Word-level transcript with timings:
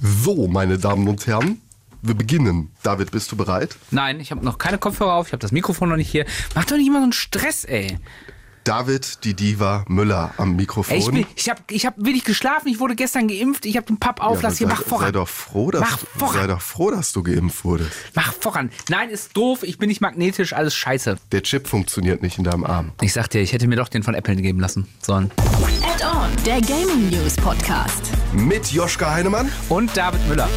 So, 0.00 0.46
meine 0.48 0.78
Damen 0.78 1.08
und 1.08 1.26
Herren, 1.26 1.60
wir 2.02 2.14
beginnen. 2.14 2.70
David, 2.82 3.10
bist 3.10 3.32
du 3.32 3.36
bereit? 3.36 3.76
Nein, 3.90 4.20
ich 4.20 4.30
habe 4.30 4.44
noch 4.44 4.58
keine 4.58 4.78
Kopfhörer 4.78 5.14
auf, 5.14 5.28
ich 5.28 5.32
habe 5.32 5.40
das 5.40 5.52
Mikrofon 5.52 5.88
noch 5.88 5.96
nicht 5.96 6.10
hier. 6.10 6.26
Mach 6.54 6.64
doch 6.64 6.76
nicht 6.76 6.86
immer 6.86 6.98
so 6.98 7.04
einen 7.04 7.12
Stress, 7.12 7.64
ey. 7.64 7.98
David, 8.64 9.22
die 9.22 9.34
Diva 9.34 9.84
Müller 9.86 10.34
am 10.38 10.56
Mikrofon. 10.56 10.92
ey 10.96 10.98
ich 11.00 11.06
bin, 11.10 11.24
ich 11.36 11.48
habe 11.48 11.60
ich 11.70 11.86
hab 11.86 11.94
wenig 11.98 12.24
geschlafen, 12.24 12.66
ich 12.66 12.80
wurde 12.80 12.96
gestern 12.96 13.28
geimpft, 13.28 13.64
ich 13.64 13.76
habe 13.76 13.86
den 13.86 13.96
Papp 13.98 14.20
auf, 14.20 14.42
Ja, 14.42 14.48
lass 14.48 14.58
hier, 14.58 14.66
sei, 14.66 14.74
mach 14.74 14.82
voran. 14.82 15.06
sei 15.06 15.12
doch 15.12 15.28
froh, 15.28 15.70
dass 15.70 15.80
Mach 15.82 15.98
voran. 15.98 16.34
sei 16.34 16.46
doch 16.48 16.60
froh, 16.60 16.90
dass 16.90 17.12
du 17.12 17.22
geimpft 17.22 17.64
wurdest. 17.64 17.92
Mach 18.14 18.32
voran. 18.34 18.70
Nein, 18.88 19.08
ist 19.10 19.36
doof, 19.36 19.62
ich 19.62 19.78
bin 19.78 19.88
nicht 19.88 20.00
magnetisch, 20.00 20.52
alles 20.52 20.74
scheiße. 20.74 21.16
Der 21.30 21.42
Chip 21.44 21.68
funktioniert 21.68 22.22
nicht 22.22 22.38
in 22.38 22.44
deinem 22.44 22.64
Arm. 22.64 22.90
Ich 23.00 23.12
sag 23.12 23.28
dir, 23.30 23.40
ich 23.40 23.52
hätte 23.52 23.68
mir 23.68 23.76
doch 23.76 23.88
den 23.88 24.02
von 24.02 24.14
Apple 24.16 24.34
geben 24.34 24.58
lassen 24.58 24.88
sollen. 25.00 25.30
Add-on, 25.84 26.30
der 26.44 26.60
Gaming 26.60 27.08
News 27.10 27.36
Podcast. 27.36 28.10
Mit 28.36 28.66
Joschka 28.70 29.12
Heinemann. 29.14 29.50
Und 29.70 29.96
David 29.96 30.26
Müller. 30.28 30.48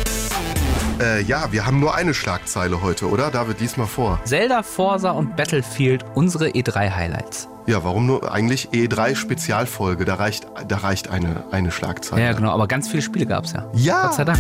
Äh, 1.00 1.22
ja, 1.24 1.50
wir 1.52 1.66
haben 1.66 1.80
nur 1.80 1.96
eine 1.96 2.14
Schlagzeile 2.14 2.82
heute, 2.82 3.10
oder? 3.10 3.32
David, 3.32 3.62
lies 3.62 3.78
mal 3.78 3.86
vor. 3.88 4.20
Zelda, 4.26 4.64
Forza 4.64 5.12
und 5.12 5.38
Battlefield, 5.38 6.04
unsere 6.14 6.50
E3-Highlights. 6.50 7.48
Ja, 7.68 7.84
warum 7.86 8.06
nur 8.06 8.32
eigentlich 8.32 8.70
E3 8.72 9.16
Spezialfolge? 9.16 10.04
Da 10.04 10.16
reicht, 10.16 10.48
da 10.68 10.78
reicht 10.78 11.10
eine, 11.10 11.46
eine 11.52 11.72
Schlagzeile. 11.72 12.22
Ja, 12.22 12.34
genau, 12.34 12.52
aber 12.52 12.68
ganz 12.68 12.90
viele 12.90 13.02
Spiele 13.02 13.26
gab's 13.26 13.54
ja. 13.54 13.66
Ja. 13.74 14.08
Gott 14.08 14.16
sei 14.16 14.26
Dank. 14.26 14.40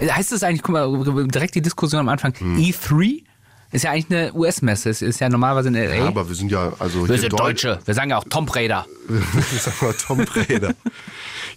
Heißt 0.00 0.32
es 0.32 0.44
eigentlich, 0.44 0.62
guck 0.62 0.74
mal, 0.74 1.26
direkt 1.26 1.56
die 1.56 1.62
Diskussion 1.62 2.00
am 2.00 2.08
Anfang, 2.08 2.32
Hm. 2.38 2.56
E3 2.58 3.24
ist 3.72 3.84
ja 3.84 3.90
eigentlich 3.92 4.10
eine 4.10 4.32
US-Messe, 4.34 4.90
es 4.90 5.02
ist 5.02 5.20
ja 5.20 5.28
normalerweise 5.28 5.68
in 5.68 5.74
LA. 5.74 5.94
Ja, 5.94 6.06
aber 6.06 6.28
wir 6.28 6.34
sind 6.34 6.50
ja, 6.50 6.72
also 6.78 7.00
wir 7.06 7.14
hier 7.14 7.18
sind 7.22 7.32
Deu- 7.34 7.36
Deutsche, 7.38 7.78
wir 7.84 7.94
sagen 7.94 8.10
ja 8.10 8.18
auch 8.18 8.24
Tomb 8.24 8.54
Raider. 8.54 8.86
Sag 9.58 9.80
mal 9.82 9.92
Tom 9.94 10.18
Breder. 10.24 10.74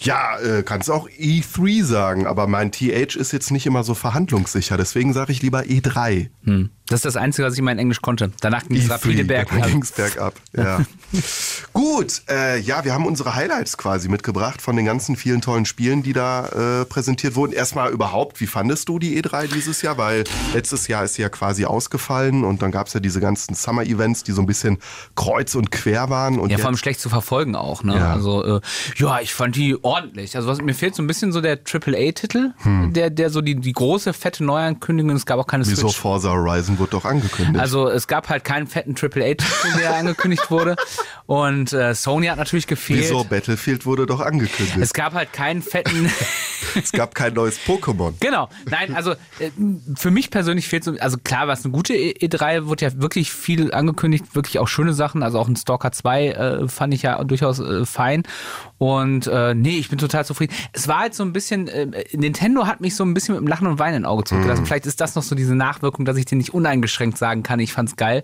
Ja, 0.01 0.39
äh, 0.39 0.63
kannst 0.63 0.89
auch 0.89 1.07
E3 1.09 1.83
sagen, 1.83 2.27
aber 2.27 2.47
mein 2.47 2.71
TH 2.71 3.15
ist 3.15 3.31
jetzt 3.31 3.51
nicht 3.51 3.65
immer 3.65 3.83
so 3.83 3.93
verhandlungssicher, 3.93 4.77
deswegen 4.77 5.13
sage 5.13 5.31
ich 5.31 5.41
lieber 5.41 5.65
E 5.65 5.81
E3. 5.81 6.29
Hm. 6.43 6.69
Das 6.91 6.99
ist 6.99 7.05
das 7.05 7.15
Einzige, 7.15 7.47
was 7.47 7.53
ich 7.53 7.61
mal 7.61 7.71
in 7.71 7.79
Englisch 7.79 8.01
konnte. 8.01 8.31
Danach 8.41 8.67
ging 8.67 8.77
es 8.77 8.89
rapide 8.89 9.23
E3, 9.23 9.27
bergab. 9.27 9.59
dann 9.61 9.71
ging's 9.71 9.93
bergab. 9.93 10.33
Ja. 10.53 10.81
Gut, 11.73 12.23
äh, 12.29 12.59
ja, 12.59 12.83
wir 12.83 12.93
haben 12.93 13.05
unsere 13.05 13.33
Highlights 13.35 13.77
quasi 13.77 14.09
mitgebracht 14.09 14.61
von 14.61 14.75
den 14.75 14.85
ganzen 14.85 15.15
vielen 15.15 15.39
tollen 15.39 15.65
Spielen, 15.65 16.03
die 16.03 16.11
da 16.11 16.81
äh, 16.81 16.85
präsentiert 16.85 17.35
wurden. 17.35 17.53
Erstmal 17.53 17.91
überhaupt, 17.91 18.41
wie 18.41 18.47
fandest 18.47 18.89
du 18.89 18.99
die 18.99 19.21
E3 19.21 19.47
dieses 19.47 19.81
Jahr? 19.81 19.97
Weil 19.97 20.25
letztes 20.53 20.89
Jahr 20.89 21.05
ist 21.05 21.13
sie 21.13 21.21
ja 21.21 21.29
quasi 21.29 21.63
ausgefallen 21.63 22.43
und 22.43 22.61
dann 22.61 22.71
gab's 22.71 22.93
ja 22.93 22.99
diese 22.99 23.21
ganzen 23.21 23.55
Summer-Events, 23.55 24.23
die 24.23 24.33
so 24.33 24.41
ein 24.41 24.45
bisschen 24.47 24.77
kreuz 25.15 25.55
und 25.55 25.71
quer 25.71 26.09
waren. 26.09 26.39
Und 26.39 26.49
Ja, 26.49 26.57
vor 26.57 26.67
allem 26.67 26.77
schlecht 26.77 26.99
zu 26.99 27.07
verfolgen 27.07 27.55
auch. 27.55 27.83
Ne? 27.83 27.95
Ja. 27.95 28.11
Also, 28.11 28.57
äh, 28.57 28.61
ja, 28.97 29.21
ich 29.21 29.33
fand 29.33 29.55
die 29.55 29.77
ordentlich. 29.91 30.35
Also 30.35 30.47
was, 30.47 30.61
mir 30.61 30.73
fehlt 30.73 30.95
so 30.95 31.03
ein 31.03 31.07
bisschen 31.07 31.31
so 31.31 31.41
der 31.41 31.59
AAA-Titel, 31.59 32.51
Hm. 32.63 32.93
der, 32.93 33.09
der 33.09 33.29
so 33.29 33.41
die, 33.41 33.55
die 33.55 33.73
große, 33.73 34.13
fette 34.13 34.43
Neuankündigung. 34.43 35.15
Es 35.15 35.25
gab 35.25 35.39
auch 35.39 35.47
keine 35.47 35.65
Wieso 35.65 35.87
Switch. 35.89 35.97
Forza 35.99 36.29
Horizon 36.29 36.79
wurde 36.79 36.91
doch 36.91 37.05
angekündigt? 37.05 37.59
Also 37.59 37.89
es 37.89 38.07
gab 38.07 38.29
halt 38.29 38.43
keinen 38.43 38.67
fetten 38.67 38.95
AAA-Titel, 38.95 39.77
der 39.79 39.95
angekündigt 39.97 40.49
wurde. 40.49 40.75
Und 41.25 41.73
äh, 41.73 41.93
Sony 41.95 42.27
hat 42.27 42.37
natürlich 42.37 42.67
gefehlt. 42.67 43.01
Wieso 43.01 43.23
Battlefield 43.23 43.85
wurde 43.85 44.05
doch 44.05 44.19
angekündigt? 44.19 44.77
Es 44.79 44.93
gab 44.93 45.13
halt 45.13 45.33
keinen 45.33 45.61
fetten. 45.61 46.09
Es 46.73 46.93
gab 46.93 47.15
kein 47.15 47.33
neues 47.33 47.59
Pokémon. 47.67 48.13
genau. 48.21 48.47
Nein, 48.69 48.95
also 48.95 49.11
äh, 49.11 49.49
für 49.95 50.09
mich 50.09 50.29
persönlich 50.29 50.69
fehlt 50.69 50.85
so. 50.85 50.95
Also 50.99 51.17
klar, 51.21 51.47
was 51.49 51.65
eine 51.65 51.73
gute 51.73 51.93
E- 51.93 52.13
E3 52.25 52.67
wurde 52.67 52.85
ja 52.85 52.91
wirklich 53.01 53.33
viel 53.33 53.73
angekündigt, 53.73 54.35
wirklich 54.35 54.57
auch 54.59 54.69
schöne 54.69 54.93
Sachen. 54.93 55.21
Also 55.21 55.37
auch 55.39 55.49
ein 55.49 55.57
Stalker 55.57 55.91
2 55.91 56.27
äh, 56.29 56.67
fand 56.69 56.93
ich 56.93 57.01
ja 57.01 57.21
durchaus 57.25 57.59
äh, 57.59 57.85
fein. 57.85 58.23
Und 58.77 59.27
äh, 59.27 59.53
nee, 59.53 59.79
ich 59.81 59.89
bin 59.89 59.97
total 59.99 60.25
zufrieden. 60.25 60.53
Es 60.71 60.87
war 60.87 60.99
halt 60.99 61.13
so 61.13 61.23
ein 61.23 61.33
bisschen, 61.33 61.67
äh, 61.67 61.87
Nintendo 62.13 62.65
hat 62.67 62.79
mich 62.79 62.95
so 62.95 63.03
ein 63.03 63.13
bisschen 63.13 63.35
mit 63.35 63.41
dem 63.43 63.47
Lachen 63.47 63.67
und 63.67 63.79
Weinen 63.79 63.97
im 63.97 64.05
Auge 64.05 64.23
zurückgelassen. 64.23 64.65
Vielleicht 64.65 64.85
ist 64.85 65.01
das 65.01 65.15
noch 65.15 65.23
so 65.23 65.35
diese 65.35 65.55
Nachwirkung, 65.55 66.05
dass 66.05 66.15
ich 66.17 66.25
dir 66.25 66.37
nicht 66.37 66.53
uneingeschränkt 66.53 67.17
sagen 67.17 67.43
kann, 67.43 67.59
ich 67.59 67.73
fand's 67.73 67.95
geil. 67.97 68.23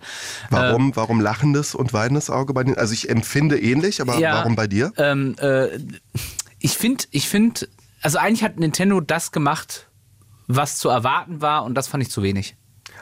Warum, 0.50 0.96
warum 0.96 1.20
lachendes 1.20 1.76
und 1.76 1.92
weinendes 1.94 2.30
Auge 2.30 2.54
bei 2.54 2.64
den? 2.64 2.78
Also 2.78 2.94
ich 2.94 3.10
empfinde 3.10 3.60
ähnlich, 3.60 4.00
aber 4.00 4.18
Ja. 4.18 4.34
warum 4.36 4.56
bei 4.56 4.68
dir? 4.68 4.94
Ähm, 4.98 5.36
äh, 5.40 5.68
ich 6.60 6.78
finde, 6.78 7.04
ich 7.12 7.28
finde, 7.28 7.68
also 8.02 8.18
eigentlich 8.18 8.44
hat 8.44 8.58
Nintendo 8.60 9.02
das 9.02 9.32
gemacht, 9.32 9.88
was 10.48 10.78
zu 10.78 10.90
erwarten 10.90 11.42
war 11.42 11.66
und 11.66 11.76
das 11.76 11.88
fand 11.88 12.04
ich 12.04 12.10
zu 12.10 12.24
wenig. 12.24 12.56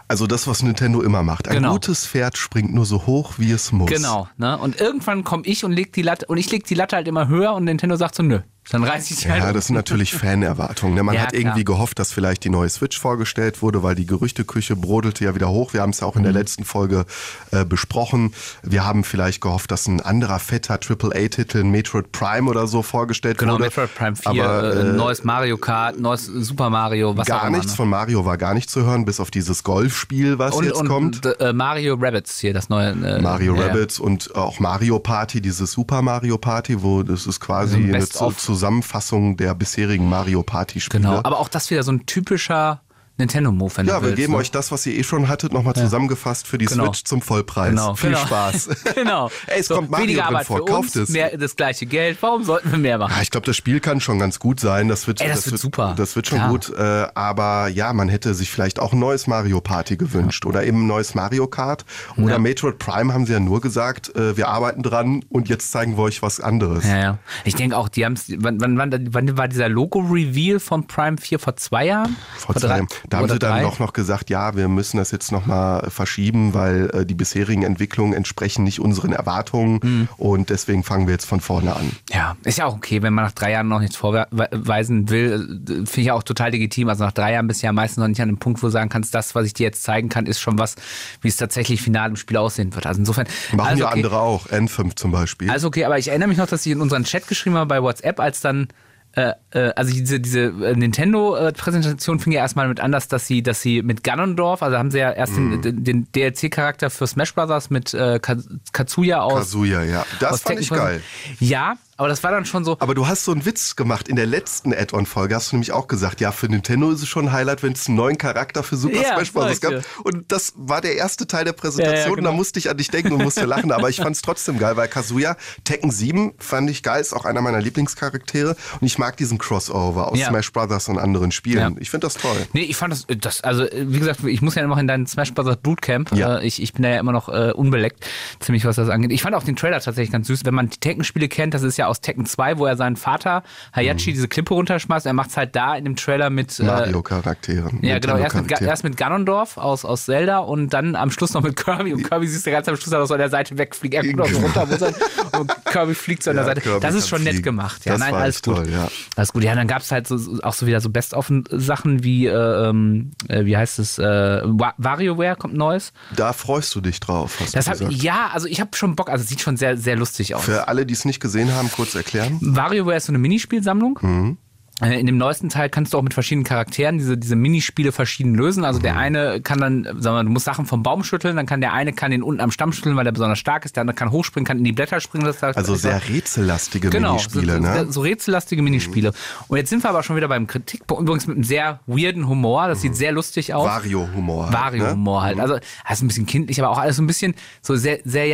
Also 0.07 0.27
das, 0.27 0.45
was 0.47 0.61
Nintendo 0.61 1.01
immer 1.01 1.23
macht. 1.23 1.47
Ein 1.47 1.55
Genau. 1.55 1.71
gutes 1.73 2.05
Pferd 2.05 2.37
springt 2.37 2.73
nur 2.73 2.85
so 2.85 3.05
hoch, 3.07 3.33
wie 3.37 3.51
es 3.51 3.71
muss. 3.71 3.89
Genau, 3.89 4.27
ne? 4.37 4.57
Und 4.57 4.79
irgendwann 4.79 5.23
komme 5.23 5.43
ich 5.45 5.63
und 5.65 5.71
leg 5.71 5.93
die 5.93 6.03
Latte 6.03 6.27
und 6.27 6.37
ich 6.37 6.51
leg 6.51 6.63
die 6.65 6.75
Latte 6.75 6.95
halt 6.95 7.07
immer 7.07 7.27
höher 7.27 7.53
und 7.53 7.63
Nintendo 7.63 7.95
sagt 7.95 8.15
so, 8.15 8.23
nö. 8.23 8.41
Dann 8.71 8.83
reiß 8.83 9.11
ich 9.11 9.17
die 9.19 9.29
halt 9.31 9.43
Ja, 9.43 9.53
das 9.53 9.67
sind 9.67 9.75
natürlich 9.75 10.13
Fanerwartungen. 10.15 10.95
ne? 10.95 11.03
Man 11.03 11.15
Ja, 11.15 11.21
hat 11.21 11.29
klar. 11.29 11.41
irgendwie 11.41 11.63
gehofft, 11.63 11.99
dass 11.99 12.11
vielleicht 12.11 12.43
die 12.43 12.49
neue 12.49 12.69
Switch 12.69 12.99
vorgestellt 12.99 13.61
wurde, 13.61 13.83
weil 13.83 13.95
die 13.95 14.05
Gerüchteküche 14.05 14.75
brodelte 14.75 15.23
ja 15.25 15.35
wieder 15.35 15.49
hoch. 15.49 15.73
Wir 15.73 15.81
haben 15.81 15.91
es 15.91 15.99
ja 15.99 16.07
auch 16.07 16.15
in 16.15 16.21
Mhm. 16.21 16.25
der 16.25 16.33
letzten 16.33 16.65
Folge 16.65 17.05
äh, 17.51 17.63
besprochen. 17.65 18.33
Wir 18.63 18.83
haben 18.85 19.03
vielleicht 19.03 19.41
gehofft, 19.41 19.69
dass 19.71 19.87
ein 19.87 20.01
anderer 20.01 20.39
fetter 20.39 20.79
AAA-Titel, 20.79 21.59
ein 21.59 21.69
Metroid 21.69 22.11
Prime 22.11 22.49
oder 22.49 22.65
so 22.67 22.81
vorgestellt 22.81 23.37
Genau, 23.37 23.53
wurde. 23.53 23.65
Metroid 23.65 23.93
Prime 23.95 24.15
4, 24.15 24.29
Aber, 24.45 24.73
äh, 24.75 24.79
äh, 24.81 24.83
neues 24.93 25.23
Mario 25.23 25.57
Kart, 25.57 25.99
neues 25.99 26.25
Super 26.25 26.69
Mario, 26.69 27.15
was 27.15 27.27
auch 27.29 27.35
Gar 27.41 27.47
immer. 27.47 27.57
nichts 27.57 27.73
ne? 27.73 27.77
von 27.77 27.89
Mario 27.89 28.25
war 28.25 28.37
gar 28.37 28.53
nicht 28.53 28.69
zu 28.69 28.83
hören, 28.85 29.05
bis 29.05 29.19
auf 29.19 29.29
dieses 29.31 29.63
Golfspiel, 29.63 30.39
was 30.39 30.55
und, 30.55 30.65
jetzt 30.65 30.79
und 30.79 30.87
kommt. 30.87 31.25
äh, 31.39 31.53
Mario 31.53 31.95
Rabbits 31.99 32.39
hier, 32.39 32.53
das 32.53 32.69
neue. 32.69 32.89
Äh, 32.91 33.21
Mario 33.21 33.53
ja, 33.55 33.61
ja. 33.61 33.67
Rabbits 33.67 33.99
und 33.99 34.35
auch 34.35 34.59
Mario 34.59 34.99
Party, 34.99 35.39
dieses 35.41 35.71
Super 35.71 36.01
Mario 36.01 36.37
Party, 36.37 36.81
wo 36.81 37.03
das 37.03 37.27
ist 37.27 37.39
quasi 37.39 37.73
So 37.73 37.77
ein 37.77 37.95
eine 37.95 38.09
Zu-. 38.09 38.54
Zusammenfassung 38.55 39.35
der 39.35 39.53
bisherigen 39.53 40.07
Mario 40.07 40.41
Party 40.41 40.79
Spiele. 40.79 41.03
Genau, 41.03 41.17
aber 41.17 41.39
auch 41.39 41.49
das 41.49 41.69
wieder 41.69 41.83
so 41.83 41.91
ein 41.91 42.05
typischer 42.05 42.81
Nintendo-Move, 43.17 43.71
wenn 43.77 43.85
ja, 43.87 43.95
wir 44.01 44.07
willst, 44.09 44.17
geben 44.17 44.33
ne? 44.33 44.39
euch 44.39 44.51
das, 44.51 44.71
was 44.71 44.85
ihr 44.85 44.93
eh 44.95 45.03
schon 45.03 45.27
hattet, 45.27 45.53
nochmal 45.53 45.73
zusammengefasst 45.73 46.47
für 46.47 46.57
die 46.57 46.65
Genau. 46.65 46.85
Switch 46.87 47.03
zum 47.05 47.21
Vollpreis. 47.21 47.69
Genau, 47.69 47.95
Viel 47.95 48.09
genau. 48.11 48.25
Spaß. 48.25 48.69
genau. 48.95 49.31
Ey, 49.47 49.59
es 49.61 49.67
So, 49.67 49.75
kommt 49.75 49.89
Mario 49.91 50.21
drin 50.21 50.37
vor, 50.43 50.57
für 50.57 50.65
kauft 50.65 50.95
uns, 50.95 50.95
es. 50.95 51.09
Mehr, 51.09 51.37
das 51.37 51.55
gleiche 51.55 51.85
Geld. 51.85 52.17
Warum 52.21 52.43
sollten 52.43 52.71
wir 52.71 52.77
mehr 52.77 52.97
machen? 52.97 53.13
Ja, 53.15 53.21
ich 53.21 53.31
glaube, 53.31 53.45
das 53.45 53.55
Spiel 53.55 53.79
kann 53.79 54.01
schon 54.01 54.19
ganz 54.19 54.39
gut 54.39 54.59
sein. 54.59 54.87
Das 54.89 55.07
wird, 55.07 55.21
Ey, 55.21 55.29
das 55.29 55.49
wird 55.49 55.59
super. 55.61 55.93
Das 55.97 56.15
wird 56.15 56.27
schon 56.27 56.39
Klar. 56.39 56.49
gut. 56.49 56.73
Äh, 56.77 57.07
aber 57.15 57.67
ja, 57.69 57.93
man 57.93 58.09
hätte 58.09 58.33
sich 58.33 58.51
vielleicht 58.51 58.79
auch 58.79 58.91
ein 58.93 58.99
neues 58.99 59.27
Mario 59.27 59.61
Party 59.61 59.95
gewünscht 59.97 60.45
oder 60.45 60.63
eben 60.65 60.83
ein 60.83 60.87
neues 60.87 61.15
Mario 61.15 61.47
Kart. 61.47 61.85
Oder 62.17 62.33
Ja. 62.33 62.39
Metroid 62.39 62.79
Prime 62.79 63.13
haben 63.13 63.25
sie 63.25 63.33
ja 63.33 63.39
nur 63.39 63.61
gesagt, 63.61 64.13
äh, 64.15 64.35
wir 64.35 64.49
arbeiten 64.49 64.83
dran 64.83 65.23
und 65.29 65.47
jetzt 65.49 65.71
zeigen 65.71 65.95
wir 65.97 66.03
euch 66.03 66.21
was 66.21 66.39
anderes. 66.41 66.83
Ja, 66.85 66.97
ja. 66.97 67.17
Ich 67.45 67.55
denke 67.55 67.77
auch, 67.77 67.87
die 67.89 68.03
haben 68.05 68.13
es. 68.13 68.25
Wann, 68.39 68.59
wann, 68.59 68.77
wann, 68.77 69.13
wann 69.13 69.37
war 69.37 69.47
dieser 69.47 69.69
Logo-Reveal 69.69 70.59
von 70.59 70.87
Prime 70.87 71.17
4 71.17 71.39
vor 71.39 71.55
zwei 71.55 71.85
Jahren? 71.85 72.15
Vor 72.37 72.55
drei- 72.55 72.79
zwei, 72.79 72.87
da 73.09 73.17
haben 73.17 73.29
sie 73.29 73.39
dann 73.39 73.61
doch 73.61 73.79
noch 73.79 73.93
gesagt, 73.93 74.29
ja, 74.29 74.55
wir 74.55 74.67
müssen 74.67 74.97
das 74.97 75.11
jetzt 75.11 75.31
nochmal 75.31 75.89
verschieben, 75.89 76.53
weil 76.53 76.89
äh, 76.93 77.05
die 77.05 77.13
bisserigen 77.15 77.63
Entwicklungen 77.63 78.13
entsprechen 78.13 78.63
nicht 78.63 78.79
unseren 78.79 79.13
Erwartungen 79.13 79.79
Mhm. 79.83 80.07
und 80.17 80.49
deswegen 80.49 80.83
fangen 80.83 81.07
wir 81.07 81.13
jetzt 81.13 81.25
von 81.25 81.39
vorne 81.41 81.75
an. 81.75 81.91
Ja, 82.11 82.35
ist 82.43 82.57
ja 82.57 82.65
auch 82.65 82.75
okay, 82.75 83.01
wenn 83.01 83.13
man 83.13 83.25
nach 83.25 83.31
drei 83.33 83.51
Jahren 83.51 83.67
noch 83.67 83.79
nichts 83.79 83.95
vorweisen 83.95 85.09
will. 85.09 85.61
äh, 85.63 85.85
Finde 85.85 85.99
ich 86.01 86.05
ja 86.07 86.13
auch 86.13 86.23
total 86.23 86.51
legitim. 86.51 86.89
Also 86.89 87.03
nach 87.03 87.11
drei 87.11 87.33
Jahren 87.33 87.47
bist 87.47 87.61
du 87.61 87.65
ja 87.67 87.73
meistens 87.73 87.97
noch 88.01 88.07
nicht 88.07 88.21
an 88.21 88.29
dem 88.29 88.37
Punkt, 88.37 88.61
wo 88.61 88.67
du 88.67 88.71
sagen 88.71 88.89
kannst, 88.89 89.13
das, 89.15 89.35
was 89.35 89.45
ich 89.45 89.53
dir 89.53 89.63
jetzt 89.63 89.83
zeigen 89.83 90.09
kann, 90.09 90.25
ist 90.25 90.39
schon 90.39 90.57
was, 90.59 90.75
wie 91.21 91.27
es 91.27 91.37
tatsächlich 91.37 91.81
final 91.81 92.09
im 92.09 92.15
Spiel 92.15 92.37
aussehen 92.37 92.73
wird. 92.75 92.85
Also 92.85 92.99
insofern. 92.99 93.27
Machen 93.53 93.67
also 93.69 93.79
ja 93.83 93.87
okay. 93.89 93.95
andere 93.95 94.19
auch, 94.19 94.47
N5 94.47 94.95
zum 94.95 95.11
Beispiel. 95.11 95.49
Also 95.49 95.67
okay, 95.67 95.85
aber 95.85 95.97
ich 95.97 96.07
erinnere 96.09 96.29
mich 96.29 96.37
noch, 96.37 96.47
dass 96.47 96.65
ich 96.65 96.71
in 96.71 96.81
unseren 96.81 97.03
Chat 97.03 97.27
geschrieben 97.27 97.55
habe 97.55 97.67
bei 97.67 97.81
WhatsApp, 97.81 98.19
als 98.19 98.41
dann 98.41 98.67
äh, 99.13 99.31
also 99.75 99.93
diese, 99.93 100.19
diese 100.19 100.41
äh, 100.45 100.75
Nintendo-Präsentation 100.75 102.19
fing 102.19 102.33
ja 102.33 102.41
erstmal 102.41 102.67
mit 102.67 102.79
an, 102.79 102.91
dass, 102.91 103.07
sie, 103.27 103.43
dass 103.43 103.61
sie 103.61 103.81
mit 103.81 104.03
Ganondorf, 104.03 104.61
also 104.63 104.77
haben 104.77 104.91
sie 104.91 104.99
ja 104.99 105.11
erst 105.11 105.33
Mhm. 105.33 105.61
den, 105.61 105.83
den 105.83 106.07
DLC-Charakter 106.13 106.89
für 106.89 107.07
Smash 107.07 107.33
Bros. 107.33 107.69
mit 107.69 107.93
äh, 107.93 108.19
Ka- 108.19 108.37
Kazuya 108.71 109.21
aus. 109.21 109.39
Kazuya, 109.39 109.83
ja. 109.83 110.05
Das 110.19 110.41
fand 110.41 110.59
ich 110.59 110.69
geil. 110.69 111.01
Ja, 111.39 111.75
aber 111.97 112.09
das 112.09 112.23
war 112.23 112.31
dann 112.31 112.45
schon 112.45 112.65
so. 112.65 112.75
Aber 112.79 112.93
du 112.93 113.07
hast 113.07 113.23
so 113.23 113.31
einen 113.31 113.45
Witz 113.45 113.75
gemacht 113.77 114.07
in 114.09 114.17
der 114.17 114.25
letzten 114.25 114.73
Add-on-Folge, 114.73 115.33
hast 115.35 115.51
du 115.51 115.55
nämlich 115.55 115.71
auch 115.71 115.87
gesagt, 115.87 116.19
ja, 116.19 116.31
für 116.33 116.47
Nintendo 116.47 116.91
ist 116.91 117.01
es 117.01 117.07
schon 117.07 117.27
ein 117.27 117.31
Highlight, 117.31 117.63
wenn 117.63 117.71
es 117.73 117.87
einen 117.87 117.95
neuen 117.97 118.17
Charakter 118.17 118.63
für 118.63 118.75
Super 118.75 118.95
Ja, 119.01 119.15
Smash 119.15 119.31
Bros. 119.33 119.61
gab. 119.61 119.73
Und 120.03 120.31
das 120.31 120.53
war 120.57 120.81
der 120.81 120.95
erste 120.97 121.25
Teil 121.27 121.45
der 121.45 121.53
Präsentation. 121.53 121.95
Ja, 122.03 122.09
ja, 122.09 122.15
genau. 122.15 122.29
Da 122.31 122.35
musste 122.35 122.59
ich 122.59 122.69
an 122.69 122.77
dich 122.77 122.89
denken 122.91 123.13
und 123.13 123.23
musste 123.23 123.45
lachen, 123.45 123.71
aber 123.71 123.89
ich 123.89 123.97
fand 123.97 124.15
es 124.15 124.21
trotzdem 124.21 124.59
geil, 124.59 124.75
weil 124.77 124.87
Kazuya, 124.89 125.37
Tekken 125.63 125.89
7 125.91 126.33
fand 126.37 126.69
ich 126.69 126.83
geil, 126.83 126.99
ist 127.01 127.13
auch 127.13 127.23
einer 127.25 127.41
meiner 127.41 127.61
Lieblingscharaktere 127.61 128.55
und 128.81 128.85
ich 128.85 128.97
mag 128.97 129.15
diesen 129.17 129.37
Crossover 129.45 130.11
aus 130.11 130.17
Ja. 130.19 130.29
Smash 130.29 130.51
Bros. 130.51 130.87
und 130.89 130.97
anderen 130.97 131.31
Spielen. 131.31 131.75
Ja. 131.75 131.79
Ich 131.81 131.89
finde 131.91 132.07
das 132.07 132.15
toll. 132.15 132.35
Nee, 132.53 132.61
ich 132.61 132.75
fand 132.75 132.91
das, 132.93 133.05
das, 133.19 133.41
also 133.41 133.63
äh, 133.63 133.85
wie 133.87 133.99
gesagt, 133.99 134.23
ich 134.23 134.41
muss 134.41 134.55
ja 134.55 134.63
immer 134.63 134.75
noch 134.75 134.81
in 134.81 134.87
dein 134.87 135.05
Smash 135.05 135.33
Bros. 135.33 135.55
Bootcamp. 135.57 136.11
Ja. 136.15 136.37
Äh, 136.39 136.47
Ich, 136.47 136.61
ich 136.61 136.73
bin 136.73 136.83
da 136.83 136.89
ja 136.89 136.99
immer 136.99 137.11
noch 137.11 137.29
äh, 137.29 137.51
unbeleckt, 137.53 138.05
ziemlich 138.39 138.65
was 138.65 138.75
das 138.77 138.89
angeht. 138.89 139.11
Ich 139.11 139.21
fand 139.21 139.35
auch 139.35 139.43
den 139.43 139.55
Trailer 139.55 139.79
tatsächlich 139.79 140.11
ganz 140.11 140.27
süß. 140.27 140.45
Wenn 140.45 140.53
man 140.55 140.69
die 140.69 140.77
Tekken-Spiele 140.79 141.27
kennt, 141.27 141.53
das 141.53 141.61
ist 141.63 141.77
ja 141.77 141.87
aus 141.87 142.01
Tekken 142.01 142.25
2, 142.25 142.57
wo 142.57 142.65
er 142.65 142.75
seinen 142.77 142.95
Vater 142.95 143.43
Hayachi 143.75 144.13
diese 144.13 144.27
Klippe 144.27 144.53
runterschmeißt. 144.53 145.05
Er 145.05 145.13
macht 145.13 145.29
es 145.29 145.37
halt 145.37 145.55
da 145.55 145.75
in 145.75 145.83
dem 145.85 145.95
Trailer 145.95 146.29
mit. 146.29 146.59
äh, 146.59 146.63
Mario-Charakteren. 146.63 147.79
Ja, 147.83 147.99
genau. 147.99 148.17
Erst 148.17 148.35
mit, 148.35 148.61
erst 148.61 148.83
mit 148.83 148.97
Ganondorf 148.97 149.57
aus, 149.57 149.85
aus 149.85 150.05
Zelda 150.05 150.39
und 150.39 150.69
dann 150.73 150.95
am 150.95 151.11
Schluss 151.11 151.33
noch 151.33 151.43
mit 151.43 151.55
Kirby. 151.55 151.93
Und 151.93 152.03
Kirby 152.09 152.27
siehst 152.27 152.45
du 152.45 152.51
ganz 152.51 152.67
am 152.67 152.75
Schluss 152.77 152.89
so 153.07 153.13
an 153.13 153.19
der 153.19 153.29
Seite 153.29 153.57
wegfliegt. 153.57 153.93
Er 153.95 154.03
guckt 154.03 154.29
so 154.33 154.39
runter 154.39 154.67
und 155.39 155.51
Kirby 155.65 155.93
fliegt 155.95 156.23
so 156.23 156.31
an 156.31 156.37
der 156.37 156.43
Ja, 156.45 156.49
Seite. 156.49 156.61
Kirby 156.61 156.79
das 156.81 156.95
ist 156.95 157.07
schon 157.09 157.23
nett 157.23 157.33
fliegen. 157.33 157.43
gemacht. 157.43 157.85
Ja, 157.85 157.93
Das 157.93 157.99
nein, 158.01 158.13
alles 158.13 158.41
gut. 158.41 158.55
toll, 158.57 158.69
ja. 158.69 158.87
Alles 159.15 159.33
gut. 159.35 159.43
Ja, 159.43 159.53
dann 159.53 159.67
gab 159.67 159.81
es 159.83 159.91
halt 159.91 160.07
so, 160.07 160.17
auch 160.41 160.53
so 160.53 160.65
wieder 160.65 160.81
so 160.81 160.89
Best-of-Sachen 160.89 162.03
wie, 162.03 162.25
äh, 162.27 162.69
ähm, 162.69 163.11
äh, 163.27 163.45
wie 163.45 163.55
heißt 163.55 163.79
es, 163.79 163.99
äh, 163.99 164.41
Wa- 164.43 164.73
WarioWare 164.77 165.35
kommt 165.35 165.53
neues. 165.53 165.93
Da 166.15 166.33
freust 166.33 166.73
du 166.75 166.81
dich 166.81 166.99
drauf, 166.99 167.37
hast 167.39 167.55
Das 167.55 167.65
du 167.65 167.71
hab, 167.85 167.91
ja, 167.91 168.29
also 168.33 168.47
ich 168.47 168.59
habe 168.59 168.71
schon 168.75 168.95
Bock, 168.95 169.09
also 169.09 169.23
sieht 169.23 169.41
schon 169.41 169.57
sehr, 169.57 169.77
sehr 169.77 169.95
lustig 169.95 170.33
aus. 170.35 170.43
Für 170.45 170.67
alle, 170.67 170.85
die 170.85 170.93
es 170.93 171.05
nicht 171.05 171.19
gesehen 171.19 171.53
haben, 171.53 171.71
kurz 171.71 171.93
erklären. 171.95 172.39
WarioWare 172.41 172.97
ist 172.97 173.05
so 173.05 173.11
eine 173.11 173.19
Minispielsammlung. 173.19 173.99
Mhm. 174.01 174.37
Äh, 174.81 174.99
In 174.99 175.05
dem 175.05 175.17
neuesten 175.17 175.47
Teil 175.49 175.69
kannst 175.69 175.93
du 175.93 175.97
auch 175.97 176.01
mit 176.01 176.13
verschiedenen 176.13 176.43
Charakteren 176.43 176.97
diese, 176.97 177.17
diese 177.17 177.35
Minispiele 177.37 177.91
verschieden 177.93 178.35
lösen. 178.35 178.65
Also 178.65 178.79
Mhm. 178.79 178.83
der 178.83 178.97
eine 178.97 179.41
kann 179.41 179.59
dann, 179.59 179.83
sagen 179.85 180.03
wir 180.03 180.11
mal, 180.11 180.23
du 180.25 180.29
musst 180.31 180.45
Sachen 180.45 180.65
vom 180.65 180.83
Baum 180.83 181.03
schütteln, 181.03 181.35
dann 181.37 181.45
kann 181.45 181.61
der 181.61 181.71
eine 181.73 181.93
kann 181.93 182.11
den 182.11 182.21
unten 182.23 182.41
am 182.41 182.51
Stamm 182.51 182.73
schütteln, 182.73 182.95
weil 182.97 183.05
der 183.05 183.13
besonders 183.13 183.39
stark 183.39 183.63
ist, 183.63 183.77
der 183.77 183.81
andere 183.81 183.95
kann 183.95 184.11
hochspringen, 184.11 184.45
kann 184.45 184.57
in 184.57 184.63
die 184.65 184.73
Blätter 184.73 184.99
springen. 184.99 185.25
Das 185.25 185.41
Also 185.43 185.75
sehr 185.75 186.01
rätsellastige 186.09 186.89
Genau, 186.89 187.11
Minispiele, 187.13 187.53
so, 187.53 187.59
ne? 187.59 187.85
so, 187.89 188.01
rätsellastige 188.01 188.61
Minispiele. 188.61 189.13
Und 189.47 189.57
jetzt 189.57 189.69
sind 189.69 189.83
wir 189.83 189.89
aber 189.89 190.03
schon 190.03 190.17
wieder 190.17 190.27
beim 190.27 190.45
Kritikpunkt, 190.47 191.03
übrigens 191.03 191.27
mit 191.27 191.35
einem 191.37 191.43
sehr 191.45 191.79
weirden 191.87 192.27
Humor, 192.27 192.67
das 192.67 192.81
sieht 192.81 192.95
sehr 192.95 193.11
lustig 193.13 193.53
aus. 193.53 193.65
Vario-Humor. 193.65 194.45
halt, 194.45 194.53
Vario-Humor 194.53 195.21
halt. 195.21 195.39
Also, 195.39 195.55
das 195.55 195.97
ist 195.99 196.01
ein 196.03 196.07
bisschen 196.07 196.25
kindlich, 196.25 196.61
aber 196.61 196.69
auch 196.69 196.77
alles 196.79 196.97
so 196.97 197.01
ein 197.03 197.07
bisschen 197.07 197.33
so 197.61 197.75
sehr, 197.75 197.99
sehr 198.03 198.27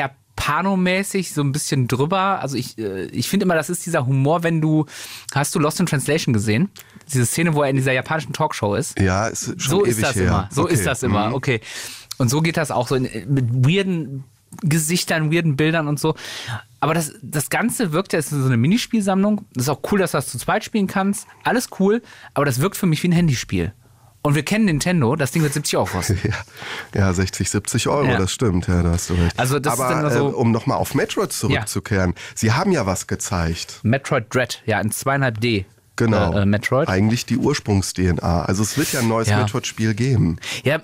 Japanomäßig, 0.47 1.33
so 1.33 1.41
ein 1.41 1.51
bisschen 1.51 1.87
drüber. 1.87 2.39
Also 2.41 2.57
ich, 2.57 2.77
äh, 2.77 3.05
ich 3.05 3.29
finde 3.29 3.45
immer, 3.45 3.55
das 3.55 3.69
ist 3.69 3.85
dieser 3.85 4.05
Humor, 4.05 4.43
wenn 4.43 4.61
du, 4.61 4.85
hast 5.33 5.53
du 5.55 5.59
Lost 5.59 5.79
in 5.79 5.85
Translation 5.85 6.33
gesehen? 6.33 6.69
Diese 7.11 7.25
Szene, 7.25 7.53
wo 7.53 7.63
er 7.63 7.69
in 7.69 7.75
dieser 7.75 7.91
japanischen 7.93 8.33
Talkshow 8.33 8.75
ist. 8.75 8.99
Ja, 8.99 9.27
ist 9.27 9.45
schon 9.61 9.69
So 9.71 9.81
ewig 9.85 9.91
ist 9.97 10.03
das 10.03 10.15
her. 10.15 10.27
immer. 10.27 10.49
So 10.51 10.63
Okay. 10.63 10.73
ist 10.73 10.85
das 10.85 11.03
immer. 11.03 11.29
Mhm. 11.29 11.33
Okay. 11.35 11.61
Und 12.17 12.29
so 12.29 12.41
geht 12.41 12.57
das 12.57 12.71
auch 12.71 12.87
so 12.87 12.95
in, 12.95 13.03
mit 13.33 13.65
weirden 13.67 14.23
Gesichtern, 14.61 15.31
weirden 15.31 15.55
Bildern 15.55 15.87
und 15.87 15.99
so. 15.99 16.15
Aber 16.79 16.93
das, 16.93 17.13
das 17.21 17.49
Ganze 17.49 17.91
wirkt 17.93 18.11
ja, 18.13 18.19
es 18.19 18.31
ist 18.31 18.39
so 18.39 18.45
eine 18.47 18.57
Minispielsammlung. 18.57 19.45
Das 19.53 19.63
ist 19.65 19.69
auch 19.69 19.79
cool, 19.91 19.99
dass 19.99 20.11
du 20.11 20.17
das 20.17 20.27
zu 20.27 20.37
zweit 20.37 20.63
spielen 20.63 20.87
kannst. 20.87 21.27
Alles 21.43 21.69
cool. 21.79 22.01
Aber 22.33 22.45
das 22.45 22.59
wirkt 22.59 22.75
für 22.75 22.85
mich 22.87 23.01
wie 23.03 23.07
ein 23.09 23.13
Handyspiel. 23.13 23.73
Und 24.23 24.35
wir 24.35 24.43
kennen 24.43 24.65
Nintendo, 24.65 25.15
das 25.15 25.31
Ding 25.31 25.41
wird 25.41 25.53
70 25.53 25.77
Euro 25.77 25.85
kosten. 25.87 26.19
Ja, 26.23 26.35
ja 27.07 27.13
60, 27.13 27.49
70 27.49 27.87
Euro, 27.87 28.05
Ja. 28.05 28.17
das 28.19 28.31
stimmt, 28.31 28.67
ja, 28.67 28.83
da 28.83 28.91
hast 28.91 29.09
du 29.09 29.15
recht. 29.15 29.37
Also 29.39 29.57
das 29.59 29.73
ist 29.73 29.79
Aber 29.79 29.89
dann 29.89 29.99
immer 30.01 30.11
so- 30.11 30.29
äh, 30.29 30.33
um 30.33 30.51
nochmal 30.51 30.77
auf 30.77 30.93
Metroid 30.93 31.33
zurückzukehren, 31.33 32.13
Sie 32.35 32.51
haben 32.51 32.71
ja 32.71 32.85
was 32.85 33.07
gezeigt. 33.07 33.79
Metroid 33.83 34.25
Dread, 34.33 34.61
ja, 34.65 34.79
in 34.79 34.91
2,5D. 34.91 35.65
Genau. 35.95 36.33
Äh, 36.37 36.41
äh, 36.43 36.45
Metroid. 36.45 36.87
Eigentlich 36.87 37.25
die 37.25 37.37
Ursprungs-DNA. 37.37 38.43
Also 38.45 38.61
es 38.63 38.77
wird 38.77 38.93
ja 38.93 38.99
ein 39.01 39.07
neues 39.07 39.27
Ja. 39.27 39.39
Metroid-Spiel 39.39 39.93
geben. 39.95 40.37
Ja, 40.63 40.81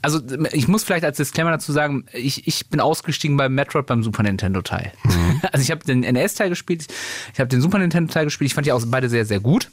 also 0.00 0.20
ich 0.52 0.68
muss 0.68 0.84
vielleicht 0.84 1.04
als 1.04 1.16
Disclaimer 1.16 1.50
dazu 1.50 1.72
sagen, 1.72 2.04
ich, 2.12 2.46
ich 2.46 2.68
bin 2.68 2.80
ausgestiegen 2.80 3.36
beim 3.36 3.54
Metroid 3.54 3.86
beim 3.86 4.02
Super 4.02 4.22
Nintendo 4.22 4.62
Teil. 4.62 4.92
Also 5.52 5.62
ich 5.62 5.70
habe 5.70 5.84
den 5.84 6.00
NES-Teil 6.00 6.48
gespielt, 6.48 6.86
ich 7.32 7.38
habe 7.40 7.48
den 7.48 7.60
Super 7.60 7.78
Nintendo-Teil 7.78 8.24
gespielt, 8.24 8.46
ich 8.50 8.54
fand 8.54 8.66
die 8.66 8.72
auch 8.72 8.82
beide 8.86 9.08
sehr, 9.08 9.24
sehr 9.24 9.40
gut. 9.40 9.70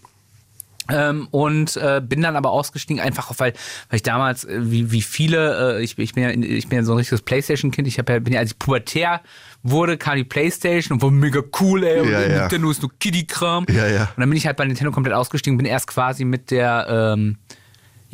Ähm, 0.89 1.27
und 1.31 1.77
äh, 1.77 2.01
bin 2.03 2.21
dann 2.21 2.35
aber 2.35 2.51
ausgestiegen, 2.51 3.01
einfach 3.01 3.31
weil, 3.37 3.53
weil 3.89 3.97
ich 3.97 4.03
damals, 4.03 4.43
äh, 4.43 4.59
wie, 4.69 4.91
wie 4.91 5.01
viele, 5.01 5.77
äh, 5.77 5.83
ich, 5.83 5.97
ich 5.97 6.13
bin 6.13 6.23
ja 6.23 6.29
ich 6.29 6.67
bin 6.67 6.77
ja 6.77 6.83
so 6.83 6.93
ein 6.93 6.97
richtiges 6.97 7.21
Playstation-Kind, 7.23 7.87
ich 7.87 7.97
hab 7.97 8.09
ja, 8.09 8.19
bin 8.19 8.33
ja, 8.33 8.39
als 8.39 8.51
ich 8.51 8.59
pubertär 8.59 9.21
wurde, 9.63 9.97
kam 9.97 10.15
die 10.15 10.23
Playstation 10.23 10.97
und 10.97 11.01
war 11.01 11.09
mega 11.09 11.41
cool, 11.59 11.83
ey, 11.83 12.01
und 12.01 12.11
Ja, 12.11 12.21
ja. 12.21 12.41
Nintendo 12.41 12.69
ist 12.69 12.81
nur 12.83 12.91
Kiddie-Kram. 12.99 13.65
Ja, 13.69 13.87
ja. 13.87 14.01
Und 14.03 14.19
dann 14.19 14.29
bin 14.29 14.37
ich 14.37 14.45
halt 14.45 14.57
bei 14.57 14.65
Nintendo 14.65 14.91
komplett 14.91 15.15
ausgestiegen, 15.15 15.57
bin 15.57 15.65
erst 15.65 15.87
quasi 15.87 16.23
mit 16.23 16.51
der, 16.51 16.85
ähm, 16.87 17.37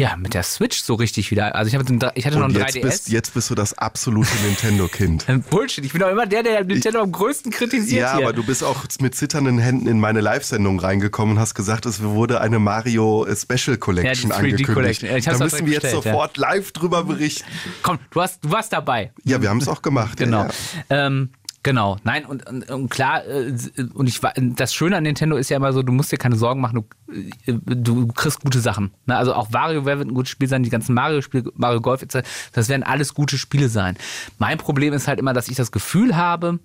ja, 0.02 0.16
mit 0.18 0.34
der 0.34 0.42
Switch 0.42 0.82
so 0.82 0.96
richtig 0.96 1.30
wieder. 1.30 1.54
Also 1.54 1.78
ich, 1.78 1.86
den- 1.86 2.00
ich 2.16 2.26
hatte 2.26 2.40
noch 2.40 2.48
ein 2.50 2.56
jetzt 2.56 2.76
3DS. 2.76 2.82
bist, 2.82 3.10
jetzt 3.10 3.34
bist 3.36 3.50
du 3.52 3.56
das 3.56 3.78
absolute 3.78 4.32
Nintendo-Kind. 4.44 5.28
Bullshit, 5.52 5.86
ich 5.86 5.92
bin 5.92 6.02
doch 6.02 6.10
immer 6.10 6.26
der, 6.26 6.42
der 6.42 6.64
Nintendo 6.64 7.02
am 7.02 7.12
größten 7.12 7.52
kritisiert 7.52 8.02
Ja, 8.02 8.18
hier. 8.18 8.26
aber 8.26 8.34
du 8.34 8.44
bist 8.44 8.64
auch 8.64 8.84
mit 9.00 9.14
zitternden 9.14 9.60
Händen 9.60 9.88
in 9.88 10.00
meine 10.00 10.22
Live-Sendung 10.22 10.80
reingekommen 10.80 11.36
und 11.36 11.40
hast 11.40 11.54
gesagt, 11.54 11.86
es 11.86 12.02
wurde 12.02 12.42
eine 12.42 12.58
Mario 12.58 13.28
Special 13.36 13.78
Collection 13.78 14.32
Ja, 14.32 14.38
die 14.38 14.42
3D 14.42 14.54
angekündigt. 14.54 14.74
Collection. 14.74 15.10
Ja, 15.12 15.18
ich 15.18 15.26
da 15.26 15.38
müssen 15.38 15.66
wir 15.68 15.74
jetzt 15.74 15.92
sofort 15.92 16.38
live 16.38 16.72
drüber 16.72 17.04
berichten. 17.04 17.46
Komm, 17.84 18.00
du, 18.10 18.22
hast, 18.22 18.44
du 18.44 18.50
warst 18.52 18.74
dabei. 18.74 19.12
Ja, 19.24 19.40
wir 19.42 19.50
haben 19.50 19.60
es 19.62 19.68
auch 19.68 19.84
gemacht. 19.84 20.18
Genau. 20.18 20.46
Ja, 20.46 20.50
ja. 20.90 21.08
Ähm, 21.08 21.30
genau. 21.64 21.98
Nein, 22.04 22.26
und, 22.26 22.48
und, 22.48 22.70
und 22.70 22.90
klar, 22.90 23.26
äh, 23.26 23.54
und 23.94 24.08
ich 24.08 24.20
das 24.36 24.74
Schöne 24.74 24.98
an 24.98 25.04
Nintendo 25.04 25.38
ist 25.38 25.50
ja 25.50 25.58
immer 25.58 25.74
so, 25.74 25.84
du 25.84 25.92
musst 25.92 26.12
dir 26.12 26.18
keine 26.18 26.36
Sorgen 26.36 26.62
machen, 26.62 26.86
du, 27.08 27.14
äh, 27.46 27.54
du 27.54 28.08
kriegst 28.08 28.42
gute 28.42 28.60
Sachen. 28.60 28.92
Ne? 29.06 29.16
Also 29.16 29.34
auch 29.34 29.52
WarioWare 29.52 30.00
wird 30.00 30.10
ein 30.10 30.14
gutes 30.14 30.32
Spiel 30.32 30.48
sein, 30.48 30.64
die 30.64 30.70
ganzen 30.70 30.94
Mario-Spiele, 30.94 31.52
Mario 31.56 31.82
Golf, 31.82 32.02
etc., 32.02 32.28
das 32.54 32.70
werden 32.70 32.84
alles 32.84 33.14
gute 33.14 33.38
Spiele 33.38 33.70
sein. 33.70 33.98
Mein 34.38 34.58
Problem 34.58 34.94
ist 34.94 35.08
halt 35.08 35.20
immer, 35.20 35.34
dass 35.34 35.48
ich 35.48 35.56
das 35.56 35.72
Gefühl 35.72 36.16
habe, 36.16 36.60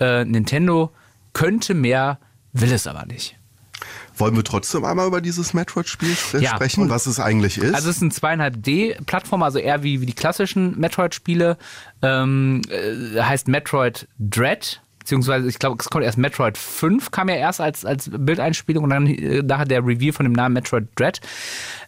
äh, 0.00 0.24
Nintendo 0.24 0.92
könnte 1.32 1.74
mehr, 1.74 2.18
will 2.52 2.72
es 2.72 2.86
aber 2.86 3.06
nicht. 3.06 3.36
Wollen 4.16 4.36
wir 4.36 4.44
trotzdem 4.44 4.84
einmal 4.84 5.06
über 5.06 5.20
dieses 5.20 5.54
Metroid-Spiel 5.54 6.16
Ja, 6.40 6.54
sprechen, 6.54 6.90
was 6.90 7.06
es 7.06 7.18
eigentlich 7.20 7.58
ist? 7.58 7.74
Also 7.74 7.90
es 7.90 7.96
ist 7.96 8.02
ein 8.02 8.10
2,5D-Plattform, 8.10 9.42
also 9.42 9.58
eher 9.58 9.82
wie, 9.82 10.00
wie 10.00 10.06
die 10.06 10.12
klassischen 10.12 10.78
Metroid-Spiele. 10.78 11.56
Ähm, 12.02 12.62
äh, 12.68 13.20
heißt 13.20 13.48
Metroid 13.48 14.08
Dread. 14.18 14.80
Beziehungsweise, 15.12 15.46
ich 15.46 15.58
glaube, 15.58 15.76
es 15.78 15.90
kommt 15.90 16.06
erst 16.06 16.16
Metroid 16.16 16.56
5, 16.56 17.10
kam 17.10 17.28
ja 17.28 17.34
erst 17.34 17.60
als, 17.60 17.84
als 17.84 18.10
Bildeinspielung 18.10 18.84
und 18.84 18.88
dann 18.88 19.06
äh, 19.06 19.42
nachher 19.42 19.66
der 19.66 19.84
Review 19.84 20.10
von 20.10 20.24
dem 20.24 20.32
Namen 20.32 20.54
Metroid 20.54 20.88
Dread. 20.96 21.20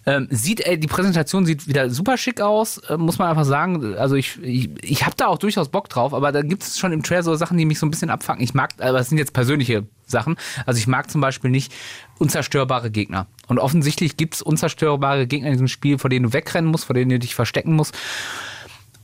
Ähm, 0.05 0.29
sieht, 0.31 0.61
ey, 0.61 0.79
die 0.79 0.89
Präsentation 0.89 1.47
sieht 1.47 1.67
wieder 1.67 1.89
super 1.89 2.19
schick 2.19 2.43
aus, 2.43 2.77
äh, 2.91 2.99
muss 2.99 3.17
man 3.17 3.31
einfach 3.31 3.47
sagen. 3.47 3.97
Also 3.97 4.15
ich, 4.15 4.39
ich, 4.43 4.69
ich 4.83 5.07
habe 5.07 5.17
da 5.17 5.29
auch 5.29 5.39
durchaus 5.39 5.71
Bock 5.71 5.89
drauf, 5.89 6.13
aber 6.13 6.33
da 6.33 6.43
gibt 6.43 6.65
es 6.65 6.79
schon 6.79 6.93
im 6.93 7.03
Trailer 7.03 7.23
so 7.23 7.35
Sachen, 7.35 7.57
die 7.57 7.65
mich 7.65 7.79
so 7.79 7.87
ein 7.87 7.91
bisschen 7.91 8.11
abfangen. 8.11 8.43
Ich 8.43 8.53
mag, 8.53 8.75
aber 8.79 8.99
das 8.99 9.09
sind 9.09 9.17
jetzt 9.17 9.33
persönliche 9.33 9.87
Sachen. 10.05 10.37
Also 10.67 10.77
ich 10.77 10.87
mag 10.87 11.11
zum 11.11 11.23
Beispiel 11.23 11.49
nicht 11.49 11.73
unzerstörbare 12.19 12.91
Gegner. 12.91 13.27
Und 13.47 13.59
offensichtlich 13.59 14.19
gibt 14.19 14.35
es 14.35 14.43
unzerstörbare 14.43 15.27
Gegner 15.27 15.47
in 15.47 15.55
diesem 15.55 15.69
Spiel, 15.69 15.97
vor 15.97 16.11
denen 16.11 16.27
du 16.27 16.33
wegrennen 16.35 16.71
musst, 16.71 16.85
vor 16.85 16.95
denen 16.95 17.09
du 17.09 17.19
dich 17.19 17.35
verstecken 17.35 17.73
musst. 17.73 17.97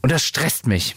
Und 0.02 0.10
das 0.12 0.24
stresst 0.24 0.66
mich. 0.66 0.96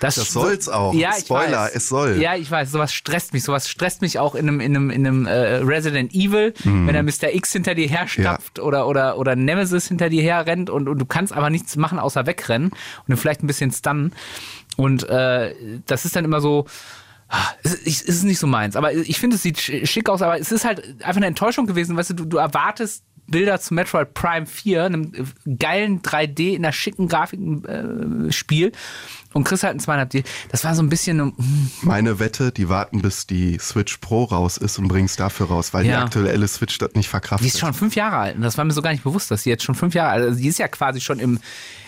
Das 0.00 0.16
soll's 0.16 0.68
auch. 0.68 0.92
Ja, 0.94 1.10
ich 1.16 1.24
Spoiler, 1.24 1.60
weiß. 1.64 1.74
es 1.74 1.88
soll. 1.88 2.20
Ja, 2.20 2.34
ich 2.36 2.50
weiß, 2.50 2.72
sowas 2.72 2.92
stresst 2.92 3.32
mich. 3.32 3.42
Sowas 3.44 3.68
stresst 3.68 4.02
mich 4.02 4.18
auch 4.18 4.34
in 4.34 4.48
einem, 4.48 4.60
in 4.60 4.74
einem, 4.76 4.90
in 4.90 5.06
einem 5.06 5.26
äh, 5.26 5.56
Resident 5.56 6.12
Evil, 6.14 6.52
Mhm. 6.64 6.86
wenn 6.86 6.94
er 6.94 7.02
Mr. 7.02 7.34
X 7.34 7.52
hinter 7.52 7.74
dir 7.74 7.86
herstapft 7.88 8.58
oder, 8.58 8.86
oder, 8.88 9.18
oder 9.18 9.36
Nemesis 9.36 9.88
hinter 9.88 10.08
dir 10.08 10.22
herrennt 10.22 10.68
und, 10.70 10.88
und 10.88 10.98
du 10.98 11.04
kannst 11.06 11.32
aber 11.32 11.48
nichts 11.50 11.76
machen, 11.76 11.98
außer 11.98 12.26
wegrennen 12.26 12.70
und 12.70 13.14
ihn 13.14 13.16
vielleicht 13.16 13.42
ein 13.42 13.46
bisschen 13.46 13.70
stunnen. 13.72 14.12
Und 14.76 15.08
äh, 15.08 15.54
das 15.86 16.04
ist 16.04 16.16
dann 16.16 16.24
immer 16.24 16.40
so. 16.40 16.66
ah, 17.28 17.44
Es 17.62 17.74
ist, 17.74 18.24
nicht 18.24 18.38
so 18.38 18.46
meins, 18.46 18.76
aber 18.76 18.92
ich 18.92 19.18
finde, 19.20 19.36
es 19.36 19.42
sieht 19.42 19.58
sch- 19.58 19.86
schick 19.86 20.08
aus, 20.08 20.22
aber 20.22 20.38
es 20.40 20.50
ist 20.50 20.64
halt 20.64 20.80
einfach 21.02 21.16
eine 21.18 21.26
Enttäuschung 21.26 21.66
gewesen, 21.66 21.96
weißt 21.96 22.10
du, 22.10 22.14
du, 22.14 22.24
du 22.24 22.36
erwartest 22.38 23.04
Bilder 23.26 23.58
zu 23.60 23.74
Metroid 23.74 24.12
Prime 24.14 24.46
4, 24.46 24.84
einem 24.84 25.12
äh, 25.14 25.54
geilen 25.56 26.02
3D 26.02 26.54
in 26.54 26.64
einer 26.64 26.72
schicken 26.72 27.08
Grafik 27.08 27.40
äh, 27.66 28.30
Spiel 28.32 28.72
und 29.32 29.44
kriegst 29.44 29.64
halt 29.64 29.74
ein 29.74 29.80
2,5D. 29.80 30.24
Das 30.50 30.64
war 30.64 30.74
so 30.74 30.82
ein 30.82 30.88
bisschen, 30.88 31.18
hm, 31.20 31.34
Meine 31.82 32.18
Wette, 32.18 32.52
die 32.52 32.68
warten, 32.68 33.02
bis 33.02 33.26
die 33.26 33.58
Switch 33.58 33.96
Pro 33.98 34.24
raus 34.24 34.56
ist 34.56 34.78
und 34.78 34.88
bringen 34.88 35.06
es 35.06 35.16
dafür 35.16 35.46
raus, 35.46 35.72
weil 35.74 35.84
die 35.84 35.90
Ja. 35.90 36.04
aktuelle 36.04 36.46
Switch 36.48 36.78
das 36.78 36.92
nicht 36.94 37.08
verkraftet. 37.08 37.44
Die 37.44 37.48
ist 37.48 37.58
schon 37.58 37.74
fünf 37.74 37.94
Jahre 37.96 38.16
alt. 38.18 38.36
Und 38.36 38.42
das 38.42 38.58
war 38.58 38.64
mir 38.64 38.72
so 38.72 38.82
gar 38.82 38.90
nicht 38.92 39.04
bewusst, 39.04 39.30
dass 39.30 39.42
sie 39.42 39.50
jetzt 39.50 39.64
schon 39.64 39.74
fünf 39.74 39.94
Jahre 39.94 40.10
alt 40.10 40.20
ist. 40.22 40.28
Also 40.28 40.40
die 40.40 40.48
ist 40.48 40.58
ja 40.58 40.68
quasi 40.68 41.00
schon 41.00 41.18
im, 41.18 41.40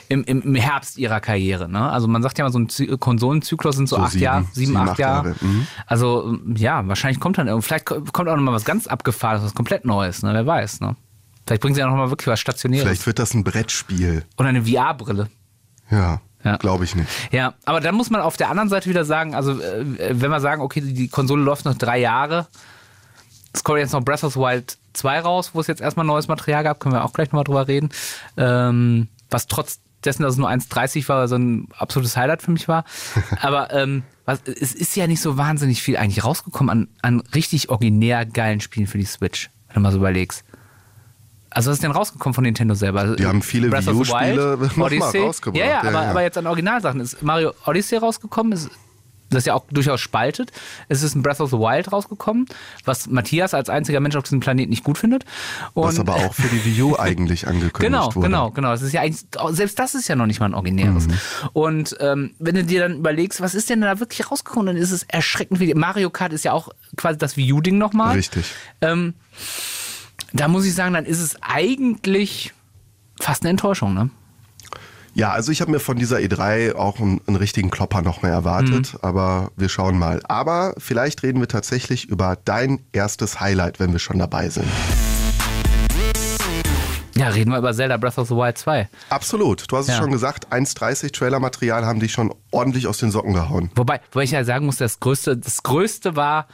im, 0.09 0.25
im 0.25 0.55
Herbst 0.55 0.99
ihrer 0.99 1.21
Karriere. 1.21 1.69
Ne? 1.69 1.81
Also 1.91 2.09
man 2.09 2.23
sagt 2.23 2.39
ja 2.39 2.45
mal, 2.45 2.51
so 2.53 2.59
ein 2.61 2.69
Zy- 2.69 2.97
Konsolenzyklus 2.97 3.77
sind 3.77 3.89
so, 3.89 3.97
So 3.97 4.03
acht 4.03 4.13
sieben, 4.13 4.25
Jahre, 4.25 4.45
sieben, 4.53 4.67
sieben, 4.67 4.77
acht, 4.79 4.91
acht 4.91 4.99
Jahre. 4.99 5.29
Jahre, 5.29 5.45
mhm. 5.45 5.67
Also 5.87 6.39
ja, 6.57 6.87
wahrscheinlich 6.89 7.21
kommt 7.21 7.39
dann, 7.39 7.63
vielleicht 7.63 7.87
ko- 7.87 8.01
kommt 8.13 8.29
auch 8.29 8.37
noch 8.37 8.43
mal 8.43 8.53
was 8.53 8.65
ganz 8.65 8.87
abgefahrenes, 8.87 9.45
was 9.45 9.55
komplett 9.55 9.85
Neues. 9.85 10.23
Ne? 10.23 10.33
Wer 10.33 10.47
weiß. 10.47 10.81
Ne? 10.81 10.97
Vielleicht 11.47 11.63
bringen 11.63 11.75
sie 11.75 11.81
ja 11.81 11.87
noch 11.87 11.97
mal 11.97 12.11
wirklich 12.11 12.27
was 12.27 12.41
Stationäres. 12.41 12.85
Vielleicht 12.85 13.07
wird 13.07 13.19
das 13.19 13.35
ein 13.35 13.45
Brettspiel. 13.45 14.25
Oder 14.37 14.49
eine 14.49 14.65
VR-Brille. 14.65 15.29
Ja, 15.91 16.21
Ja. 16.45 16.57
glaube 16.57 16.85
ich 16.85 16.95
nicht. 16.97 17.09
Ja, 17.31 17.55
aber 17.65 17.81
dann 17.81 17.95
muss 17.95 18.11
man 18.11 18.21
auf 18.21 18.37
der 18.37 18.51
anderen 18.51 18.69
Seite 18.69 18.91
wieder 18.91 19.05
sagen, 19.05 19.35
also 19.35 19.61
äh, 19.61 19.85
wenn 20.11 20.31
wir 20.31 20.41
sagen, 20.41 20.61
okay, 20.63 20.81
die 20.81 21.09
Konsole 21.09 21.43
läuft 21.43 21.65
noch 21.65 21.75
drei 21.77 21.99
Jahre, 21.99 22.49
es 23.53 23.65
kommt 23.65 23.79
jetzt 23.79 23.93
noch 23.93 24.03
Breath 24.05 24.25
of 24.25 24.35
the 24.35 24.41
Wild 24.41 24.77
2 24.95 25.21
raus, 25.21 25.51
wo 25.55 25.61
es 25.61 25.67
jetzt 25.67 25.81
erstmal 25.81 26.05
neues 26.07 26.29
Material 26.29 26.65
gab, 26.65 26.81
können 26.81 26.95
wir 26.95 27.05
auch 27.05 27.13
gleich 27.13 27.29
nochmal 27.29 27.45
drüber 27.45 27.69
reden. 27.69 27.91
Ähm, 28.37 29.09
was 29.31 29.47
trotz 29.47 29.81
dessen, 30.05 30.23
dass 30.23 30.33
es 30.33 30.39
nur 30.39 30.49
1,30 30.49 31.09
war, 31.09 31.27
so 31.29 31.37
ein 31.37 31.69
absolutes 31.79 32.17
Highlight 32.17 32.43
für 32.43 32.51
mich 32.51 32.69
war. 32.69 32.85
Aber 33.41 33.73
ähm, 33.73 34.03
was, 34.25 34.41
es 34.47 34.75
ist 34.75 34.95
ja 34.97 35.07
nicht 35.07 35.21
so 35.21 35.37
wahnsinnig 35.37 35.83
viel 35.83 35.97
eigentlich 35.97 36.25
rausgekommen 36.25 36.71
an, 36.71 36.89
an 37.03 37.21
richtig 37.35 37.71
originär 37.71 38.25
geilen 38.27 38.61
Spielen 38.61 38.87
für 38.87 38.99
die 38.99 39.05
Switch, 39.05 39.51
wenn 39.69 39.75
du 39.77 39.81
mal 39.81 39.93
so 39.93 39.99
überlegst. 39.99 40.45
Also 41.57 41.71
was 41.71 41.79
ist 41.79 41.83
denn 41.83 41.91
rausgekommen 41.91 42.35
von 42.35 42.45
Nintendo 42.45 42.75
selber? 42.75 43.17
Die 43.17 43.25
haben 43.25 43.41
viele 43.41 43.71
Breath 43.71 43.87
Wii 43.87 43.95
U-Spiele 43.95 44.61
Wild, 44.61 44.61
noch 44.73 44.77
mal 44.77 44.85
Odyssey. 44.87 45.21
rausgebracht. 45.21 45.59
Ja, 45.59 45.67
ja, 45.67 45.81
aber, 45.81 45.91
ja. 46.03 46.11
aber 46.11 46.23
jetzt 46.23 46.37
an 46.37 46.47
Originalsachen. 46.47 47.01
Ist 47.01 47.23
Mario 47.23 47.53
Odyssey 47.65 47.97
rausgekommen? 47.97 48.53
Ist 48.53 48.71
das 49.31 49.47
ja 49.47 49.55
auch 49.55 49.65
durchaus 49.71 50.01
spaltet. 50.03 50.53
Es 50.89 51.03
ist 51.03 51.15
ein 51.15 51.23
Breath 51.23 51.41
of 51.41 51.51
the 51.51 51.57
Wild 51.57 51.91
rausgekommen, 51.93 52.47
was 52.85 53.07
Matthias 53.09 53.55
als 53.55 53.71
einziger 53.71 54.01
Mensch 54.01 54.17
auf 54.17 54.23
diesem 54.25 54.41
Planeten 54.41 54.69
nicht 54.71 54.85
gut 54.85 54.99
findet. 54.99 55.25
Und 55.73 55.85
Was 55.85 55.99
aber 55.99 56.15
auch 56.15 56.35
für 56.35 56.47
die 56.49 56.63
Wii 56.65 56.83
U 56.83 56.97
eigentlich 56.99 57.49
angekündigt 57.49 57.81
Genau, 57.81 58.15
wurde. 58.15 58.27
genau, 58.29 58.51
genau. 58.51 58.73
Ist 58.75 58.93
ja 58.93 59.01
eigentlich, 59.01 59.25
selbst 59.51 59.79
das 59.79 59.95
ist 59.95 60.09
ja 60.09 60.15
noch 60.15 60.27
nicht 60.27 60.41
mal 60.41 60.47
ein 60.47 60.55
originäres. 60.55 61.09
Mhm. 61.09 61.15
Und 61.55 61.97
ähm, 62.01 62.35
wenn 62.39 62.55
du 62.55 62.65
dir 62.65 62.81
dann 62.81 62.99
überlegst, 62.99 63.41
was 63.41 63.55
ist 63.55 63.71
denn 63.71 63.81
da 63.81 63.99
wirklich 63.99 64.31
rausgekommen, 64.31 64.67
dann 64.67 64.77
ist 64.77 64.91
es 64.93 65.05
erschreckend 65.05 65.59
viel. 65.59 65.75
Mario 65.75 66.11
Kart 66.11 66.33
ist 66.33 66.45
ja 66.45 66.53
auch 66.53 66.69
quasi 66.97 67.19
das 67.19 67.37
Wii 67.39 67.53
U-Ding 67.55 67.79
nochmal. 67.79 68.15
Richtig. 68.15 68.45
Ähm, 68.81 69.15
da 70.41 70.49
muss 70.49 70.65
ich 70.67 70.75
sagen, 70.75 70.95
dann 70.95 71.05
ist 71.07 71.21
es 71.21 71.37
eigentlich 71.43 72.53
fast 73.21 73.43
eine 73.43 73.51
Enttäuschung, 73.51 73.95
ne? 73.95 74.11
Ja, 75.15 75.31
also 75.33 75.51
ich 75.51 75.63
habe 75.63 75.71
mir 75.71 75.81
von 75.81 75.97
dieser 75.97 76.19
E3 76.19 76.75
auch 76.75 77.01
einen, 77.01 77.23
einen 77.27 77.37
richtigen 77.37 77.71
Klopper 77.71 78.03
noch 78.03 78.21
mehr 78.21 78.33
erwartet, 78.33 78.93
Mhm. 78.93 78.99
aber 79.01 79.51
wir 79.57 79.71
schauen 79.71 79.99
mal. 79.99 80.21
Aber 80.29 80.75
vielleicht 80.77 81.23
reden 81.23 81.41
wir 81.41 81.49
tatsächlich 81.49 82.05
über 82.07 82.37
dein 82.45 82.81
erstes 82.93 83.41
Highlight, 83.41 83.81
wenn 83.81 83.93
wir 83.93 83.99
schon 83.99 84.19
dabei 84.19 84.51
sind. 84.51 84.67
Ja, 87.17 87.29
reden 87.29 87.51
wir 87.51 87.57
über 87.59 87.73
Zelda 87.73 87.97
Breath 87.97 88.19
of 88.19 88.29
the 88.29 88.35
Wild 88.35 88.59
2. 88.59 88.91
Absolut. 89.09 89.65
Du 89.73 89.77
hast 89.79 89.89
es 89.89 89.95
Ja. 89.95 90.03
schon 90.03 90.13
gesagt, 90.13 90.53
1,30 90.53 91.13
Trailermaterial 91.15 91.87
haben 91.87 91.99
dich 91.99 92.13
schon 92.13 92.35
ordentlich 92.51 92.87
aus 92.87 92.99
den 92.99 93.11
Socken 93.11 93.33
gehauen. 93.33 93.71
Wobei, 93.75 94.01
wobei 94.13 94.25
ich 94.25 94.33
ja 94.33 94.45
sagen 94.45 94.67
muss, 94.67 94.77
das 94.77 95.01
Größte, 95.01 95.35
das 95.39 95.63
Größte 95.63 96.15
war, 96.15 96.47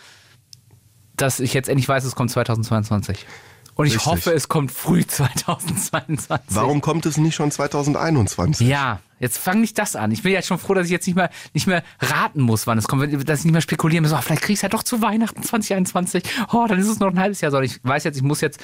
dass 1.17 1.41
ich 1.41 1.53
jetzt 1.53 1.69
endlich 1.69 1.89
weiß, 1.89 2.05
es 2.05 2.15
kommt 2.15 2.31
2022. 2.31 3.27
Und 3.75 3.87
ich 3.87 3.95
Richtig. 3.95 4.13
hoffe, 4.13 4.33
es 4.33 4.49
kommt 4.49 4.71
früh 4.71 5.07
2022. 5.07 6.55
Warum 6.55 6.81
kommt 6.81 7.07
es 7.07 7.17
nicht 7.17 7.35
schon 7.35 7.51
2021? 7.51 8.67
Ja, 8.67 9.01
jetzt 9.19 9.39
fang 9.39 9.61
nicht 9.61 9.79
das 9.79 9.97
an. 9.97 10.11
Ich 10.11 10.23
bin 10.23 10.33
jetzt 10.33 10.47
schon 10.49 10.59
froh, 10.59 10.75
dass 10.75 10.87
ich 10.87 10.93
jetzt 10.93 11.07
nicht 11.07 11.17
mehr, 11.17 11.31
nicht 11.55 11.67
mehr 11.67 11.83
raten 12.01 12.43
muss, 12.43 12.67
wann 12.67 12.79
es 12.79 12.87
kommt, 12.87 13.03
dass 13.29 13.39
ich 13.41 13.45
nicht 13.45 13.53
mehr 13.53 13.63
spekulieren 13.63 14.05
muss. 14.05 14.13
Oh, 14.13 14.21
vielleicht 14.21 14.43
krieg 14.43 14.55
ich 14.55 14.59
es 14.59 14.63
ja 14.63 14.69
doch 14.69 14.83
zu 14.83 15.01
Weihnachten 15.01 15.43
2021. 15.43 16.23
Oh, 16.53 16.67
dann 16.69 16.79
ist 16.79 16.89
es 16.89 16.99
noch 16.99 17.09
ein 17.09 17.19
halbes 17.19 17.41
Jahr. 17.41 17.51
Sondern 17.51 17.71
ich 17.71 17.81
weiß 17.83 18.05
jetzt, 18.05 18.17
ich 18.17 18.23
muss 18.23 18.41
jetzt 18.41 18.61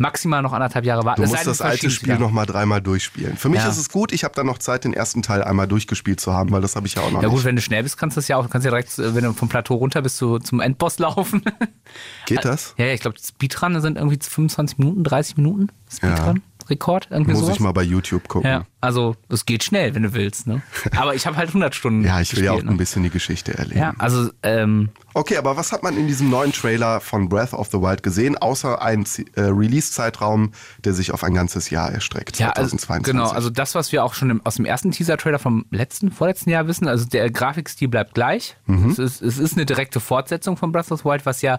maximal 0.00 0.40
noch 0.42 0.52
anderthalb 0.52 0.84
Jahre 0.84 1.04
warten. 1.04 1.22
Du 1.22 1.28
musst 1.28 1.46
das 1.46 1.60
alte 1.60 1.90
Spiel 1.90 2.08
dann. 2.14 2.20
noch 2.20 2.30
mal 2.32 2.46
dreimal 2.46 2.80
durchspielen. 2.80 3.36
Für 3.36 3.48
mich 3.48 3.60
Ja. 3.60 3.68
ist 3.68 3.76
es 3.76 3.90
gut, 3.90 4.12
ich 4.12 4.24
habe 4.24 4.34
dann 4.34 4.46
noch 4.46 4.58
Zeit, 4.58 4.84
den 4.84 4.94
ersten 4.94 5.22
Teil 5.22 5.44
einmal 5.44 5.68
durchgespielt 5.68 6.20
zu 6.20 6.32
haben, 6.32 6.50
weil 6.52 6.62
das 6.62 6.74
habe 6.74 6.86
ich 6.86 6.94
ja 6.94 7.02
auch 7.02 7.10
noch 7.10 7.22
Ja 7.22 7.28
gut, 7.28 7.36
nicht. 7.38 7.44
wenn 7.44 7.56
du 7.56 7.62
schnell 7.62 7.82
bist, 7.82 7.98
kannst 7.98 8.16
du 8.16 8.20
das 8.20 8.28
ja 8.28 8.36
auch, 8.38 8.42
du 8.44 8.48
kannst 8.48 8.64
ja 8.64 8.70
direkt, 8.70 8.98
äh, 8.98 9.14
wenn 9.14 9.24
du 9.24 9.32
vom 9.34 9.48
Plateau 9.48 9.74
runter 9.74 10.00
bist, 10.02 10.16
zu, 10.16 10.38
zum 10.38 10.60
Endboss 10.60 10.98
laufen. 10.98 11.42
Geht 12.26 12.44
das? 12.44 12.74
Ja, 12.78 12.86
ja, 12.86 12.94
ich 12.94 13.00
glaube, 13.00 13.16
Speedrun 13.22 13.80
sind 13.80 13.96
irgendwie 13.98 14.18
25 14.20 14.78
Minuten, 14.78 15.04
30 15.04 15.36
Minuten 15.36 15.68
Speedrun. 15.92 16.42
Rekord, 16.70 17.08
irgendwie 17.10 17.32
Muss 17.32 17.40
sowas. 17.42 17.54
ich 17.56 17.60
mal 17.60 17.72
bei 17.72 17.82
YouTube 17.82 18.28
gucken. 18.28 18.48
ja, 18.50 18.64
also 18.80 19.16
es 19.28 19.44
geht 19.46 19.62
schnell, 19.64 19.94
wenn 19.94 20.02
du 20.04 20.14
willst. 20.14 20.46
Ne? 20.46 20.62
Aber 20.96 21.14
ich 21.14 21.26
habe 21.26 21.36
halt 21.36 21.48
100 21.48 21.74
Stunden 21.74 22.04
Ja, 22.04 22.20
ich 22.20 22.34
will 22.36 22.44
ja 22.44 22.52
auch 22.52 22.56
gespielt, 22.56 22.70
ein 22.70 22.74
ne? 22.74 22.78
bisschen 22.78 23.02
die 23.02 23.10
Geschichte 23.10 23.56
erleben. 23.58 23.78
Ja, 23.80 23.94
also 23.98 24.30
ähm, 24.42 24.90
Okay, 25.12 25.36
aber 25.36 25.56
was 25.56 25.72
hat 25.72 25.82
man 25.82 25.96
in 25.96 26.06
diesem 26.06 26.30
neuen 26.30 26.52
Trailer 26.52 27.00
von 27.00 27.28
Breath 27.28 27.52
of 27.52 27.68
the 27.72 27.78
Wild 27.78 28.02
gesehen, 28.04 28.38
außer 28.38 28.80
ein 28.80 29.04
Z- 29.04 29.26
äh, 29.36 29.40
Release-Zeitraum, 29.42 30.52
der 30.84 30.92
sich 30.92 31.12
auf 31.12 31.24
ein 31.24 31.34
ganzes 31.34 31.68
Jahr 31.70 31.90
erstreckt, 31.90 32.38
Ja, 32.38 32.50
also, 32.50 32.76
2022? 32.76 33.12
genau, 33.12 33.28
also 33.30 33.50
das, 33.50 33.74
was 33.74 33.90
wir 33.92 34.04
auch 34.04 34.14
schon 34.14 34.30
im, 34.30 34.40
aus 34.46 34.54
dem 34.54 34.64
ersten 34.64 34.92
Teaser-Trailer 34.92 35.38
vom 35.40 35.66
letzten, 35.70 36.10
vorletzten 36.12 36.50
Jahr 36.50 36.66
wissen, 36.68 36.86
also 36.86 37.06
der 37.06 37.28
Grafikstil 37.30 37.88
bleibt 37.88 38.14
gleich. 38.14 38.56
Mhm. 38.66 38.90
Es, 38.90 38.98
ist, 38.98 39.20
es 39.22 39.38
ist 39.38 39.54
eine 39.56 39.66
direkte 39.66 39.98
Fortsetzung 40.00 40.56
von 40.56 40.70
Breath 40.70 40.92
of 40.92 41.00
the 41.00 41.04
Wild, 41.04 41.26
was 41.26 41.42
ja 41.42 41.58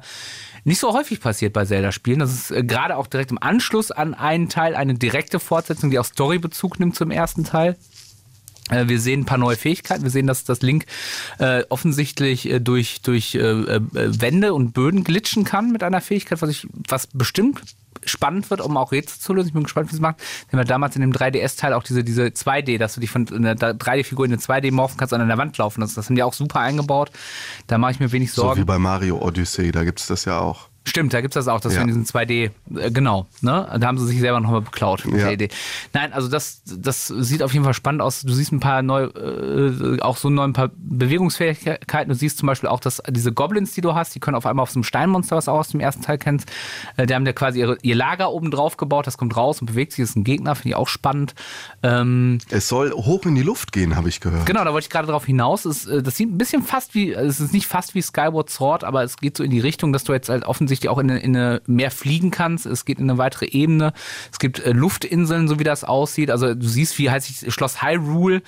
nicht 0.64 0.80
so 0.80 0.94
häufig 0.94 1.20
passiert 1.20 1.54
bei 1.54 1.66
Zelda-Spielen. 1.66 2.20
Das 2.20 2.32
ist 2.32 2.52
äh, 2.52 2.64
gerade 2.64 2.98
auch 2.98 3.08
direkt 3.08 3.32
im 3.32 3.42
Anschluss 3.42 3.92
an 3.92 4.14
einen 4.14 4.50
Teil 4.50 4.76
eine 4.76 4.94
direkte 4.94 5.40
Fortsetzung, 5.40 5.90
die 5.90 6.00
auch 6.00 6.06
Storybezug 6.06 6.80
nimmt 6.80 6.96
zum 6.96 7.12
ersten 7.12 7.44
Teil. 7.44 7.78
Äh, 8.72 8.88
Wir 8.88 9.00
sehen 9.00 9.22
ein 9.22 9.26
paar 9.26 9.38
neue 9.38 9.56
Fähigkeiten. 9.56 10.04
Wir 10.04 10.10
sehen, 10.10 10.28
dass 10.28 10.44
das 10.44 10.62
Link 10.62 10.86
äh, 11.38 11.64
offensichtlich 11.70 12.50
äh, 12.50 12.60
durch, 12.60 13.02
durch 13.02 13.36
äh, 13.36 13.40
äh, 13.40 13.82
Wände 13.92 14.54
und 14.54 14.72
Böden 14.74 15.04
glitschen 15.04 15.44
kann 15.44 15.72
mit 15.72 15.84
einer 15.84 16.02
Fähigkeit, 16.02 16.42
was 16.42 16.50
ich, 16.50 16.68
was 16.88 17.08
bestimmt 17.08 17.62
spannend 18.04 18.50
wird, 18.50 18.62
um 18.62 18.78
auch 18.78 18.92
Rätsel 18.92 19.20
zu 19.20 19.34
lösen. 19.34 19.50
Ich 19.50 19.54
bin 19.54 19.64
gespannt, 19.64 19.88
wie 19.88 19.92
sie 19.92 19.98
es 19.98 20.02
machen. 20.02 20.16
Wir 20.50 20.54
haben 20.54 20.66
ja 20.66 20.70
damals 20.70 20.96
in 20.96 21.02
dem 21.02 21.12
3DS-Teil 21.12 21.74
auch 21.74 21.84
diese, 21.84 22.04
diese 22.04 22.24
2D, 22.24 22.80
dass 22.80 22.96
du 22.96 23.02
dich 23.02 23.12
von 23.12 23.28
einer 23.32 23.54
3D-Figur 23.56 24.26
in 24.26 24.32
eine 24.32 24.42
2D 24.42 24.72
morphen 24.72 24.98
kannst 24.98 25.14
und 25.14 25.22
an 25.22 25.28
der 25.28 25.38
Wand 25.38 25.56
laufen. 25.58 25.82
Das, 25.82 25.94
das 25.94 26.08
haben 26.08 26.16
die 26.16 26.24
auch 26.24 26.34
super 26.34 26.62
eingebaut. 26.62 27.12
Da 27.68 27.78
mache 27.78 27.92
ich 27.92 28.00
mir 28.00 28.12
wenig 28.12 28.32
so 28.32 28.42
wie 28.42 28.46
Sorgen. 28.48 28.66
bei 28.66 28.80
Mario 28.80 29.20
Odyssey, 29.22 29.72
da 29.72 29.84
gibt 29.84 30.00
es 30.00 30.08
das 30.08 30.26
ja 30.26 30.40
auch. 30.40 30.71
Stimmt, 30.84 31.14
da 31.14 31.22
gibt's 31.22 31.36
das 31.36 31.48
auch, 31.48 31.60
dass 31.60 31.74
Ja. 31.74 31.80
wir 31.80 31.82
in 31.84 31.88
diesen 31.90 32.06
2D, 32.06 32.50
äh, 32.76 32.90
genau, 32.92 33.28
ne? 33.42 33.68
Da 33.80 33.86
haben 33.88 34.00
sie 34.00 34.08
sich 34.08 34.20
selber 34.20 34.40
nochmal 34.40 34.62
beklaut 34.62 35.06
mit 35.06 35.16
Ja. 35.20 35.26
der 35.26 35.34
Idee. 35.34 35.50
Nein, 35.94 36.12
also 36.12 36.28
das, 36.28 36.64
das 36.66 37.08
sieht 37.08 37.44
auf 37.44 37.54
jeden 37.54 37.64
Fall 37.64 37.76
spannend 37.76 38.02
aus. 38.02 38.22
Du 38.22 38.34
siehst 38.34 38.52
ein 38.52 38.60
paar 38.60 38.82
neue, 38.82 39.06
äh, 39.06 40.02
auch 40.02 40.18
so 40.18 40.30
neu 40.30 40.44
ein 40.44 40.54
paar 40.54 40.72
Bewegungsfähigkeiten. 40.76 42.10
Du 42.10 42.16
siehst 42.16 42.40
zum 42.40 42.48
Beispiel 42.48 42.68
auch, 42.70 42.80
dass 42.80 43.02
diese 43.10 43.32
Goblins, 43.32 43.74
die 43.74 43.82
du 43.82 43.94
hast, 43.94 44.16
die 44.16 44.20
können 44.20 44.36
auf 44.36 44.46
einmal 44.46 44.64
auf 44.64 44.72
so 44.72 44.78
einem 44.80 44.84
Steinmonster, 44.84 45.36
was 45.36 45.46
du 45.46 45.52
auch 45.52 45.60
aus 45.60 45.70
dem 45.70 45.80
ersten 45.80 46.02
Teil 46.02 46.18
kennst, 46.18 46.50
äh, 46.98 47.06
die 47.06 47.14
haben 47.14 47.26
ja 47.26 47.34
quasi 47.34 47.60
ihre, 47.60 47.78
ihr 47.84 47.96
Lager 47.96 48.32
oben 48.32 48.50
drauf 48.50 48.78
gebaut, 48.78 49.06
das 49.06 49.18
kommt 49.18 49.38
raus 49.38 49.62
und 49.62 49.68
bewegt 49.68 49.92
sich, 49.94 50.04
das 50.04 50.12
ist 50.12 50.16
ein 50.16 50.24
Gegner, 50.24 50.56
finde 50.56 50.70
ich 50.70 50.76
auch 50.76 50.88
spannend. 50.88 51.36
Ähm, 51.84 52.40
Es 52.50 52.68
soll 52.68 52.92
hoch 52.92 53.26
in 53.26 53.36
die 53.36 53.44
Luft 53.44 53.72
gehen, 53.72 53.96
habe 53.96 54.10
ich 54.10 54.20
gehört. 54.20 54.46
Genau, 54.48 54.64
da 54.64 54.74
wollte 54.74 54.86
ich 54.86 54.90
gerade 54.90 55.08
drauf 55.08 55.26
hinaus. 55.26 55.66
Es, 55.66 55.86
äh, 55.86 56.02
das 56.02 56.16
sieht 56.18 56.30
ein 56.32 56.38
bisschen 56.38 56.64
fast 56.64 56.96
wie, 56.96 57.16
also 57.16 57.30
es 57.30 57.40
ist 57.40 57.54
nicht 57.54 57.68
fast 57.68 57.94
wie 57.94 58.02
Skyward 58.02 58.50
Sword, 58.50 58.84
aber 58.84 59.04
es 59.04 59.18
geht 59.18 59.38
so 59.38 59.44
in 59.44 59.52
die 59.52 59.60
Richtung, 59.60 59.94
dass 59.94 60.04
du 60.04 60.14
jetzt 60.14 60.30
halt 60.30 60.46
offensichtlich 60.72 60.90
auch 60.90 61.00
in 61.00 61.12
eine, 61.12 61.20
in 61.20 61.36
eine 61.36 61.62
mehr 61.68 61.92
fliegen 61.92 62.32
kannst. 62.32 62.66
Es 62.66 62.86
geht 62.86 63.00
in 63.00 63.10
eine 63.10 63.18
weitere 63.18 63.46
Ebene. 63.46 63.94
Es 64.32 64.40
gibt 64.40 64.60
äh, 64.60 64.72
Luftinseln, 64.72 65.48
so 65.50 65.60
wie 65.60 65.66
das 65.66 65.84
aussieht. 65.84 66.32
Also 66.32 66.54
du 66.56 66.66
siehst, 66.66 66.98
wie 66.98 67.10
heißt 67.10 67.28
sich 67.28 67.54
Schloss 67.54 67.82
Hyrule 67.82 68.42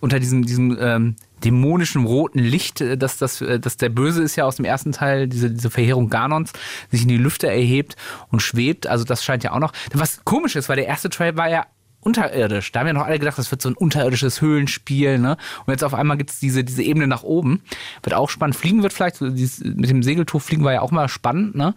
unter 0.00 0.18
diesem, 0.18 0.46
diesem 0.46 0.78
ähm, 0.80 1.16
dämonischen 1.44 2.06
roten 2.06 2.38
Licht, 2.38 2.80
äh, 2.80 2.96
dass 2.96 3.18
das, 3.18 3.42
äh, 3.42 3.60
dass 3.60 3.76
der 3.76 3.90
Böse 3.90 4.22
ist 4.22 4.36
ja 4.36 4.44
aus 4.44 4.56
dem 4.56 4.64
ersten 4.64 4.92
Teil, 4.92 5.28
diese, 5.28 5.50
diese 5.50 5.68
Verheerung 5.68 6.08
Ganons, 6.08 6.52
sich 6.90 7.02
in 7.02 7.08
die 7.08 7.18
Lüfte 7.18 7.46
erhebt 7.46 7.96
und 8.30 8.40
schwebt. 8.40 8.86
Also 8.86 9.04
das 9.04 9.22
scheint 9.22 9.44
ja 9.44 9.52
auch 9.52 9.60
noch. 9.60 9.72
Was 9.92 10.24
komisch 10.24 10.56
ist, 10.56 10.70
weil 10.70 10.76
der 10.76 10.86
erste 10.86 11.10
Trail 11.10 11.36
war 11.36 11.50
ja 11.50 11.66
unterirdisch. 12.06 12.72
Da 12.72 12.80
haben 12.80 12.86
ja 12.86 12.92
noch 12.92 13.04
alle 13.04 13.18
gedacht, 13.18 13.36
das 13.36 13.50
wird 13.50 13.60
so 13.60 13.68
ein 13.68 13.74
unterirdisches 13.74 14.40
Höhlenspiel, 14.40 15.18
ne? 15.18 15.36
Und 15.66 15.72
jetzt 15.72 15.84
auf 15.84 15.92
einmal 15.92 16.16
gibt's 16.16 16.38
diese, 16.40 16.64
diese 16.64 16.82
Ebene 16.82 17.06
nach 17.06 17.22
oben. 17.24 17.62
Wird 18.02 18.14
auch 18.14 18.30
spannend. 18.30 18.56
Fliegen 18.56 18.82
wird 18.82 18.92
vielleicht, 18.92 19.20
mit 19.20 19.90
dem 19.90 20.02
Segeltuch 20.02 20.40
fliegen 20.40 20.64
war 20.64 20.72
ja 20.72 20.80
auch 20.80 20.92
mal 20.92 21.08
spannend, 21.08 21.54
ne? 21.56 21.74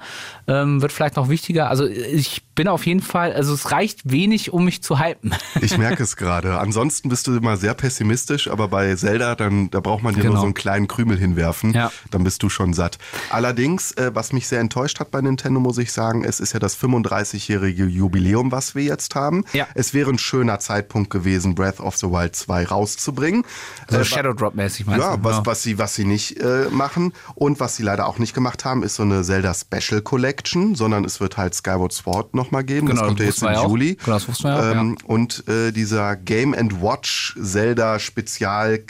Ähm, 0.47 0.81
wird 0.81 0.91
vielleicht 0.91 1.15
noch 1.17 1.27
wichtiger. 1.29 1.69
Also 1.69 1.85
ich 1.87 2.43
bin 2.55 2.67
auf 2.67 2.85
jeden 2.85 3.01
Fall, 3.01 3.33
also 3.33 3.53
es 3.53 3.71
reicht 3.71 4.09
wenig, 4.11 4.53
um 4.53 4.65
mich 4.65 4.81
zu 4.83 4.99
hypen. 4.99 5.33
Ich 5.61 5.77
merke 5.77 6.03
es 6.03 6.15
gerade. 6.15 6.59
Ansonsten 6.59 7.09
bist 7.09 7.27
du 7.27 7.35
immer 7.35 7.57
sehr 7.57 7.73
pessimistisch, 7.73 8.49
aber 8.49 8.67
bei 8.69 8.95
Zelda, 8.95 9.35
dann 9.35 9.69
da 9.71 9.79
braucht 9.79 10.03
man 10.03 10.13
dir 10.13 10.21
Genau. 10.21 10.33
nur 10.33 10.41
so 10.41 10.45
einen 10.45 10.53
kleinen 10.53 10.87
Krümel 10.87 11.17
hinwerfen. 11.17 11.73
Ja. 11.73 11.91
Dann 12.11 12.23
bist 12.23 12.43
du 12.43 12.49
schon 12.49 12.73
satt. 12.73 12.97
Allerdings, 13.29 13.91
äh, 13.93 14.11
was 14.13 14.31
mich 14.33 14.47
sehr 14.47 14.59
enttäuscht 14.59 14.99
hat 14.99 15.09
bei 15.11 15.21
Nintendo, 15.21 15.59
muss 15.59 15.77
ich 15.77 15.91
sagen, 15.91 16.23
es 16.23 16.39
ist 16.39 16.53
ja 16.53 16.59
das 16.59 16.75
35-jährige 16.77 17.85
Jubiläum, 17.85 18.51
was 18.51 18.75
wir 18.75 18.83
jetzt 18.83 19.15
haben. 19.15 19.43
Ja. 19.53 19.67
Es 19.75 19.93
wäre 19.93 20.09
ein 20.09 20.17
schöner 20.19 20.59
Zeitpunkt 20.59 21.09
gewesen, 21.09 21.55
Breath 21.55 21.79
of 21.79 21.97
the 21.97 22.07
Wild 22.07 22.35
2 22.35 22.65
rauszubringen. 22.65 23.43
So 23.89 23.97
Äh, 23.99 24.05
Shadow 24.05 24.33
Drop-mäßig 24.33 24.85
meinst 24.85 25.05
ja, 25.05 25.17
du? 25.17 25.23
was, 25.23 25.45
was 25.45 25.63
sie, 25.63 25.77
was 25.77 25.95
sie 25.95 26.05
nicht 26.05 26.37
äh, 26.39 26.67
machen 26.71 27.13
und 27.35 27.59
was 27.59 27.75
sie 27.75 27.83
leider 27.83 28.07
auch 28.07 28.19
nicht 28.19 28.33
gemacht 28.33 28.65
haben, 28.65 28.83
ist 28.83 28.95
so 28.95 29.03
eine 29.03 29.23
Zelda 29.23 29.53
Special 29.53 30.01
Collection, 30.01 30.75
sondern 30.75 31.05
es 31.05 31.19
wird 31.19 31.37
halt 31.37 31.55
Skyward 31.55 31.91
Sword 31.93 32.33
nochmal 32.35 32.63
geben. 32.63 32.87
Genau, 32.87 32.99
das 33.01 33.07
kommt 33.07 33.19
ja 33.19 33.25
jetzt 33.25 33.41
im 33.41 33.47
ja. 33.49 33.63
Juli. 33.63 33.95
Genau, 33.95 34.17
das 34.17 34.27
wussten 34.27 34.43
wir 34.45 34.51
ja 34.51 34.71
auch, 34.71 34.75
ähm, 34.75 34.97
Und 35.05 35.47
äh, 35.47 35.71
dieser 35.71 36.15
Game 36.15 36.53
and 36.53 36.81
Watch 36.81 37.35
Zelda 37.41 37.99
Spezial 37.99 38.81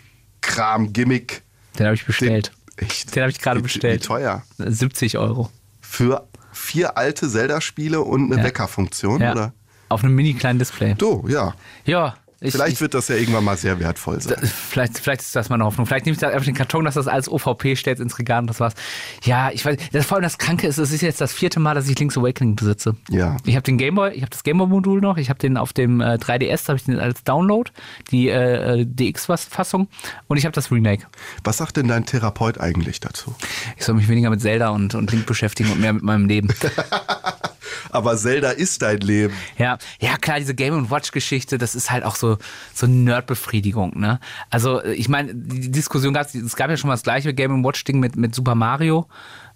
Kram 0.41 0.93
Gimmick. 0.93 1.43
Den 1.77 1.85
habe 1.85 1.95
ich 1.95 2.05
bestellt. 2.05 2.51
Echt? 2.77 3.15
Den 3.15 3.23
habe 3.23 3.31
ich 3.31 3.39
gerade 3.39 3.61
bestellt. 3.61 4.03
Wie 4.03 4.07
teuer? 4.07 4.43
70 4.57 5.17
Euro. 5.17 5.49
Für 5.81 6.27
vier 6.51 6.97
alte 6.97 7.29
Zelda-Spiele 7.29 8.01
und 8.01 8.31
eine 8.31 8.41
Ja. 8.41 8.47
Weckerfunktion, 8.47 9.21
Ja. 9.21 9.31
oder? 9.33 9.53
Auf 9.89 10.03
einem 10.03 10.15
mini 10.15 10.33
kleinen 10.33 10.59
Display. 10.59 10.95
Du, 10.97 11.25
ja. 11.27 11.53
Ja. 11.85 12.15
Ich, 12.41 12.53
Vielleicht 12.53 12.73
ich, 12.73 12.81
wird 12.81 12.93
das 12.93 13.09
ja 13.09 13.15
irgendwann 13.15 13.43
mal 13.43 13.57
sehr 13.57 13.81
wertvoll 13.81 14.21
sein. 14.21 14.37
Vielleicht, 14.41 14.97
vielleicht 14.97 15.21
ist 15.21 15.35
das 15.35 15.49
meine 15.49 15.65
Hoffnung. 15.65 15.85
Vielleicht 15.85 16.05
nehme 16.05 16.13
ich 16.13 16.19
da 16.19 16.29
einfach 16.29 16.45
den 16.45 16.55
Karton, 16.55 16.85
dass 16.85 16.93
das 16.93 17.09
als 17.09 17.27
OVP 17.27 17.75
stellt 17.75 17.99
ins 17.99 18.17
Regal 18.17 18.39
und 18.39 18.47
das 18.47 18.61
war's. 18.61 18.75
Ja, 19.23 19.51
ich 19.51 19.65
weiß. 19.65 19.77
Das, 19.91 20.05
vor 20.05 20.15
allem 20.15 20.23
das 20.23 20.37
Kranke 20.37 20.65
ist, 20.65 20.77
es 20.77 20.93
ist 20.93 21.01
jetzt 21.01 21.19
das 21.19 21.33
vierte 21.33 21.59
Mal, 21.59 21.75
dass 21.75 21.89
ich 21.89 21.99
Link's 21.99 22.17
Awakening 22.17 22.55
besitze. 22.55 22.95
Ja. 23.09 23.35
Ich 23.45 23.55
habe 23.55 23.63
den 23.63 23.77
Gameboy, 23.77 24.13
ich 24.13 24.21
habe 24.21 24.29
das 24.29 24.43
Gameboy-Modul 24.43 25.01
noch, 25.01 25.17
ich 25.17 25.29
habe 25.29 25.39
den 25.39 25.57
auf 25.57 25.73
dem 25.73 25.99
äh, 25.99 26.13
3DS, 26.13 26.69
habe 26.69 26.77
ich 26.77 26.85
den 26.85 26.97
als 26.97 27.25
Download, 27.25 27.69
die 28.09 28.29
äh, 28.29 28.81
äh, 28.81 28.85
DX-Fassung 28.85 29.89
und 30.27 30.37
ich 30.37 30.45
habe 30.45 30.53
das 30.53 30.71
Remake. 30.71 31.07
Was 31.43 31.57
sagt 31.57 31.75
denn 31.75 31.89
dein 31.89 32.05
Therapeut 32.05 32.57
eigentlich 32.57 33.01
dazu? 33.01 33.35
Ich 33.75 33.83
soll 33.83 33.95
mich 33.95 34.07
weniger 34.07 34.29
mit 34.29 34.39
Zelda 34.39 34.69
und, 34.69 34.95
und 34.95 35.11
Link 35.11 35.25
beschäftigen 35.25 35.71
und 35.73 35.81
mehr 35.81 35.91
mit 35.91 36.03
meinem 36.03 36.25
Leben. 36.25 36.47
Aber 37.89 38.17
Zelda 38.17 38.51
ist 38.51 38.81
dein 38.81 38.99
Leben. 38.99 39.33
Ja, 39.57 39.77
ja 39.99 40.17
klar, 40.17 40.39
diese 40.39 40.55
Game 40.55 40.89
Watch 40.89 41.11
Geschichte, 41.11 41.57
das 41.57 41.75
ist 41.75 41.91
halt 41.91 42.03
auch 42.03 42.15
so 42.15 42.37
so 42.73 42.87
Nerdbefriedigung, 42.87 43.99
ne? 43.99 44.19
Also 44.49 44.83
ich 44.83 45.09
meine, 45.09 45.33
die 45.35 45.71
Diskussion 45.71 46.13
gab 46.13 46.27
es 46.33 46.55
gab 46.55 46.69
ja 46.69 46.77
schon 46.77 46.87
mal 46.87 46.93
das 46.95 47.03
gleiche 47.03 47.33
Game 47.33 47.63
Watch 47.63 47.83
Ding 47.83 47.99
mit 47.99 48.15
mit 48.15 48.33
Super 48.35 48.55
Mario. 48.55 49.07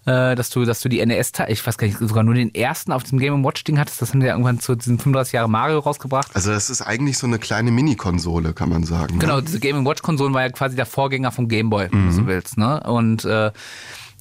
äh, 0.06 0.34
dass 0.34 0.50
du, 0.50 0.66
dass 0.66 0.82
du 0.82 0.90
die 0.90 1.04
NES, 1.04 1.32
ich 1.48 1.66
weiß 1.66 1.78
gar 1.78 1.86
nicht, 1.86 1.98
sogar 1.98 2.22
nur 2.24 2.34
den 2.34 2.54
ersten 2.54 2.92
auf 2.92 3.04
diesem 3.04 3.18
Game 3.18 3.42
Watch 3.42 3.64
Ding 3.64 3.78
hattest. 3.78 4.02
Das 4.02 4.10
haben 4.10 4.20
die 4.20 4.26
ja 4.26 4.32
irgendwann 4.32 4.60
zu 4.60 4.74
diesen 4.74 4.98
35 4.98 5.32
Jahre 5.32 5.48
Mario 5.48 5.78
rausgebracht. 5.78 6.28
Also 6.34 6.50
das 6.50 6.68
ist 6.68 6.82
eigentlich 6.82 7.16
so 7.16 7.26
eine 7.26 7.38
kleine 7.38 7.70
Mini-Konsole, 7.70 8.52
kann 8.52 8.68
man 8.68 8.84
sagen. 8.84 9.14
ne? 9.14 9.20
Genau, 9.20 9.40
diese 9.40 9.60
Game 9.60 9.86
Watch 9.86 10.02
Konsolen 10.02 10.34
war 10.34 10.42
ja 10.42 10.50
quasi 10.50 10.76
der 10.76 10.84
Vorgänger 10.84 11.32
vom 11.32 11.48
Game 11.48 11.70
Boy, 11.70 11.88
wenn 11.90 12.06
du 12.08 12.12
so 12.12 12.26
willst. 12.26 12.58
Ne? 12.58 12.80
Und 12.80 13.24
äh, 13.24 13.50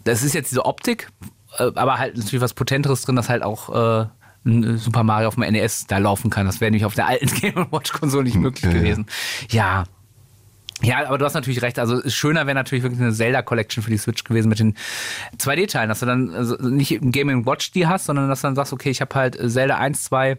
das 0.06 0.24
ist 0.24 0.34
jetzt 0.34 0.52
diese 0.52 0.64
Optik, 0.66 1.10
aber 1.58 2.00
halt 2.00 2.18
natürlich 2.18 2.42
was 2.42 2.54
Potenteres 2.54 3.04
drin, 3.04 3.16
dass 3.16 3.30
halt 3.30 3.44
auch 3.44 4.04
äh, 4.04 4.08
ein 4.46 4.78
Super 4.78 5.04
Mario 5.04 5.28
auf 5.28 5.36
dem 5.36 5.44
NES 5.44 5.88
da 5.88 5.98
laufen 5.98 6.30
kann. 6.30 6.46
Das 6.46 6.62
wäre 6.62 6.72
nämlich 6.72 6.86
auf 6.86 6.96
der 6.96 7.08
alten 7.08 7.28
Game 7.42 7.72
Watch 7.72 7.94
Konsole 7.94 8.26
nicht 8.26 8.38
möglich 8.38 8.66
ja, 8.66 8.80
gewesen. 8.80 9.06
Ja. 9.50 9.86
Ja, 10.82 11.08
aber 11.08 11.18
du 11.18 11.24
hast 11.24 11.34
natürlich 11.34 11.62
recht. 11.62 11.80
Also 11.80 12.02
schöner 12.10 12.46
wäre 12.46 12.56
natürlich 12.56 12.84
wirklich 12.84 13.00
eine 13.00 13.14
Zelda 13.14 13.42
Collection 13.42 13.84
für 13.84 13.90
die 13.90 13.98
Switch 13.98 14.26
gewesen 14.26 14.50
mit 14.50 14.60
den 14.60 14.76
2D-Teilen, 15.38 15.88
dass 15.88 16.02
du 16.02 16.06
dann 16.06 16.32
also 16.32 16.56
nicht 16.56 16.92
im 16.92 17.12
Game 17.12 17.46
Watch 17.46 17.72
die 17.72 17.88
hast, 17.88 18.06
sondern 18.06 18.28
dass 18.28 18.42
du 18.42 18.48
dann 18.48 18.56
sagst, 18.56 18.74
okay, 18.74 18.90
ich 18.90 19.00
habe 19.00 19.16
halt 19.16 19.38
Zelda 19.50 19.78
1, 19.78 20.04
2, 20.04 20.38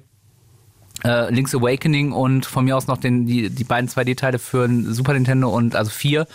äh, 1.04 1.32
Link's 1.32 1.54
Awakening 1.54 2.12
und 2.12 2.46
von 2.46 2.64
mir 2.64 2.76
aus 2.76 2.86
noch 2.86 2.98
den, 2.98 3.26
die, 3.26 3.50
die 3.50 3.64
beiden 3.64 3.88
2D-Teile 3.88 4.38
für 4.38 4.64
ein 4.64 4.92
Super 4.92 5.14
Nintendo 5.14 5.48
und 5.48 5.76
also 5.76 5.90
4 5.90 6.26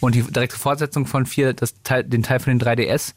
und 0.00 0.14
die 0.14 0.22
direkte 0.22 0.58
Fortsetzung 0.58 1.06
von 1.06 1.26
4, 1.26 1.52
das 1.52 1.82
Teil, 1.82 2.04
den 2.04 2.22
Teil 2.22 2.40
von 2.40 2.56
den 2.56 2.60
3DS, 2.60 3.14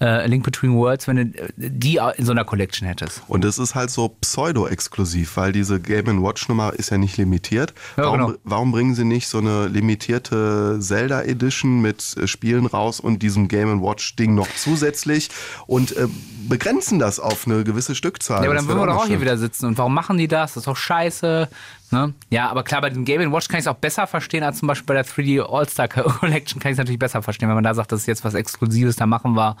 äh, 0.00 0.26
Link 0.26 0.44
Between 0.44 0.74
Worlds, 0.74 1.08
wenn 1.08 1.16
du 1.16 1.52
die 1.56 2.00
in 2.16 2.24
so 2.26 2.32
einer 2.32 2.44
Collection 2.44 2.86
hättest. 2.86 3.22
Und 3.28 3.44
es 3.44 3.58
ist 3.58 3.74
halt 3.74 3.90
so 3.90 4.08
pseudo-exklusiv, 4.08 5.36
weil 5.36 5.52
diese 5.52 5.80
Game 5.80 6.22
Watch 6.22 6.48
Nummer 6.48 6.72
ist 6.74 6.90
ja 6.90 6.98
nicht 6.98 7.16
limitiert. 7.16 7.72
Ja, 7.96 8.04
warum, 8.04 8.18
genau. 8.26 8.38
warum 8.44 8.72
bringen 8.72 8.94
sie 8.94 9.04
nicht 9.04 9.28
so 9.28 9.38
eine 9.38 9.66
limitierte 9.68 10.78
Zelda 10.80 11.22
Edition 11.22 11.80
mit 11.80 12.16
äh, 12.16 12.26
Spielen 12.26 12.66
raus 12.66 13.00
und 13.00 13.22
diesem 13.22 13.48
Game 13.48 13.82
Watch 13.82 14.16
Ding 14.16 14.34
noch 14.34 14.48
zusätzlich 14.56 15.30
und 15.66 15.96
äh, 15.96 16.08
begrenzen 16.48 16.98
das 16.98 17.18
auf 17.20 17.46
eine 17.46 17.64
gewisse 17.64 17.94
Stückzahl? 17.94 18.42
Ja, 18.42 18.44
aber 18.44 18.54
Das 18.54 18.62
dann 18.62 18.68
würden 18.68 18.82
wir 18.82 18.86
doch 18.86 18.92
auch 18.94 18.98
noch 19.00 19.06
hier 19.06 19.16
schön. 19.16 19.22
wieder 19.22 19.38
sitzen. 19.38 19.66
Und 19.66 19.78
warum 19.78 19.94
machen 19.94 20.18
die 20.18 20.28
das? 20.28 20.52
Das 20.54 20.62
ist 20.62 20.66
doch 20.66 20.76
scheiße. 20.76 21.48
Ne? 21.92 22.14
Ja, 22.30 22.48
aber 22.48 22.64
klar, 22.64 22.80
bei 22.80 22.90
dem 22.90 23.04
Game 23.04 23.32
Watch 23.32 23.48
kann 23.48 23.58
ich 23.58 23.64
es 23.64 23.68
auch 23.68 23.76
besser 23.76 24.06
verstehen 24.06 24.42
als 24.42 24.58
zum 24.58 24.68
Beispiel 24.68 24.86
bei 24.86 24.94
der 24.94 25.04
3D 25.04 25.42
All-Star 25.42 25.88
Collection 25.88 26.60
kann 26.60 26.70
ich 26.70 26.74
es 26.74 26.78
natürlich 26.78 26.98
besser 26.98 27.22
verstehen, 27.22 27.48
wenn 27.48 27.54
man 27.54 27.64
da 27.64 27.74
sagt, 27.74 27.92
das 27.92 28.00
ist 28.00 28.06
jetzt 28.06 28.24
was 28.24 28.34
Exklusives, 28.34 28.96
da 28.96 29.06
machen 29.06 29.34
wir 29.34 29.56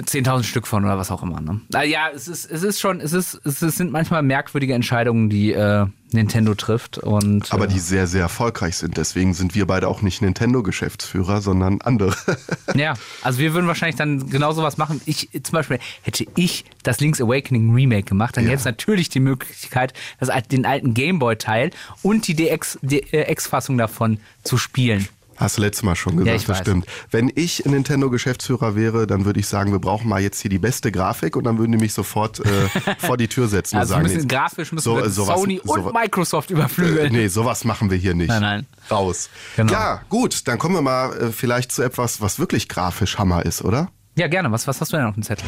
10.000 0.00 0.44
Stück 0.44 0.66
von 0.66 0.84
oder 0.84 0.98
was 0.98 1.10
auch 1.10 1.22
immer. 1.22 1.40
Ne? 1.40 1.60
Ja, 1.84 2.08
es 2.14 2.28
ist, 2.28 2.50
es 2.50 2.62
ist 2.62 2.80
schon, 2.80 3.00
es, 3.00 3.12
ist, 3.12 3.40
es 3.44 3.58
sind 3.60 3.92
manchmal 3.92 4.22
merkwürdige 4.22 4.74
Entscheidungen, 4.74 5.28
die 5.28 5.52
äh, 5.52 5.86
Nintendo 6.12 6.54
trifft. 6.54 6.98
Und, 6.98 7.52
Aber 7.52 7.64
äh, 7.64 7.68
die 7.68 7.78
sehr, 7.78 8.06
sehr 8.06 8.22
erfolgreich 8.22 8.76
sind. 8.76 8.96
Deswegen 8.96 9.34
sind 9.34 9.54
wir 9.54 9.66
beide 9.66 9.88
auch 9.88 10.02
nicht 10.02 10.22
Nintendo-Geschäftsführer, 10.22 11.40
sondern 11.40 11.80
andere. 11.82 12.14
Ja, 12.74 12.94
also 13.22 13.38
wir 13.40 13.54
würden 13.54 13.66
wahrscheinlich 13.66 13.96
dann 13.96 14.28
genau 14.30 14.52
sowas 14.52 14.76
machen. 14.76 15.00
Ich 15.06 15.30
zum 15.42 15.52
Beispiel 15.52 15.78
hätte 16.02 16.26
ich 16.36 16.64
das 16.82 17.00
Link's 17.00 17.20
Awakening 17.20 17.74
Remake 17.74 18.04
gemacht, 18.04 18.36
dann 18.36 18.44
Ja. 18.44 18.50
jetzt 18.50 18.66
natürlich 18.66 19.08
die 19.08 19.20
Möglichkeit, 19.20 19.94
das, 20.20 20.30
den 20.48 20.64
alten 20.66 20.94
Gameboy-Teil 20.94 21.70
und 22.02 22.28
die 22.28 22.34
DX, 22.34 22.78
DX-Fassung 22.82 23.78
davon 23.78 24.20
zu 24.44 24.58
spielen. 24.58 25.08
Hast 25.38 25.56
du 25.56 25.62
letztes 25.62 25.82
Mal 25.84 25.94
schon 25.96 26.12
gesagt, 26.16 26.26
Ja, 26.28 26.34
ich 26.34 26.44
das 26.46 26.56
weiß. 26.58 26.64
stimmt. 26.66 26.86
Wenn 27.10 27.30
ich 27.34 27.64
Nintendo-Geschäftsführer 27.64 28.74
wäre, 28.74 29.06
dann 29.06 29.24
würde 29.24 29.40
ich 29.40 29.46
sagen, 29.46 29.72
wir 29.72 29.78
brauchen 29.78 30.08
mal 30.08 30.20
jetzt 30.20 30.40
hier 30.40 30.50
die 30.50 30.58
beste 30.58 30.90
Grafik 30.92 31.36
und 31.36 31.44
dann 31.44 31.58
würden 31.58 31.72
die 31.72 31.78
mich 31.78 31.92
sofort 31.92 32.40
äh, 32.40 32.44
vor 32.98 33.16
die 33.16 33.28
Tür 33.28 33.48
setzen 33.48 33.76
und 33.76 33.80
Also 33.80 33.94
sagen, 33.94 34.06
wir 34.06 34.14
müssen 34.14 34.26
nee, 34.26 34.34
grafisch 34.34 34.72
müssen 34.72 34.84
so- 34.84 34.96
wir 34.96 35.10
sowas- 35.10 35.38
Sony 35.40 35.60
und 35.60 35.68
sowas- 35.82 35.92
Microsoft 35.94 36.50
äh, 36.50 36.54
überflügeln. 36.54 37.12
nee, 37.12 37.28
sowas 37.28 37.64
machen 37.64 37.90
wir 37.90 37.96
hier 37.98 38.14
nicht. 38.14 38.28
Nein, 38.28 38.40
nein. 38.42 38.66
Raus. 38.90 39.28
Genau. 39.56 39.72
Ja, 39.72 40.00
gut, 40.08 40.46
dann 40.48 40.58
kommen 40.58 40.74
wir 40.74 40.82
mal 40.82 41.12
äh, 41.16 41.32
vielleicht 41.32 41.72
zu 41.72 41.82
etwas, 41.82 42.20
was 42.20 42.38
wirklich 42.38 42.68
grafisch 42.68 43.18
Hammer 43.18 43.44
ist, 43.46 43.62
oder? 43.62 43.90
Ja, 44.16 44.26
gerne. 44.28 44.50
Was, 44.50 44.66
was 44.66 44.80
hast 44.80 44.92
du 44.92 44.96
denn 44.96 45.06
auf 45.06 45.14
dem 45.14 45.22
Zettel? 45.22 45.44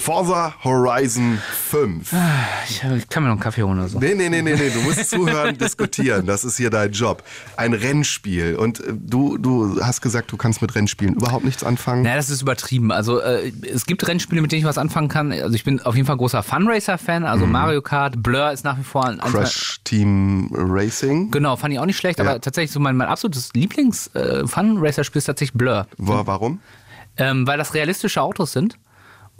Forza 0.00 0.54
Horizon 0.64 1.38
5. 1.68 2.12
Ich, 2.68 2.82
ich 2.82 3.08
kann 3.10 3.22
mir 3.22 3.28
noch 3.28 3.34
einen 3.34 3.40
Kaffee 3.42 3.62
holen 3.62 3.78
oder 3.78 3.88
so. 3.88 3.98
Nee, 3.98 4.14
nee, 4.14 4.30
nee, 4.30 4.40
nee, 4.40 4.54
nee, 4.54 4.70
du 4.70 4.80
musst 4.80 5.10
zuhören, 5.10 5.58
diskutieren. 5.58 6.24
Das 6.24 6.42
ist 6.42 6.56
hier 6.56 6.70
dein 6.70 6.90
Job. 6.92 7.22
Ein 7.58 7.74
Rennspiel. 7.74 8.56
Und 8.56 8.80
äh, 8.80 8.94
du, 8.96 9.36
du 9.36 9.78
hast 9.84 10.00
gesagt, 10.00 10.32
du 10.32 10.38
kannst 10.38 10.62
mit 10.62 10.74
Rennspielen 10.74 11.14
überhaupt 11.16 11.44
nichts 11.44 11.62
anfangen. 11.62 12.02
Naja, 12.02 12.16
das 12.16 12.30
ist 12.30 12.40
übertrieben. 12.40 12.92
Also 12.92 13.20
äh, 13.20 13.52
es 13.70 13.84
gibt 13.84 14.08
Rennspiele, 14.08 14.40
mit 14.40 14.52
denen 14.52 14.60
ich 14.60 14.66
was 14.66 14.78
anfangen 14.78 15.08
kann. 15.08 15.32
Also 15.32 15.54
ich 15.54 15.64
bin 15.64 15.80
auf 15.82 15.94
jeden 15.94 16.06
Fall 16.06 16.16
großer 16.16 16.42
Funracer-Fan. 16.42 17.24
Also 17.26 17.44
Mario 17.46 17.82
Kart, 17.82 18.22
Blur 18.22 18.50
ist 18.52 18.64
nach 18.64 18.78
wie 18.78 18.84
vor 18.84 19.04
ein 19.06 19.18
Crash 19.18 19.80
Team 19.84 20.48
Racing. 20.54 21.30
Genau, 21.30 21.56
fand 21.56 21.74
ich 21.74 21.78
auch 21.78 21.84
nicht 21.86 21.98
schlecht, 21.98 22.18
Ja. 22.18 22.24
aber 22.24 22.40
tatsächlich 22.40 22.72
so 22.72 22.80
mein, 22.80 22.96
mein 22.96 23.08
absolutes 23.08 23.50
Lieblings-Fun-Racer-Spiel 23.52 25.18
ist 25.18 25.26
tatsächlich 25.26 25.52
Blur. 25.58 25.86
Wa- 25.98 26.22
Warum? 26.26 26.60
Ähm, 27.18 27.46
weil 27.46 27.58
das 27.58 27.74
realistische 27.74 28.22
Autos 28.22 28.52
sind 28.52 28.78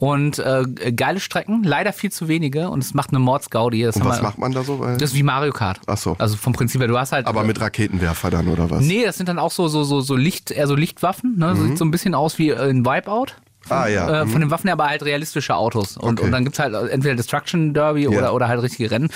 und 0.00 0.38
äh, 0.38 0.64
geile 0.97 1.21
Strecken, 1.21 1.62
leider 1.62 1.92
viel 1.92 2.11
zu 2.11 2.26
wenige 2.26 2.70
und 2.70 2.83
es 2.83 2.94
macht 2.94 3.11
eine 3.11 3.18
Mordsgaudi. 3.18 3.83
Das 3.83 3.96
Und 3.96 4.07
was 4.07 4.18
wir- 4.18 4.22
macht 4.25 4.38
man 4.38 4.51
da 4.53 4.64
so? 4.64 4.81
Weil- 4.81 4.96
Das 4.96 5.11
ist 5.11 5.16
wie 5.16 5.22
Mario 5.22 5.53
Kart. 5.53 5.79
Ach 5.87 5.98
so. 5.98 6.16
Also 6.18 6.37
vom 6.37 6.55
Prinzip 6.55 6.81
her, 6.81 6.88
du 6.88 6.98
hast 6.98 7.12
halt. 7.12 7.27
Aber 7.27 7.44
mit 7.44 7.61
Raketenwerfer 7.61 8.31
dann, 8.31 8.48
oder 8.48 8.70
was? 8.70 8.81
Nee, 8.83 9.05
das 9.05 9.16
sind 9.18 9.29
dann 9.29 9.38
auch 9.38 9.53
so, 9.53 9.68
so, 9.68 9.85
so, 9.85 10.01
so 10.01 10.16
Licht, 10.16 10.51
eher 10.51 10.66
so 10.66 10.75
Lichtwaffen. 10.75 11.38
Ne? 11.38 11.55
So 11.55 11.66
Sieht 11.66 11.79
so 11.79 11.85
ein 11.85 11.90
bisschen 11.90 12.14
aus 12.14 12.38
wie 12.38 12.48
äh, 12.48 12.70
ein 12.70 12.85
Wipeout. 12.85 13.27
Ah, 13.68 13.87
ja. 13.88 14.22
Äh, 14.22 14.27
von 14.27 14.40
den 14.40 14.51
Waffen 14.51 14.68
her 14.68 14.72
aber 14.72 14.87
halt 14.87 15.03
realistische 15.05 15.55
Autos. 15.55 15.98
Und, 15.98 16.18
Okay. 16.18 16.25
und 16.27 16.33
dann 16.33 16.44
gibt's 16.44 16.59
halt 16.59 16.75
entweder 16.90 17.14
Destruction 17.14 17.75
Derby 17.75 18.05
Ja. 18.05 18.09
oder, 18.09 18.33
oder 18.35 18.48
halt 18.48 18.62
richtige 18.62 18.90
Rennen. 18.90 19.11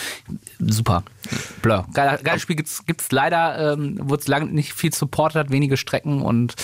Super. 0.58 1.02
Blur. 1.62 1.86
Geiler, 1.94 2.18
geiles 2.18 2.42
Spiel 2.42 2.56
gibt's, 2.56 2.84
gibt's 2.84 3.10
leider, 3.10 3.72
ähm, 3.72 3.98
wurde 4.02 4.20
es 4.20 4.28
lange 4.28 4.46
nicht 4.52 4.74
viel 4.74 4.92
supportet, 4.92 5.38
hat 5.40 5.50
wenige 5.50 5.78
Strecken 5.78 6.20
und 6.20 6.54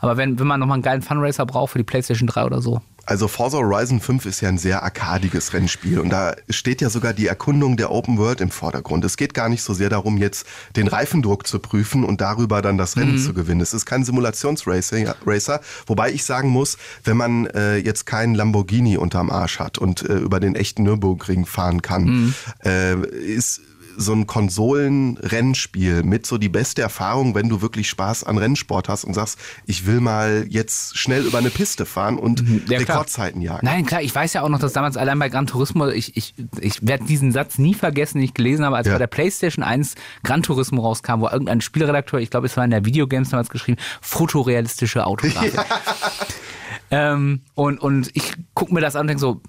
aber 0.00 0.16
wenn, 0.16 0.40
wenn 0.40 0.48
man 0.48 0.58
nochmal 0.58 0.74
einen 0.74 0.82
geilen 0.82 1.00
Funracer 1.02 1.46
braucht 1.46 1.70
für 1.72 1.78
die 1.78 1.84
PlayStation 1.84 2.26
3 2.26 2.44
oder 2.44 2.60
so. 2.60 2.82
Also 3.08 3.26
Forza 3.26 3.56
Horizon 3.56 4.00
5 4.00 4.26
ist 4.26 4.42
ja 4.42 4.50
ein 4.50 4.58
sehr 4.58 4.82
arkadiges 4.82 5.54
Rennspiel 5.54 5.98
und 5.98 6.10
da 6.10 6.36
steht 6.50 6.82
ja 6.82 6.90
sogar 6.90 7.14
die 7.14 7.26
Erkundung 7.26 7.78
der 7.78 7.90
Open 7.90 8.18
World 8.18 8.42
im 8.42 8.50
Vordergrund. 8.50 9.02
Es 9.02 9.16
geht 9.16 9.32
gar 9.32 9.48
nicht 9.48 9.62
so 9.62 9.72
sehr 9.72 9.88
darum, 9.88 10.18
jetzt 10.18 10.46
den 10.76 10.88
Reifendruck 10.88 11.46
zu 11.46 11.58
prüfen 11.58 12.04
und 12.04 12.20
darüber 12.20 12.60
dann 12.60 12.76
das 12.76 12.98
Rennen 12.98 13.16
zu 13.16 13.32
gewinnen. 13.32 13.62
Es 13.62 13.72
ist 13.72 13.86
kein 13.86 14.04
Simulationsracer, 14.04 15.16
Racer, 15.24 15.62
wobei 15.86 16.12
ich 16.12 16.22
sagen 16.26 16.50
muss, 16.50 16.76
wenn 17.02 17.16
man 17.16 17.46
äh, 17.46 17.78
jetzt 17.78 18.04
keinen 18.04 18.34
Lamborghini 18.34 18.98
unterm 18.98 19.30
Arsch 19.30 19.58
hat 19.58 19.78
und 19.78 20.02
äh, 20.02 20.18
über 20.18 20.38
den 20.38 20.54
echten 20.54 20.82
Nürburgring 20.82 21.46
fahren 21.46 21.80
kann, 21.80 22.34
äh, 22.62 22.94
ist 23.06 23.62
so 24.00 24.12
ein 24.12 24.26
Konsolenrennspiel 24.28 26.02
mit 26.04 26.24
so 26.24 26.38
die 26.38 26.48
beste 26.48 26.82
Erfahrung, 26.82 27.34
wenn 27.34 27.48
du 27.48 27.60
wirklich 27.62 27.88
Spaß 27.88 28.24
an 28.24 28.38
Rennsport 28.38 28.88
hast 28.88 29.04
und 29.04 29.14
sagst, 29.14 29.38
ich 29.66 29.86
will 29.86 30.00
mal 30.00 30.46
jetzt 30.48 30.96
schnell 30.96 31.24
über 31.26 31.38
eine 31.38 31.50
Piste 31.50 31.84
fahren 31.84 32.16
und 32.18 32.42
Mhm. 32.48 32.62
Ja. 32.68 32.78
Rekordzeiten 32.78 33.42
jagen. 33.42 33.66
Nein, 33.66 33.84
klar, 33.86 34.00
ich 34.02 34.14
weiß 34.14 34.32
ja 34.34 34.42
auch 34.42 34.48
noch, 34.48 34.60
dass 34.60 34.72
damals 34.72 34.96
allein 34.96 35.18
bei 35.18 35.28
Gran 35.28 35.46
Turismo, 35.48 35.88
ich, 35.88 36.16
ich, 36.16 36.34
ich 36.60 36.86
werde 36.86 37.04
diesen 37.04 37.32
Satz 37.32 37.58
nie 37.58 37.74
vergessen, 37.74 38.18
den 38.18 38.24
ich 38.24 38.34
gelesen 38.34 38.64
habe, 38.64 38.76
als 38.76 38.86
Ja. 38.86 38.92
bei 38.94 38.98
der 38.98 39.06
PlayStation 39.08 39.64
1 39.64 39.94
Gran 40.22 40.42
Turismo 40.42 40.80
rauskam, 40.82 41.20
wo 41.20 41.28
irgendein 41.28 41.60
Spielredakteur, 41.60 42.20
ich 42.20 42.30
glaube, 42.30 42.46
es 42.46 42.56
war 42.56 42.64
in 42.64 42.70
der 42.70 42.84
Videogames 42.84 43.30
damals 43.30 43.48
geschrieben, 43.48 43.78
fotorealistische 44.00 45.04
Autografik. 45.06 45.54
ähm, 46.90 47.42
und, 47.54 47.80
und 47.80 48.10
ich 48.14 48.32
gucke 48.54 48.72
mir 48.72 48.80
das 48.80 48.94
an 48.96 49.02
und 49.02 49.06
denke 49.08 49.20
so, 49.20 49.42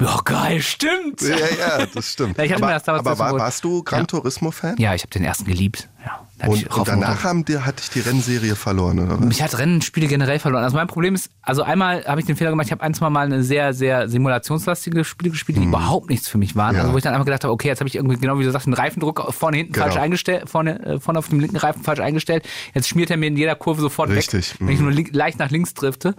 ja 0.00 0.20
geil, 0.24 0.60
stimmt. 0.62 1.20
Ja, 1.22 1.36
ja, 1.36 1.86
das 1.86 2.12
stimmt. 2.12 2.38
Ja, 2.50 2.56
aber 2.56 2.88
aber 2.88 3.18
war, 3.18 3.38
warst 3.38 3.64
du 3.64 3.82
Gran. 3.82 4.06
Turismo-Fan? 4.06 4.76
Ja, 4.78 4.94
ich 4.94 5.02
habe 5.02 5.10
den 5.10 5.24
ersten 5.24 5.44
geliebt. 5.44 5.88
Ja, 6.04 6.48
Und, 6.48 6.66
und 6.74 6.88
danach 6.88 7.22
haben 7.24 7.44
dir, 7.44 7.66
hatte 7.66 7.82
ich 7.82 7.90
die 7.90 8.00
Rennserie 8.00 8.56
verloren, 8.56 8.98
oder 8.98 9.18
was? 9.20 9.26
Mich 9.26 9.42
hat 9.42 9.58
Rennspiele 9.58 10.06
generell 10.06 10.38
verloren. 10.38 10.64
Also 10.64 10.76
mein 10.76 10.86
Problem 10.86 11.14
ist, 11.14 11.30
also 11.42 11.62
einmal 11.62 12.04
habe 12.06 12.20
ich 12.20 12.26
den 12.26 12.36
Fehler 12.36 12.50
gemacht, 12.50 12.66
ich 12.66 12.72
habe 12.72 12.82
ein, 12.82 12.94
zwei 12.94 13.10
Mal 13.10 13.26
eine 13.26 13.42
sehr, 13.42 13.74
sehr 13.74 14.08
simulationslastige 14.08 15.04
Spiele 15.04 15.30
gespielt, 15.30 15.58
die 15.58 15.64
überhaupt 15.64 16.08
nichts 16.08 16.28
für 16.28 16.38
mich 16.38 16.56
waren. 16.56 16.74
Ja. 16.74 16.82
Also 16.82 16.94
wo 16.94 16.96
ich 16.96 17.04
dann 17.04 17.12
einfach 17.12 17.26
gedacht 17.26 17.44
habe, 17.44 17.52
okay, 17.52 17.68
jetzt 17.68 17.80
habe 17.80 17.88
ich 17.88 17.96
irgendwie, 17.96 18.16
genau 18.16 18.38
wie 18.38 18.44
du 18.44 18.50
sagst, 18.50 18.66
einen 18.66 18.74
Reifendruck 18.74 19.32
vorne 19.34 19.58
hinten 19.58 19.74
Genau. 19.74 19.84
falsch 19.86 19.98
eingestellt, 19.98 20.48
vorne, 20.48 20.80
äh, 20.84 21.00
vorne 21.00 21.18
auf 21.18 21.28
dem 21.28 21.40
linken 21.40 21.56
Reifen 21.56 21.82
falsch 21.82 22.00
eingestellt. 22.00 22.48
Jetzt 22.74 22.88
schmiert 22.88 23.10
er 23.10 23.18
mir 23.18 23.26
in 23.26 23.36
jeder 23.36 23.54
Kurve 23.54 23.82
sofort 23.82 24.08
Richtig, 24.08 24.52
weg, 24.52 24.56
wenn 24.60 24.74
ich 24.74 24.80
mhm. 24.80 24.94
nur 24.94 25.04
leicht 25.12 25.38
nach 25.38 25.50
links 25.50 25.74
drifte. 25.74 26.14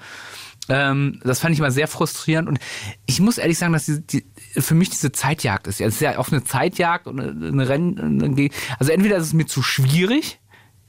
Ähm, 0.72 1.20
das 1.24 1.40
fand 1.40 1.54
ich 1.54 1.60
immer 1.60 1.72
sehr 1.72 1.88
frustrierend 1.88 2.48
und 2.48 2.60
ich 3.06 3.20
muss 3.20 3.38
ehrlich 3.38 3.58
sagen, 3.58 3.74
dass 3.74 3.86
die, 3.86 4.02
die, 4.08 4.26
für 4.58 4.74
mich 4.74 4.90
diese 4.90 5.12
Zeitjagd 5.12 5.68
ist. 5.68 5.82
Es 5.82 5.96
ist 5.96 6.02
ja 6.02 6.18
auch 6.18 6.32
eine 6.32 6.44
Zeitjagd 6.44 7.08
und 7.08 7.20
eine, 7.20 7.68
Rennen. 7.68 8.50
Also 8.80 8.92
entweder 8.92 9.18
ist 9.18 9.28
es 9.28 9.34
mir 9.34 9.48
zu 9.48 9.62
schwierig, 9.62 10.40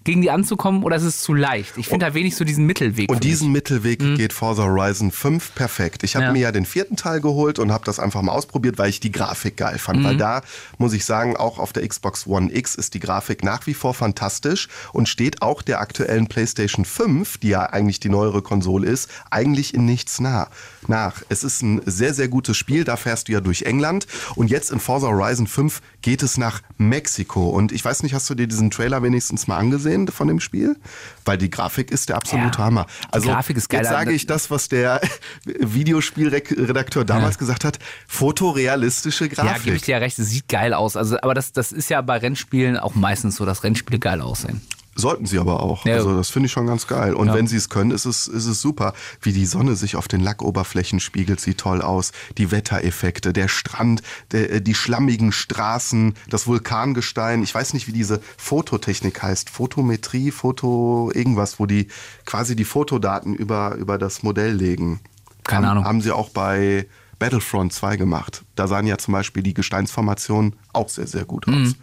gegen 0.04 0.22
die 0.22 0.30
anzukommen, 0.30 0.82
oder 0.82 0.96
es 0.96 1.02
ist 1.02 1.22
zu 1.22 1.34
leicht. 1.34 1.76
Ich 1.76 1.88
finde 1.88 2.06
da 2.06 2.14
wenig 2.14 2.36
so 2.36 2.44
diesen 2.44 2.66
Mittelweg. 2.66 3.08
Und 3.10 3.16
mich. 3.16 3.20
diesen 3.20 3.52
Mittelweg 3.52 3.98
geht 4.16 4.32
Forza 4.32 4.62
Horizon 4.64 5.10
5 5.10 5.54
perfekt. 5.54 6.02
Ich 6.02 6.16
habe 6.16 6.26
Ja. 6.26 6.32
mir 6.32 6.40
ja 6.40 6.52
den 6.52 6.66
vierten 6.66 6.96
Teil 6.96 7.20
geholt 7.20 7.58
und 7.58 7.72
habe 7.72 7.84
das 7.84 7.98
einfach 7.98 8.22
mal 8.22 8.32
ausprobiert, 8.32 8.78
weil 8.78 8.90
ich 8.90 9.00
die 9.00 9.12
Grafik 9.12 9.56
geil 9.56 9.78
fand. 9.78 10.00
Mhm. 10.00 10.04
Weil 10.04 10.16
da 10.16 10.42
muss 10.78 10.92
ich 10.92 11.04
sagen, 11.04 11.36
auch 11.36 11.58
auf 11.58 11.72
der 11.72 11.86
Xbox 11.86 12.26
One 12.26 12.52
X 12.54 12.74
ist 12.74 12.94
die 12.94 13.00
Grafik 13.00 13.44
nach 13.44 13.66
wie 13.66 13.74
vor 13.74 13.94
fantastisch 13.94 14.68
und 14.92 15.08
steht 15.08 15.42
auch 15.42 15.62
der 15.62 15.80
aktuellen 15.80 16.26
PlayStation 16.26 16.84
5, 16.84 17.38
die 17.38 17.48
ja 17.48 17.66
eigentlich 17.66 18.00
die 18.00 18.08
neuere 18.08 18.42
Konsole 18.42 18.88
ist, 18.88 19.08
eigentlich 19.30 19.74
in 19.74 19.84
nichts 19.84 20.20
nah. 20.20 20.48
nach. 20.88 21.22
Es 21.28 21.44
ist 21.44 21.62
ein 21.62 21.80
sehr, 21.86 22.12
sehr 22.14 22.28
gutes 22.28 22.56
Spiel. 22.56 22.84
Da 22.84 22.96
fährst 22.96 23.28
du 23.28 23.32
ja 23.32 23.40
durch 23.40 23.62
England 23.62 24.06
und 24.34 24.50
jetzt 24.50 24.70
in 24.70 24.80
Forza 24.80 25.06
Horizon 25.06 25.46
5 25.46 25.80
geht 26.02 26.22
es 26.22 26.36
nach 26.36 26.60
Mexiko. 26.78 27.48
Und 27.50 27.72
ich 27.72 27.84
weiß 27.84 28.02
nicht, 28.02 28.12
hast 28.14 28.28
du 28.28 28.34
dir 28.34 28.46
diesen 28.46 28.70
Trailer 28.70 29.02
wenigstens 29.02 29.46
mal 29.46 29.56
angesehen 29.58 30.08
von 30.08 30.28
dem 30.28 30.40
Spiel? 30.40 30.76
Weil 31.24 31.38
die 31.38 31.48
Grafik 31.50 31.90
ist 31.90 32.08
der 32.08 32.16
absolute 32.16 32.58
Ja, 32.58 32.64
Hammer. 32.64 32.86
die 33.08 33.12
Also 33.14 33.28
Grafik 33.28 33.56
ist 33.56 33.68
geil. 33.68 33.80
jetzt 33.82 33.90
sage 33.90 34.12
ich 34.12 34.26
das, 34.26 34.50
was 34.50 34.68
der 34.68 35.00
Videospielredakteur 35.44 37.04
damals 37.04 37.38
gesagt 37.38 37.64
hat. 37.64 37.78
Fotorealistische 38.08 39.26
Ja, 39.26 39.30
Grafik. 39.34 39.64
gebe 39.64 39.76
ich 39.76 39.82
dir 39.82 39.92
ja 39.92 39.98
recht, 39.98 40.18
es 40.18 40.28
sieht 40.30 40.48
geil 40.48 40.74
aus. 40.74 40.96
Also, 40.96 41.16
aber 41.20 41.34
das, 41.34 41.52
das 41.52 41.72
ist 41.72 41.90
ja 41.90 42.00
bei 42.02 42.18
Rennspielen 42.18 42.76
auch 42.76 42.94
meistens 42.94 43.36
so, 43.36 43.44
dass 43.46 43.64
Rennspiele 43.64 43.98
geil 43.98 44.20
aussehen. 44.20 44.60
Sollten 44.94 45.24
sie 45.24 45.38
aber 45.38 45.60
auch. 45.62 45.86
Ja. 45.86 45.94
Also 45.94 46.14
das 46.14 46.28
finde 46.28 46.46
ich 46.46 46.52
schon 46.52 46.66
ganz 46.66 46.86
geil. 46.86 47.14
Und 47.14 47.28
Ja. 47.28 47.34
wenn 47.34 47.46
sie 47.46 47.56
es 47.56 47.70
können, 47.70 47.90
ist 47.92 48.04
es, 48.04 48.28
ist 48.28 48.46
es 48.46 48.60
super. 48.60 48.92
Wie 49.22 49.32
die 49.32 49.46
Sonne 49.46 49.74
sich 49.74 49.96
auf 49.96 50.06
den 50.06 50.20
Lackoberflächen 50.20 51.00
spiegelt, 51.00 51.40
sieht 51.40 51.58
toll 51.58 51.80
aus. 51.80 52.12
Die 52.36 52.50
Wettereffekte, 52.50 53.32
der 53.32 53.48
Strand, 53.48 54.02
der, 54.32 54.50
äh, 54.52 54.60
die 54.60 54.74
schlammigen 54.74 55.32
Straßen, 55.32 56.14
das 56.28 56.46
Vulkangestein. 56.46 57.42
Ich 57.42 57.54
weiß 57.54 57.72
nicht, 57.72 57.88
wie 57.88 57.92
diese 57.92 58.20
Fototechnik 58.36 59.22
heißt. 59.22 59.48
Photometrie, 59.48 60.30
Foto, 60.30 61.10
irgendwas, 61.14 61.58
wo 61.58 61.64
die 61.66 61.88
quasi 62.26 62.54
die 62.54 62.64
Fotodaten 62.64 63.34
über, 63.34 63.76
über 63.76 63.96
das 63.96 64.22
Modell 64.22 64.52
legen. 64.52 65.00
Keine 65.44 65.66
haben, 65.68 65.72
Ahnung. 65.72 65.84
Haben 65.86 66.00
sie 66.02 66.12
auch 66.12 66.28
bei 66.28 66.86
Battlefront 67.22 67.72
2 67.72 67.96
gemacht. 67.96 68.42
Da 68.56 68.66
sahen 68.66 68.86
ja 68.86 68.98
zum 68.98 69.12
Beispiel 69.12 69.42
die 69.42 69.54
Gesteinsformationen 69.54 70.56
auch 70.72 70.88
sehr, 70.88 71.06
sehr 71.06 71.24
gut 71.24 71.46
aus. 71.48 71.74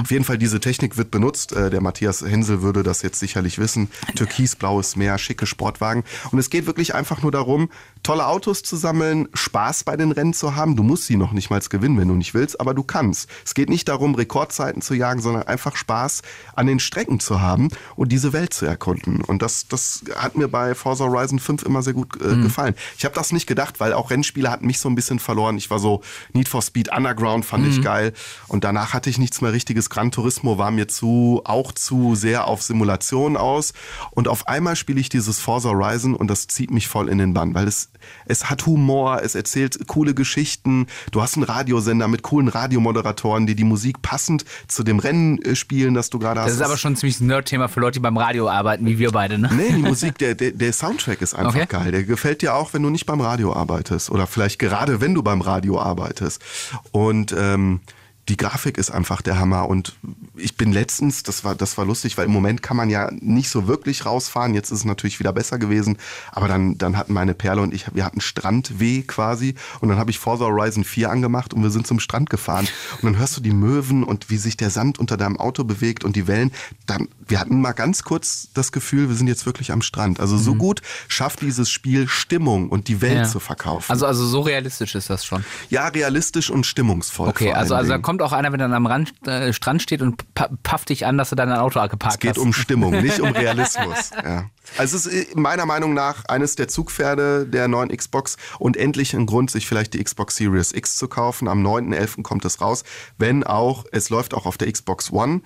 Auf 0.00 0.10
jeden 0.10 0.24
Fall, 0.24 0.38
diese 0.38 0.58
Technik 0.58 0.96
wird 0.96 1.10
benutzt. 1.10 1.52
Äh, 1.52 1.70
Der 1.70 1.80
Matthias 1.80 2.22
Hensel 2.22 2.62
würde 2.62 2.82
das 2.82 3.02
jetzt 3.02 3.18
sicherlich 3.18 3.58
wissen. 3.58 3.90
Türkisblaues 4.14 4.96
Meer, 4.96 5.18
schicke 5.18 5.46
Sportwagen. 5.46 6.02
Und 6.32 6.38
es 6.38 6.50
geht 6.50 6.66
wirklich 6.66 6.94
einfach 6.94 7.22
nur 7.22 7.30
darum, 7.30 7.68
tolle 8.02 8.26
Autos 8.26 8.62
zu 8.62 8.76
sammeln, 8.76 9.28
Spaß 9.34 9.84
bei 9.84 9.96
den 9.96 10.12
Rennen 10.12 10.32
zu 10.32 10.56
haben. 10.56 10.76
Du 10.76 10.82
musst 10.82 11.06
sie 11.06 11.16
noch 11.16 11.32
nicht 11.32 11.50
mal 11.50 11.60
gewinnen, 11.68 11.98
wenn 11.98 12.08
du 12.08 12.14
nicht 12.14 12.34
willst, 12.34 12.60
aber 12.60 12.74
du 12.74 12.82
kannst. 12.82 13.28
Es 13.44 13.54
geht 13.54 13.68
nicht 13.68 13.88
darum, 13.88 14.14
Rekordzeiten 14.14 14.82
zu 14.82 14.94
jagen, 14.94 15.20
sondern 15.20 15.42
einfach 15.44 15.74
Spaß 15.76 16.22
an 16.54 16.66
den 16.66 16.80
Strecken 16.80 17.18
zu 17.18 17.40
haben 17.40 17.68
und 17.96 18.12
diese 18.12 18.32
Welt 18.32 18.52
zu 18.54 18.66
erkunden. 18.66 19.20
Und 19.22 19.42
das, 19.42 19.68
das 19.68 20.04
hat 20.16 20.36
mir 20.36 20.48
bei 20.48 20.74
Forza 20.74 21.04
Horizon 21.04 21.38
5 21.38 21.62
immer 21.64 21.82
sehr 21.82 21.94
gut 21.94 22.20
äh, 22.20 22.36
gefallen. 22.36 22.74
Ich 22.98 23.04
habe 23.04 23.14
das 23.14 23.32
nicht 23.32 23.46
gedacht, 23.46 23.80
weil 23.80 23.92
auch 23.92 24.10
Rennspiele 24.10 24.50
hatten 24.50 24.66
mich 24.66 24.78
so 24.78 24.85
ein 24.88 24.94
bisschen 24.94 25.18
verloren. 25.18 25.56
Ich 25.56 25.70
war 25.70 25.78
so 25.78 26.02
Need 26.32 26.48
for 26.48 26.62
Speed 26.62 26.90
Underground 26.94 27.44
fand 27.44 27.66
ich 27.66 27.82
geil 27.82 28.12
und 28.48 28.64
danach 28.64 28.92
hatte 28.94 29.10
ich 29.10 29.18
nichts 29.18 29.40
mehr 29.40 29.52
richtiges. 29.52 29.90
Gran 29.90 30.10
Turismo 30.10 30.58
war 30.58 30.70
mir 30.70 30.88
zu 30.88 31.42
auch 31.44 31.72
zu 31.72 32.14
sehr 32.14 32.46
auf 32.46 32.62
Simulation 32.62 33.36
aus 33.36 33.72
und 34.10 34.28
auf 34.28 34.48
einmal 34.48 34.76
spiele 34.76 35.00
ich 35.00 35.08
dieses 35.08 35.38
Forza 35.40 35.70
Horizon 35.70 36.14
und 36.14 36.28
das 36.28 36.46
zieht 36.46 36.70
mich 36.70 36.88
voll 36.88 37.08
in 37.08 37.18
den 37.18 37.34
Bann, 37.34 37.54
weil 37.54 37.66
es 37.68 37.90
es 38.26 38.50
hat 38.50 38.66
Humor, 38.66 39.22
es 39.22 39.34
erzählt 39.34 39.86
coole 39.88 40.14
Geschichten. 40.14 40.86
Du 41.10 41.22
hast 41.22 41.36
einen 41.36 41.44
Radiosender 41.44 42.08
mit 42.08 42.22
coolen 42.22 42.48
Radiomoderatoren, 42.48 43.46
die 43.46 43.54
die 43.54 43.64
Musik 43.64 44.02
passend 44.02 44.44
zu 44.68 44.82
dem 44.82 44.98
Rennen 44.98 45.40
äh, 45.42 45.56
spielen, 45.56 45.94
das 45.94 46.10
du 46.10 46.18
gerade 46.18 46.40
hast. 46.40 46.48
Das 46.48 46.56
ist 46.56 46.62
aber 46.62 46.76
schon 46.76 46.92
ein 46.92 46.96
ziemlich 46.96 47.20
Nerd-Thema 47.20 47.68
für 47.68 47.80
Leute, 47.80 47.94
die 47.94 48.00
beim 48.00 48.16
Radio 48.16 48.48
arbeiten, 48.48 48.86
wie 48.86 48.98
wir 48.98 49.10
beide, 49.10 49.38
ne? 49.38 49.50
Nee, 49.52 49.72
die 49.72 49.82
Musik, 49.82 50.18
der, 50.18 50.34
der, 50.34 50.52
der 50.52 50.72
Soundtrack 50.72 51.20
ist 51.22 51.34
einfach 51.34 51.56
Okay. 51.56 51.66
geil. 51.68 51.90
Der 51.92 52.04
gefällt 52.04 52.42
dir 52.42 52.54
auch, 52.54 52.74
wenn 52.74 52.82
du 52.82 52.90
nicht 52.90 53.06
beim 53.06 53.20
Radio 53.20 53.54
arbeitest. 53.54 54.10
Oder 54.10 54.26
vielleicht 54.26 54.58
gerade, 54.68 55.00
wenn 55.00 55.14
du 55.14 55.22
beim 55.22 55.40
Radio 55.40 55.80
arbeitest. 55.80 56.42
Und 56.90 57.34
ähm, 57.38 57.80
die 58.28 58.36
Grafik 58.36 58.76
ist 58.78 58.90
einfach 58.90 59.22
der 59.22 59.38
Hammer. 59.38 59.68
Und 59.68 59.94
ich 60.36 60.56
bin 60.56 60.72
letztens, 60.72 61.22
das 61.22 61.44
war, 61.44 61.54
das 61.54 61.78
war 61.78 61.84
lustig, 61.84 62.18
weil 62.18 62.26
im 62.26 62.32
Moment 62.32 62.62
kann 62.62 62.76
man 62.76 62.90
ja 62.90 63.10
nicht 63.20 63.48
so 63.50 63.66
wirklich 63.68 64.04
rausfahren. 64.06 64.54
Jetzt 64.54 64.70
ist 64.70 64.78
es 64.80 64.84
natürlich 64.84 65.18
wieder 65.20 65.32
besser 65.32 65.58
gewesen. 65.58 65.98
Aber 66.32 66.48
dann, 66.48 66.76
dann 66.78 66.96
hatten 66.96 67.12
meine 67.12 67.34
Perle 67.34 67.62
und 67.62 67.72
ich, 67.74 67.86
wir 67.94 68.04
hatten 68.04 68.20
Strandweh 68.20 69.02
quasi. 69.02 69.54
Und 69.80 69.88
dann 69.88 69.98
habe 69.98 70.10
ich 70.10 70.18
Forza 70.18 70.44
Horizon 70.44 70.84
4 70.84 71.10
angemacht 71.10 71.54
und 71.54 71.62
wir 71.62 71.70
sind 71.70 71.86
zum 71.86 72.00
Strand 72.00 72.30
gefahren. 72.30 72.66
Und 73.00 73.04
dann 73.04 73.18
hörst 73.18 73.36
du 73.36 73.40
die 73.40 73.52
Möwen 73.52 74.02
und 74.04 74.30
wie 74.30 74.36
sich 74.38 74.56
der 74.56 74.70
Sand 74.70 74.98
unter 74.98 75.16
deinem 75.16 75.38
Auto 75.38 75.64
bewegt 75.64 76.04
und 76.04 76.16
die 76.16 76.26
Wellen. 76.26 76.52
Dann, 76.86 77.08
wir 77.26 77.40
hatten 77.40 77.60
mal 77.60 77.72
ganz 77.72 78.02
kurz 78.02 78.48
das 78.54 78.72
Gefühl, 78.72 79.08
wir 79.08 79.16
sind 79.16 79.28
jetzt 79.28 79.46
wirklich 79.46 79.72
am 79.72 79.82
Strand. 79.82 80.20
Also 80.20 80.36
so 80.36 80.54
gut 80.54 80.82
schafft 81.08 81.40
dieses 81.42 81.70
Spiel 81.70 82.08
Stimmung 82.08 82.68
und 82.68 82.88
die 82.88 83.00
Welt 83.00 83.06
Mhm. 83.16 83.16
Ja. 83.22 83.24
zu 83.28 83.40
verkaufen. 83.40 83.90
Also, 83.90 84.04
also 84.04 84.26
so 84.26 84.40
realistisch 84.40 84.94
ist 84.94 85.08
das 85.08 85.24
schon. 85.24 85.44
ja, 85.70 85.86
realistisch 85.88 86.50
und 86.50 86.66
stimmungsvoll. 86.66 87.28
Okay, 87.28 87.52
also, 87.52 87.74
also 87.74 87.88
da 87.88 87.94
Dingen. 87.94 88.02
Kommt 88.18 88.32
auch 88.32 88.36
einer, 88.36 88.50
wenn 88.52 88.60
er 88.60 88.70
am 88.72 88.86
Rand, 88.86 89.12
äh, 89.26 89.52
Strand 89.52 89.82
steht 89.82 90.00
und 90.00 90.32
pa 90.34 90.48
pafft 90.62 90.88
dich 90.88 91.04
an, 91.06 91.18
dass 91.18 91.30
du 91.30 91.36
dein 91.36 91.52
Auto 91.52 91.80
geparkt 91.88 92.14
Es 92.14 92.18
geht 92.20 92.30
hast. 92.30 92.38
um 92.38 92.52
Stimmung, 92.52 92.92
nicht 93.02 93.20
um 93.20 93.28
Realismus. 93.32 94.10
Ja. 94.24 94.46
Also 94.78 94.96
es 94.96 95.06
ist 95.06 95.36
meiner 95.36 95.66
Meinung 95.66 95.92
nach 95.94 96.24
eines 96.24 96.56
der 96.56 96.66
Zugpferde 96.68 97.46
der 97.46 97.68
neuen 97.68 97.94
Xbox 97.94 98.36
und 98.58 98.76
endlich 98.76 99.12
ein 99.14 99.26
Grund, 99.26 99.50
sich 99.50 99.66
vielleicht 99.66 99.92
die 99.94 100.02
Xbox 100.02 100.36
Series 100.36 100.72
X 100.72 100.96
zu 100.96 101.08
kaufen. 101.08 101.46
Am 101.46 101.64
9.11. 101.64 102.22
kommt 102.22 102.44
es 102.44 102.60
raus, 102.60 102.84
wenn 103.18 103.44
auch, 103.44 103.84
es 103.92 104.08
läuft 104.10 104.32
auch 104.34 104.46
auf 104.46 104.56
der 104.56 104.72
Xbox 104.72 105.12
One 105.12 105.42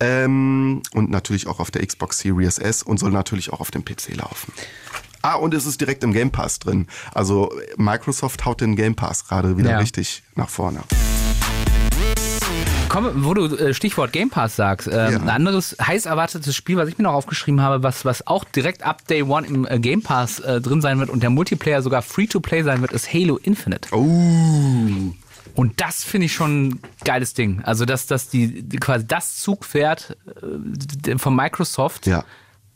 ähm, 0.00 0.82
und 0.92 1.10
natürlich 1.10 1.46
auch 1.46 1.60
auf 1.60 1.70
der 1.70 1.86
Xbox 1.86 2.18
Series 2.18 2.58
S 2.58 2.82
und 2.82 2.98
soll 2.98 3.10
natürlich 3.12 3.52
auch 3.52 3.60
auf 3.60 3.70
dem 3.70 3.84
PC 3.84 4.16
laufen. 4.16 4.52
Ah, 5.22 5.34
und 5.34 5.52
es 5.54 5.66
ist 5.66 5.80
direkt 5.80 6.04
im 6.04 6.12
Game 6.12 6.30
Pass 6.30 6.58
drin. 6.58 6.86
Also 7.12 7.52
Microsoft 7.76 8.44
haut 8.44 8.60
den 8.60 8.76
Game 8.76 8.94
Pass 8.94 9.26
gerade 9.26 9.56
wieder 9.56 9.70
Ja. 9.72 9.78
richtig 9.78 10.22
nach 10.36 10.48
vorne. 10.48 10.80
Komm, 12.88 13.24
wo 13.24 13.34
du 13.34 13.54
äh, 13.54 13.74
Stichwort 13.74 14.12
Game 14.12 14.30
Pass 14.30 14.56
sagst, 14.56 14.86
ähm, 14.88 14.92
Ja. 14.94 15.18
ein 15.20 15.28
anderes 15.28 15.76
heiß 15.80 16.06
erwartetes 16.06 16.56
Spiel, 16.56 16.76
was 16.78 16.88
ich 16.88 16.96
mir 16.96 17.04
noch 17.04 17.12
aufgeschrieben 17.12 17.60
habe, 17.60 17.82
was, 17.82 18.04
was 18.04 18.26
auch 18.26 18.44
direkt 18.44 18.82
ab 18.82 19.06
Day 19.06 19.22
One 19.22 19.46
im 19.46 19.66
äh, 19.66 19.78
Game 19.78 20.02
Pass 20.02 20.40
äh, 20.40 20.60
drin 20.60 20.80
sein 20.80 20.98
wird 20.98 21.10
und 21.10 21.22
der 21.22 21.30
Multiplayer 21.30 21.82
sogar 21.82 22.00
Free-to-Play 22.02 22.62
sein 22.62 22.80
wird, 22.80 22.92
ist 22.92 23.12
Halo 23.12 23.36
Infinite. 23.36 23.90
Oh. 23.94 25.12
Und 25.54 25.80
das 25.80 26.02
finde 26.04 26.26
ich 26.26 26.32
schon 26.32 26.68
ein 26.68 26.80
geiles 27.04 27.34
Ding. 27.34 27.60
Also, 27.64 27.84
dass, 27.84 28.06
dass 28.06 28.28
die, 28.30 28.62
die 28.62 28.76
quasi 28.78 29.06
das 29.06 29.36
Zugpferd 29.36 30.16
äh, 31.06 31.18
von 31.18 31.36
Microsoft 31.36 32.06
Ja. 32.06 32.24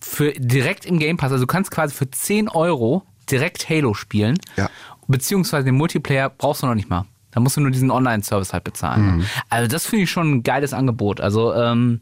für 0.01 0.33
direkt 0.33 0.85
im 0.85 0.99
Game 0.99 1.17
Pass, 1.17 1.33
also 1.33 1.45
du 1.45 1.49
kannst 1.49 1.71
quasi 1.71 1.95
für 1.95 2.11
10 2.11 2.49
Euro 2.49 3.03
direkt 3.31 3.71
Halo 3.71 3.95
spielen. 3.95 4.39
Ja. 4.57 4.69
Beziehungsweise 5.09 5.65
den 5.65 5.77
Multiplayer 5.77 6.29
brauchst 6.29 6.63
du 6.63 6.67
noch 6.67 6.75
nicht 6.75 6.91
mal. 6.91 7.07
Da 7.33 7.41
musst 7.41 7.57
du 7.57 7.61
nur 7.61 7.71
diesen 7.71 7.91
Online-Service 7.91 8.53
halt 8.53 8.65
bezahlen. 8.65 9.17
Mhm. 9.17 9.25
Also 9.49 9.69
das 9.69 9.87
finde 9.87 10.05
ich 10.05 10.11
schon 10.11 10.31
ein 10.31 10.43
geiles 10.43 10.73
Angebot. 10.73 11.21
Also 11.21 11.53
ähm, 11.55 12.01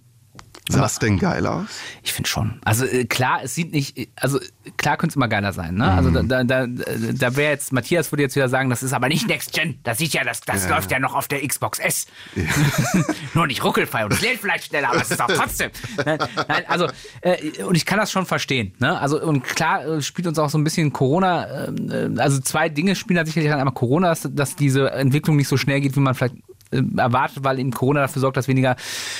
Sah 0.68 0.86
es 0.86 0.98
denn 0.98 1.18
geil 1.18 1.46
aus? 1.46 1.66
ich 2.02 2.12
finde 2.12 2.28
schon. 2.28 2.60
Also 2.64 2.84
äh, 2.84 3.04
klar, 3.04 3.40
es 3.42 3.54
sieht 3.54 3.72
nicht, 3.72 4.08
also 4.16 4.38
klar 4.76 4.96
könnte 4.96 5.12
es 5.12 5.16
immer 5.16 5.28
geiler 5.28 5.52
sein. 5.52 5.74
Ne? 5.74 5.90
Also 5.90 6.10
da, 6.10 6.22
da, 6.22 6.44
da, 6.44 6.66
da 6.66 7.36
wäre 7.36 7.52
jetzt, 7.52 7.72
Matthias 7.72 8.10
würde 8.12 8.22
jetzt 8.22 8.36
wieder 8.36 8.48
sagen, 8.48 8.70
das 8.70 8.82
ist 8.82 8.92
aber 8.92 9.08
nicht 9.08 9.28
Next 9.28 9.52
Gen. 9.52 9.78
Das 9.82 9.98
sieht 9.98 10.12
ja, 10.12 10.24
das, 10.24 10.40
das 10.40 10.68
läuft 10.68 10.90
ja 10.90 10.98
noch 10.98 11.14
auf 11.14 11.28
der 11.28 11.46
Xbox 11.46 11.78
S. 11.78 12.06
Nur 13.34 13.46
nicht 13.46 13.64
ruckelfrei 13.64 14.04
und 14.04 14.12
es 14.12 14.20
lädt 14.20 14.40
vielleicht 14.40 14.66
schneller, 14.66 14.90
aber 14.90 15.02
es 15.02 15.10
ist 15.10 15.20
auch 15.20 15.28
trotzdem. 15.28 15.70
Nein, 16.04 16.18
nein, 16.48 16.64
also 16.68 16.86
äh, 17.20 17.62
und 17.62 17.74
ich 17.74 17.86
kann 17.86 17.98
das 17.98 18.10
schon 18.10 18.26
verstehen. 18.26 18.72
Ne? 18.78 18.98
Also 18.98 19.20
und 19.20 19.42
klar 19.42 19.84
äh, 19.84 20.02
spielt 20.02 20.26
uns 20.26 20.38
auch 20.38 20.50
so 20.50 20.58
ein 20.58 20.64
bisschen 20.64 20.92
Corona. 20.92 21.66
Äh, 21.66 22.10
also 22.18 22.40
zwei 22.40 22.68
Dinge 22.68 22.94
spielen 22.96 23.16
da 23.16 23.26
sicherlich 23.26 23.52
an. 23.52 23.58
Einmal 23.58 23.74
Corona, 23.74 24.08
dass, 24.08 24.28
dass 24.30 24.56
diese 24.56 24.90
Entwicklung 24.90 25.36
nicht 25.36 25.48
so 25.48 25.56
schnell 25.56 25.80
geht, 25.80 25.96
wie 25.96 26.00
man 26.00 26.14
vielleicht 26.14 26.36
erwartet, 26.70 27.44
weil 27.44 27.58
eben 27.58 27.70
Corona 27.70 28.00
dafür 28.02 28.20
sorgt, 28.20 28.36
dass 28.36 28.48
weniger 28.48 28.76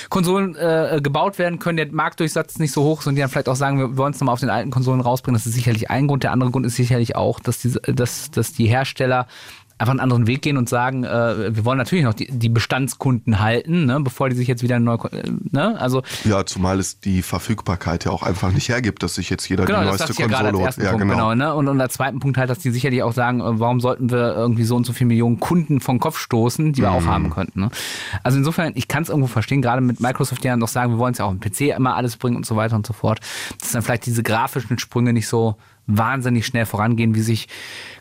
Konsolen 0.08 0.54
äh, 0.56 1.00
gebaut 1.02 1.38
werden 1.38 1.58
können, 1.58 1.76
der 1.76 1.92
Marktdurchsatz 1.92 2.58
nicht 2.58 2.72
so 2.72 2.82
hoch 2.82 3.00
ist 3.00 3.06
und 3.06 3.14
die 3.14 3.20
dann 3.20 3.30
vielleicht 3.30 3.48
auch 3.48 3.56
sagen, 3.56 3.78
wir 3.78 3.96
wollen 3.96 4.12
es 4.12 4.20
nochmal 4.20 4.34
auf 4.34 4.40
den 4.40 4.50
alten 4.50 4.70
Konsolen 4.70 5.00
rausbringen. 5.00 5.36
Das 5.36 5.46
ist 5.46 5.54
sicherlich 5.54 5.90
ein 5.90 6.06
Grund. 6.06 6.22
Der 6.22 6.32
andere 6.32 6.50
Grund 6.50 6.66
ist 6.66 6.76
sicherlich 6.76 7.16
auch, 7.16 7.40
dass, 7.40 7.58
diese, 7.58 7.80
dass, 7.80 8.30
dass 8.30 8.52
die 8.52 8.66
Hersteller 8.66 9.26
einfach 9.80 9.92
einen 9.92 10.00
anderen 10.00 10.26
Weg 10.26 10.42
gehen 10.42 10.58
und 10.58 10.68
sagen, 10.68 11.04
äh, 11.04 11.56
wir 11.56 11.64
wollen 11.64 11.78
natürlich 11.78 12.04
noch 12.04 12.12
die, 12.12 12.26
die 12.30 12.50
Bestandskunden 12.50 13.40
halten, 13.40 13.86
ne, 13.86 13.98
bevor 14.00 14.28
die 14.28 14.36
sich 14.36 14.46
jetzt 14.46 14.62
wieder 14.62 14.78
neu, 14.78 14.96
äh, 15.10 15.22
ne, 15.50 15.80
also 15.80 16.02
Ja, 16.24 16.44
zumal 16.44 16.78
es 16.78 17.00
die 17.00 17.22
Verfügbarkeit 17.22 18.04
ja 18.04 18.10
auch 18.10 18.22
einfach 18.22 18.52
nicht 18.52 18.68
hergibt, 18.68 19.02
dass 19.02 19.14
sich 19.14 19.30
jetzt 19.30 19.48
jeder 19.48 19.64
Genau, 19.64 19.80
die 19.80 19.86
neueste 19.86 20.12
ja 20.12 20.28
Konsole 20.28 20.52
holt. 20.52 20.76
Ja, 20.76 20.90
Punkt, 20.90 21.02
genau. 21.08 21.14
genau. 21.14 21.34
ne? 21.34 21.54
Und, 21.54 21.68
und 21.68 21.80
als 21.80 21.94
zweiten 21.94 22.20
Punkt 22.20 22.36
halt, 22.36 22.50
dass 22.50 22.58
die 22.58 22.70
sicherlich 22.70 23.02
auch 23.02 23.12
sagen, 23.14 23.40
äh, 23.40 23.58
warum 23.58 23.80
sollten 23.80 24.10
wir 24.10 24.34
irgendwie 24.36 24.64
so 24.64 24.76
und 24.76 24.84
so 24.84 24.92
viele 24.92 25.08
Millionen 25.08 25.40
Kunden 25.40 25.80
vom 25.80 25.98
Kopf 25.98 26.18
stoßen, 26.18 26.74
die 26.74 26.82
wir 26.82 26.90
Mhm. 26.90 26.96
auch 26.96 27.06
haben 27.06 27.30
könnten. 27.30 27.60
Ne? 27.60 27.70
Also 28.22 28.36
insofern, 28.36 28.72
ich 28.74 28.86
kann 28.86 29.02
es 29.02 29.08
irgendwo 29.08 29.28
verstehen, 29.28 29.62
gerade 29.62 29.80
mit 29.80 30.00
Microsoft, 30.00 30.44
die 30.44 30.48
dann 30.48 30.58
noch 30.58 30.68
sagen, 30.68 30.92
wir 30.92 30.98
wollen 30.98 31.12
es 31.12 31.18
ja 31.18 31.24
auch 31.24 31.32
im 31.32 31.40
PC 31.40 31.74
immer 31.74 31.96
alles 31.96 32.18
bringen 32.18 32.36
und 32.36 32.44
so 32.44 32.54
weiter 32.56 32.76
und 32.76 32.86
so 32.86 32.92
fort, 32.92 33.20
dass 33.60 33.70
dann 33.72 33.80
vielleicht 33.82 34.04
diese 34.04 34.22
grafischen 34.22 34.78
Sprünge 34.78 35.14
nicht 35.14 35.26
so 35.28 35.56
wahnsinnig 35.98 36.46
schnell 36.46 36.66
vorangehen, 36.66 37.14
wie 37.14 37.22
sich 37.22 37.48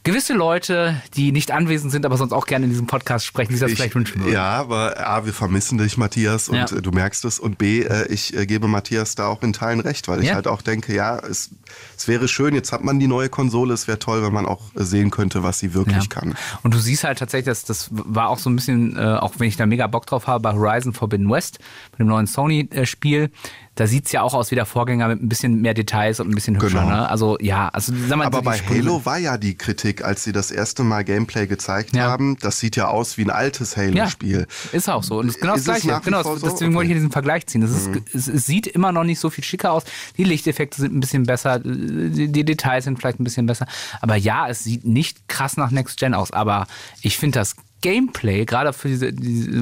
gewisse 0.04 0.34
Leute, 0.34 1.02
die 1.16 1.32
nicht 1.32 1.52
anwesend 1.52 1.92
sind, 1.92 2.06
aber 2.06 2.16
sonst 2.18 2.32
auch 2.32 2.46
gerne 2.46 2.66
in 2.66 2.72
diesem 2.72 2.88
Podcast 2.88 3.26
sprechen, 3.26 3.52
sich 3.52 3.60
das 3.60 3.72
vielleicht 3.74 3.96
wünschen 3.96 4.22
würden. 4.22 4.34
Ja, 4.34 4.52
aber 4.52 4.96
A, 5.06 5.26
wir 5.26 5.34
vermissen 5.34 5.78
dich, 5.78 5.98
Matthias, 5.98 6.48
und 6.50 6.56
Ja. 6.56 6.66
äh, 6.66 6.82
du 6.82 6.92
merkst 6.92 7.26
es. 7.26 7.40
Und 7.40 7.58
B, 7.58 7.82
äh, 7.82 8.08
ich 8.08 8.36
äh, 8.36 8.46
gebe 8.46 8.68
Matthias 8.68 9.16
da 9.16 9.28
auch 9.28 9.44
in 9.44 9.54
Teilen 9.54 9.80
recht, 9.82 10.08
weil 10.08 10.22
ich 10.22 10.30
Ja. 10.30 10.36
halt 10.36 10.48
auch 10.48 10.62
denke, 10.62 10.94
ja, 10.94 11.18
es, 11.20 11.50
es 11.98 12.08
wäre 12.08 12.28
schön, 12.28 12.56
jetzt 12.56 12.72
hat 12.72 12.84
man 12.84 13.00
die 13.00 13.08
neue 13.08 13.30
Konsole, 13.30 13.74
es 13.74 13.88
wäre 13.88 14.00
toll, 14.00 14.24
wenn 14.24 14.34
man 14.34 14.46
auch 14.46 14.62
sehen 14.76 15.12
könnte, 15.12 15.44
was 15.44 15.60
sie 15.60 15.74
wirklich 15.74 16.10
kann. 16.10 16.36
Und 16.64 16.74
du 16.74 16.80
siehst 16.80 17.04
halt 17.04 17.20
tatsächlich, 17.20 17.46
dass 17.48 17.66
das 17.66 17.90
war 17.92 18.30
auch 18.30 18.40
so 18.40 18.50
ein 18.50 18.56
bisschen, 18.56 18.98
auch 18.98 19.34
wenn 19.38 19.48
ich 19.48 19.58
da 19.58 19.66
mega 19.66 19.88
Bock 19.88 20.06
drauf 20.06 20.28
habe, 20.28 20.42
bei 20.42 20.54
Horizon 20.54 20.94
Forbidden 20.94 21.30
West, 21.30 21.60
mit 21.92 22.00
dem 22.00 22.08
neuen 22.08 22.28
Sony-Spiel, 22.28 23.32
da 23.80 23.88
sieht's 23.88 24.12
ja 24.12 24.22
auch 24.22 24.34
aus 24.34 24.52
wie 24.52 24.56
der 24.56 24.66
Vorgänger 24.66 25.08
mit 25.08 25.22
ein 25.24 25.30
bisschen 25.30 25.62
mehr 25.62 25.74
Details 25.74 26.20
und 26.20 26.30
ein 26.30 26.36
bisschen 26.36 26.56
hübscher. 26.62 26.82
Genau. 26.84 26.90
Ne? 26.90 27.10
Also 27.10 27.38
ja, 27.40 27.70
also 27.70 27.94
sag 28.08 28.18
mal, 28.18 28.26
Aber 28.28 28.42
bei 28.42 28.58
Sprünge- 28.58 28.84
Halo 28.90 29.06
war 29.06 29.18
ja 29.18 29.38
die 29.38 29.56
Kritik, 29.58 30.04
als 30.04 30.24
sie 30.24 30.32
das 30.32 30.52
erste 30.52 30.84
Mal 30.84 31.04
Gameplay 31.04 31.48
gezeigt 31.48 31.96
Ja. 31.96 32.04
haben, 32.10 32.38
das 32.42 32.60
sieht 32.60 32.76
ja 32.76 32.88
aus 32.90 33.18
wie 33.18 33.24
ein 33.24 33.30
altes 33.30 33.78
Halo-Spiel. 33.78 34.48
Ist 34.72 34.90
auch 34.90 35.04
so. 35.04 35.20
Und 35.20 35.28
das 35.28 35.36
ist 35.36 35.42
genau 35.42 35.56
Ist 35.56 35.68
das 35.68 35.78
es 35.78 35.84
Gleiche. 35.84 36.02
Genau, 36.04 36.24
das- 36.24 36.42
so? 36.42 36.50
deswegen 36.50 36.50
wollte 36.50 36.60
ich 36.68 36.70
Okay. 36.70 36.84
Mhm. 36.84 36.88
hier 36.88 36.96
diesen 36.96 37.12
Vergleich 37.12 37.48
ziehen. 37.48 37.62
Das 37.62 37.72
ist, 37.72 37.90
es, 38.14 38.28
es 38.28 38.46
sieht 38.46 38.68
immer 38.68 38.92
noch 38.92 39.04
nicht 39.04 39.20
so 39.20 39.30
viel 39.30 39.44
schicker 39.44 39.72
aus. 39.72 39.84
Die 40.18 40.24
Lichteffekte 40.24 40.82
sind 40.82 40.94
ein 40.96 41.00
bisschen 41.00 41.24
besser, 41.24 41.60
die, 41.60 42.32
die 42.32 42.44
Details 42.44 42.84
sind 42.84 43.00
vielleicht 43.00 43.20
ein 43.20 43.24
bisschen 43.24 43.46
besser. 43.46 43.68
Aber 44.02 44.16
ja, 44.16 44.48
es 44.48 44.64
sieht 44.64 44.86
nicht 44.86 45.28
krass 45.30 45.56
nach 45.58 45.72
Next 45.72 46.00
Gen 46.00 46.14
aus. 46.14 46.32
Aber 46.32 46.68
ich 47.02 47.18
finde 47.18 47.40
das 47.40 47.56
Gameplay, 47.82 48.46
gerade 48.46 48.74
für 48.74 48.88
diese, 48.88 49.12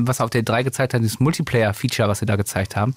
was 0.07 0.21
auf 0.21 0.29
der 0.29 0.43
3 0.43 0.63
gezeigt 0.63 0.93
hat, 0.93 1.01
dieses 1.01 1.19
Multiplayer-Feature, 1.19 2.07
was 2.07 2.19
sie 2.19 2.25
da 2.25 2.35
gezeigt 2.35 2.75
haben, 2.75 2.95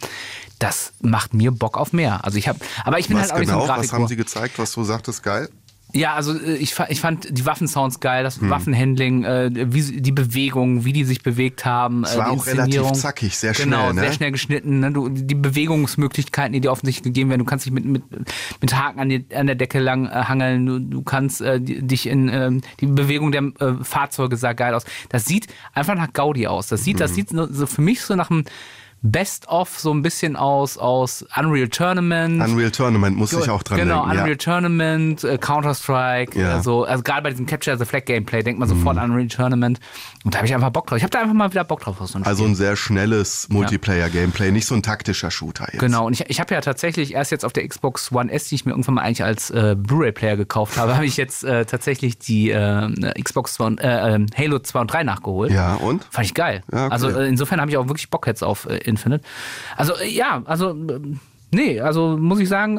das 0.58 0.92
macht 1.00 1.34
mir 1.34 1.50
Bock 1.50 1.76
auf 1.76 1.92
mehr. 1.92 2.24
Also 2.24 2.38
ich 2.38 2.48
habe, 2.48 2.58
aber 2.84 2.98
ich 2.98 3.08
bin 3.08 3.16
Was 3.16 3.24
halt 3.24 3.32
auch 3.32 3.38
nicht 3.38 3.48
so 3.48 3.54
genau? 3.54 3.64
ein 3.64 3.68
Was 3.68 3.76
Grafik 3.76 3.92
haben 3.92 4.08
sie 4.08 4.16
gezeigt, 4.16 4.58
was 4.58 4.72
du 4.72 4.84
sagtest, 4.84 5.22
geil? 5.22 5.48
Ja, 5.92 6.14
also 6.14 6.32
äh, 6.38 6.54
ich, 6.56 6.74
ich 6.88 7.00
fand 7.00 7.26
die 7.36 7.44
Waffensounds 7.46 8.00
geil, 8.00 8.22
das 8.24 8.40
Hm. 8.40 8.50
Waffenhandling, 8.50 9.24
äh, 9.24 9.50
wie, 9.72 10.00
die 10.00 10.12
Bewegung, 10.12 10.84
wie 10.84 10.92
die 10.92 11.04
sich 11.04 11.22
bewegt 11.22 11.64
haben. 11.64 12.04
Es 12.04 12.14
äh, 12.14 12.18
war 12.18 12.24
die 12.26 12.30
auch 12.38 12.46
relativ 12.46 12.64
Inszenierung. 12.66 12.94
zackig, 12.94 13.36
sehr 13.36 13.52
Genau, 13.52 13.80
schnell, 13.82 13.94
ne? 13.94 14.00
sehr 14.00 14.12
schnell 14.12 14.32
geschnitten. 14.32 14.80
Ne? 14.80 14.92
Du, 14.92 15.08
die 15.08 15.34
Bewegungsmöglichkeiten, 15.34 16.52
die 16.52 16.60
dir 16.60 16.70
offensichtlich 16.72 17.02
gegeben 17.04 17.30
werden. 17.30 17.40
Du 17.40 17.44
kannst 17.44 17.66
dich 17.66 17.72
mit, 17.72 17.84
mit, 17.84 18.02
mit 18.60 18.74
Haken 18.76 19.00
an, 19.00 19.08
die, 19.08 19.24
an 19.34 19.46
der 19.46 19.56
Decke 19.56 19.78
lang 19.80 20.06
äh, 20.06 20.10
hangeln. 20.10 20.66
Du, 20.66 20.78
du 20.78 21.02
kannst 21.02 21.40
äh, 21.40 21.60
die, 21.60 21.82
dich 21.86 22.06
in 22.06 22.28
ähm, 22.28 22.60
die 22.80 22.86
Bewegung 22.86 23.32
der 23.32 23.42
äh, 23.60 23.82
Fahrzeuge 23.82 24.36
sah 24.36 24.52
geil 24.52 24.74
aus. 24.74 24.84
Das 25.08 25.24
sieht 25.24 25.46
einfach 25.72 25.94
nach 25.94 26.12
Gaudi 26.12 26.46
aus. 26.46 26.68
Das 26.68 26.84
sieht, 26.84 26.96
Mhm. 26.96 27.00
das 27.00 27.14
sieht 27.14 27.28
so, 27.30 27.46
so 27.52 27.66
für 27.66 27.82
mich 27.82 28.00
so 28.02 28.14
nach 28.16 28.30
einem 28.30 28.44
Best-of 29.02 29.78
so 29.78 29.92
ein 29.94 30.02
bisschen 30.02 30.36
aus, 30.36 30.76
aus 30.76 31.24
Unreal 31.36 31.68
Tournament. 31.68 32.42
Unreal 32.42 32.70
Tournament 32.70 33.16
muss 33.16 33.32
ich 33.32 33.48
auch 33.48 33.62
dran 33.62 33.78
genau, 33.78 34.02
denken. 34.02 34.10
Unreal 34.10 34.28
ja. 34.30 34.36
Tournament, 34.36 35.24
äh, 35.24 35.38
Counter-Strike, 35.38 36.38
Ja. 36.38 36.58
äh, 36.58 36.62
so, 36.62 36.84
also 36.84 37.02
gerade 37.02 37.22
bei 37.22 37.30
diesem 37.30 37.46
Capture 37.46 37.78
the 37.78 37.84
Flag 37.86 38.04
Gameplay 38.04 38.42
denkt 38.42 38.60
man 38.60 38.68
sofort 38.68 38.98
an 38.98 39.10
Unreal 39.10 39.28
Tournament. 39.28 39.80
Und 40.24 40.34
da 40.34 40.38
habe 40.38 40.46
ich 40.46 40.54
einfach 40.54 40.70
Bock 40.70 40.86
drauf. 40.86 40.98
Ich 40.98 41.02
habe 41.02 41.10
da 41.10 41.20
einfach 41.20 41.32
mal 41.32 41.50
wieder 41.50 41.64
Bock 41.64 41.80
drauf 41.80 41.98
aus 42.00 42.12
so 42.12 42.18
Also 42.22 42.44
ein 42.44 42.54
sehr 42.54 42.76
schnelles 42.76 43.48
Multiplayer-Gameplay, 43.48 44.50
nicht 44.50 44.66
so 44.66 44.74
ein 44.74 44.82
taktischer 44.82 45.30
Shooter 45.30 45.66
jetzt. 45.72 45.80
Genau, 45.80 46.06
und 46.06 46.12
ich, 46.12 46.28
ich 46.28 46.40
habe 46.40 46.54
ja 46.54 46.60
tatsächlich 46.60 47.14
erst 47.14 47.30
jetzt 47.30 47.44
auf 47.44 47.54
der 47.54 47.66
Xbox 47.66 48.12
One 48.12 48.30
S, 48.30 48.48
die 48.48 48.56
ich 48.56 48.66
mir 48.66 48.72
irgendwann 48.72 48.96
mal 48.96 49.02
eigentlich 49.02 49.24
als 49.24 49.50
äh, 49.50 49.76
Blu-ray-Player 49.78 50.36
gekauft 50.36 50.76
habe, 50.76 50.94
habe 50.96 51.06
ich 51.06 51.16
jetzt 51.16 51.42
äh, 51.44 51.64
tatsächlich 51.64 52.18
die 52.18 52.50
äh, 52.50 53.22
Xbox 53.22 53.58
One, 53.60 53.76
äh, 53.80 54.16
äh, 54.16 54.26
Halo 54.36 54.58
2 54.58 54.80
und 54.80 54.92
3 54.92 55.04
nachgeholt. 55.04 55.52
Ja, 55.52 55.74
und? 55.76 56.04
Fand 56.10 56.26
ich 56.26 56.34
geil. 56.34 56.62
Ja, 56.70 56.86
okay. 56.86 56.92
Also 56.92 57.08
äh, 57.08 57.26
insofern 57.26 57.60
habe 57.60 57.70
ich 57.70 57.78
auch 57.78 57.88
wirklich 57.88 58.10
Bock 58.10 58.26
jetzt 58.26 58.44
auf 58.44 58.68
Infinite. 58.90 59.24
Also 59.76 59.94
äh, 59.96 60.08
ja, 60.10 60.42
also 60.44 60.70
äh, 60.70 61.00
nee, 61.52 61.80
also 61.80 62.16
muss 62.18 62.38
ich 62.40 62.48
sagen, 62.48 62.76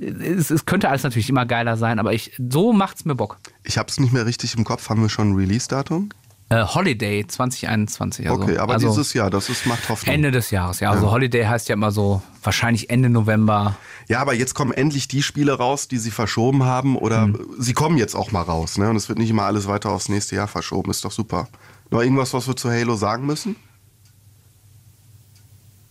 äh, 0.00 0.24
es, 0.24 0.50
es 0.50 0.66
könnte 0.66 0.88
alles 0.88 1.02
natürlich 1.04 1.28
immer 1.30 1.46
geiler 1.46 1.76
sein, 1.76 1.98
aber 1.98 2.12
ich 2.12 2.32
so 2.50 2.72
macht's 2.72 3.04
mir 3.04 3.14
Bock. 3.14 3.38
Ich 3.62 3.78
habe 3.78 3.88
es 3.88 4.00
nicht 4.00 4.12
mehr 4.12 4.26
richtig 4.26 4.56
im 4.56 4.64
Kopf. 4.64 4.88
Haben 4.88 5.02
wir 5.02 5.08
schon 5.08 5.30
ein 5.32 5.36
Release-Datum? 5.36 6.08
Äh, 6.50 6.62
Holiday 6.62 7.26
2021. 7.26 8.28
Also, 8.28 8.42
Okay, 8.42 8.58
aber 8.58 8.74
also 8.74 8.88
dieses 8.90 9.14
Jahr, 9.14 9.30
das 9.30 9.48
ist, 9.48 9.64
macht 9.64 9.88
Hoffnung. 9.88 10.14
Ende 10.14 10.30
des 10.30 10.50
Jahres, 10.50 10.80
ja. 10.80 10.90
Also 10.90 11.10
Holiday 11.10 11.44
heißt 11.44 11.70
ja 11.70 11.72
immer 11.72 11.90
so 11.90 12.20
wahrscheinlich 12.42 12.90
Ende 12.90 13.08
November. 13.08 13.76
Ja, 14.08 14.20
aber 14.20 14.34
jetzt 14.34 14.52
kommen 14.54 14.72
endlich 14.72 15.08
die 15.08 15.22
Spiele 15.22 15.54
raus, 15.54 15.88
die 15.88 15.96
sie 15.96 16.10
verschoben 16.10 16.64
haben 16.64 16.96
oder 16.96 17.28
Mhm. 17.28 17.38
sie 17.58 17.72
kommen 17.72 17.96
jetzt 17.96 18.14
auch 18.14 18.30
mal 18.30 18.42
raus. 18.42 18.76
Ne? 18.76 18.90
Und 18.90 18.96
es 18.96 19.08
wird 19.08 19.18
nicht 19.18 19.30
immer 19.30 19.44
alles 19.44 19.66
weiter 19.66 19.88
aufs 19.90 20.10
nächste 20.10 20.36
Jahr 20.36 20.46
verschoben. 20.46 20.90
Ist 20.90 21.02
doch 21.06 21.12
super. 21.12 21.48
Noch 21.90 22.02
irgendwas, 22.02 22.34
was 22.34 22.46
wir 22.46 22.56
zu 22.56 22.70
Halo 22.70 22.94
sagen 22.96 23.24
müssen? 23.24 23.56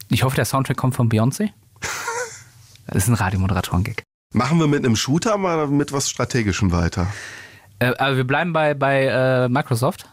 Ich 0.10 0.24
hoffe, 0.24 0.36
der 0.36 0.46
Soundtrack 0.46 0.78
kommt 0.78 0.96
von 0.96 1.10
Beyoncé. 1.10 1.50
Das 2.86 3.04
ist 3.04 3.08
ein 3.08 3.16
Radiomoderatoren-Gag. 3.16 4.04
Machen 4.34 4.60
wir 4.60 4.68
mit 4.68 4.86
einem 4.86 4.98
Shooter 4.98 5.38
mal 5.38 5.68
mit 5.68 5.94
was 5.94 6.10
Strategischem 6.10 6.74
weiter? 6.74 7.08
Äh, 7.80 7.96
aber 7.98 8.18
wir 8.18 8.28
bleiben 8.28 8.52
bei, 8.52 8.74
bei 8.74 9.06
äh, 9.06 9.48
Microsoft. 9.48 10.10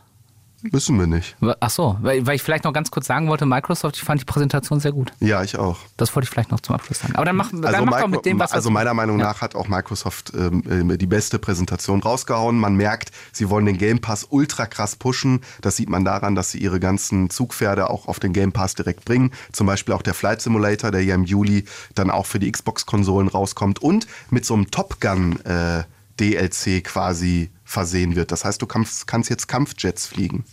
Müssen 0.62 0.98
wir 0.98 1.06
nicht. 1.06 1.36
Ach 1.60 1.70
so, 1.70 1.96
weil, 2.02 2.26
weil 2.26 2.36
ich 2.36 2.42
vielleicht 2.42 2.64
noch 2.64 2.72
ganz 2.72 2.90
kurz 2.90 3.06
sagen 3.06 3.28
wollte, 3.28 3.46
Microsoft, 3.46 3.96
ich 3.96 4.02
fand 4.02 4.20
die 4.20 4.24
Präsentation 4.26 4.78
sehr 4.80 4.92
gut. 4.92 5.12
Ja, 5.20 5.42
ich 5.42 5.56
auch. 5.58 5.78
Das 5.96 6.14
wollte 6.14 6.24
ich 6.24 6.30
vielleicht 6.30 6.50
noch 6.50 6.60
zum 6.60 6.74
Abschluss 6.74 6.98
sagen. 7.00 7.16
Aber 7.16 7.24
dann 7.24 7.36
mach, 7.36 7.50
dann 7.50 7.64
Also, 7.64 7.84
mach 7.86 7.92
doch 8.00 8.06
Micro- 8.08 8.08
mit 8.08 8.26
dem, 8.26 8.38
was 8.38 8.52
also 8.52 8.70
meiner 8.70 8.92
Meinung 8.92 9.18
Ja. 9.18 9.26
nach 9.26 9.40
hat 9.40 9.54
auch 9.54 9.68
Microsoft 9.68 10.32
ähm, 10.36 10.90
äh, 10.90 10.98
die 10.98 11.06
beste 11.06 11.38
Präsentation 11.38 12.00
rausgehauen. 12.02 12.58
Man 12.58 12.74
merkt, 12.74 13.10
sie 13.32 13.48
wollen 13.48 13.64
den 13.66 13.78
Game 13.78 14.00
Pass 14.00 14.26
ultra 14.28 14.66
krass 14.66 14.96
pushen. 14.96 15.40
Das 15.62 15.76
sieht 15.76 15.88
man 15.88 16.04
daran, 16.04 16.34
dass 16.34 16.50
sie 16.50 16.58
ihre 16.58 16.78
ganzen 16.80 17.30
Zugpferde 17.30 17.88
auch 17.88 18.06
auf 18.06 18.20
den 18.20 18.32
Game 18.32 18.52
Pass 18.52 18.74
direkt 18.74 19.04
bringen. 19.06 19.30
Zum 19.52 19.66
Beispiel 19.66 19.94
auch 19.94 20.02
der 20.02 20.14
Flight 20.14 20.42
Simulator, 20.42 20.90
der 20.90 21.02
ja 21.04 21.14
im 21.14 21.24
Juli 21.24 21.64
dann 21.94 22.10
auch 22.10 22.26
für 22.26 22.38
die 22.38 22.52
Xbox-Konsolen 22.52 23.28
rauskommt 23.28 23.80
und 23.80 24.06
mit 24.30 24.44
so 24.44 24.54
einem 24.54 24.70
Top 24.70 25.00
Gun 25.00 25.40
äh, 25.46 25.84
DLC 26.18 26.84
quasi 26.84 27.50
versehen 27.70 28.16
wird. 28.16 28.32
Das 28.32 28.44
heißt, 28.44 28.60
du 28.60 28.66
kannst, 28.66 29.06
kannst 29.06 29.30
jetzt 29.30 29.46
Kampfjets 29.46 30.06
fliegen. 30.06 30.44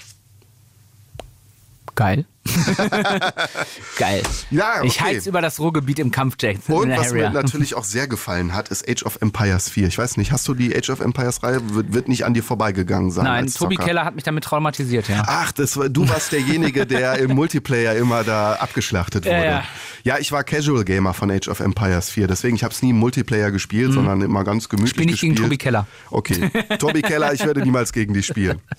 Geil. 1.95 2.25
Geil. 3.97 4.21
Ja, 4.51 4.83
Ich 4.83 4.99
okay. 5.01 5.15
heiz 5.15 5.25
über 5.27 5.41
das 5.41 5.59
Ruhrgebiet 5.59 5.99
im 5.99 6.11
Kampfjet. 6.11 6.59
Und 6.67 6.89
was 6.91 7.11
mir 7.13 7.25
Harrier. 7.25 7.29
natürlich 7.31 7.75
auch 7.75 7.83
sehr 7.83 8.07
gefallen 8.07 8.53
hat, 8.53 8.69
ist 8.69 8.87
Age 8.89 9.03
of 9.03 9.17
Empires 9.21 9.69
4. 9.69 9.87
Ich 9.87 9.97
weiß 9.97 10.17
nicht, 10.17 10.31
hast 10.31 10.47
du 10.47 10.53
die 10.53 10.75
Age 10.75 10.89
of 10.89 10.99
Empires 10.99 11.43
Reihe? 11.43 11.59
Wird, 11.73 11.93
wird 11.93 12.07
nicht 12.07 12.25
an 12.25 12.33
dir 12.33 12.43
vorbeigegangen 12.43 13.11
sein. 13.11 13.25
Nein, 13.25 13.47
Tobi 13.47 13.75
Zocker. 13.75 13.87
Keller 13.87 14.05
hat 14.05 14.15
mich 14.15 14.23
damit 14.23 14.43
traumatisiert, 14.43 15.07
ja. 15.09 15.23
Ach, 15.27 15.51
das 15.51 15.73
du 15.73 16.09
warst 16.09 16.31
derjenige, 16.31 16.85
der 16.85 17.17
im 17.19 17.31
Multiplayer 17.35 17.95
immer 17.95 18.23
da 18.23 18.53
abgeschlachtet 18.53 19.25
Ja, 19.25 19.31
wurde. 19.37 19.45
ja. 19.45 19.63
Ja, 20.03 20.17
ich 20.19 20.31
war 20.31 20.43
Casual 20.43 20.85
Gamer 20.85 21.13
von 21.13 21.29
Age 21.31 21.47
of 21.49 21.59
Empires 21.59 22.09
4, 22.09 22.27
deswegen 22.27 22.55
ich 22.55 22.63
habe 22.63 22.73
es 22.73 22.81
nie 22.81 22.91
im 22.91 22.97
Multiplayer 22.99 23.51
gespielt, 23.51 23.91
sondern 23.93 24.21
immer 24.21 24.43
ganz 24.43 24.69
gemütlich 24.69 24.91
Spiel 24.91 25.03
Mhm. 25.03 25.07
nicht 25.07 25.13
gespielt. 25.21 25.35
gegen 25.35 25.43
Tobi 25.45 25.57
Keller. 25.57 25.87
Okay, 26.11 26.49
Tobi 26.79 27.01
Keller, 27.01 27.33
ich 27.33 27.45
werde 27.45 27.61
niemals 27.61 27.91
gegen 27.91 28.13
dich 28.13 28.25
spielen. 28.25 28.59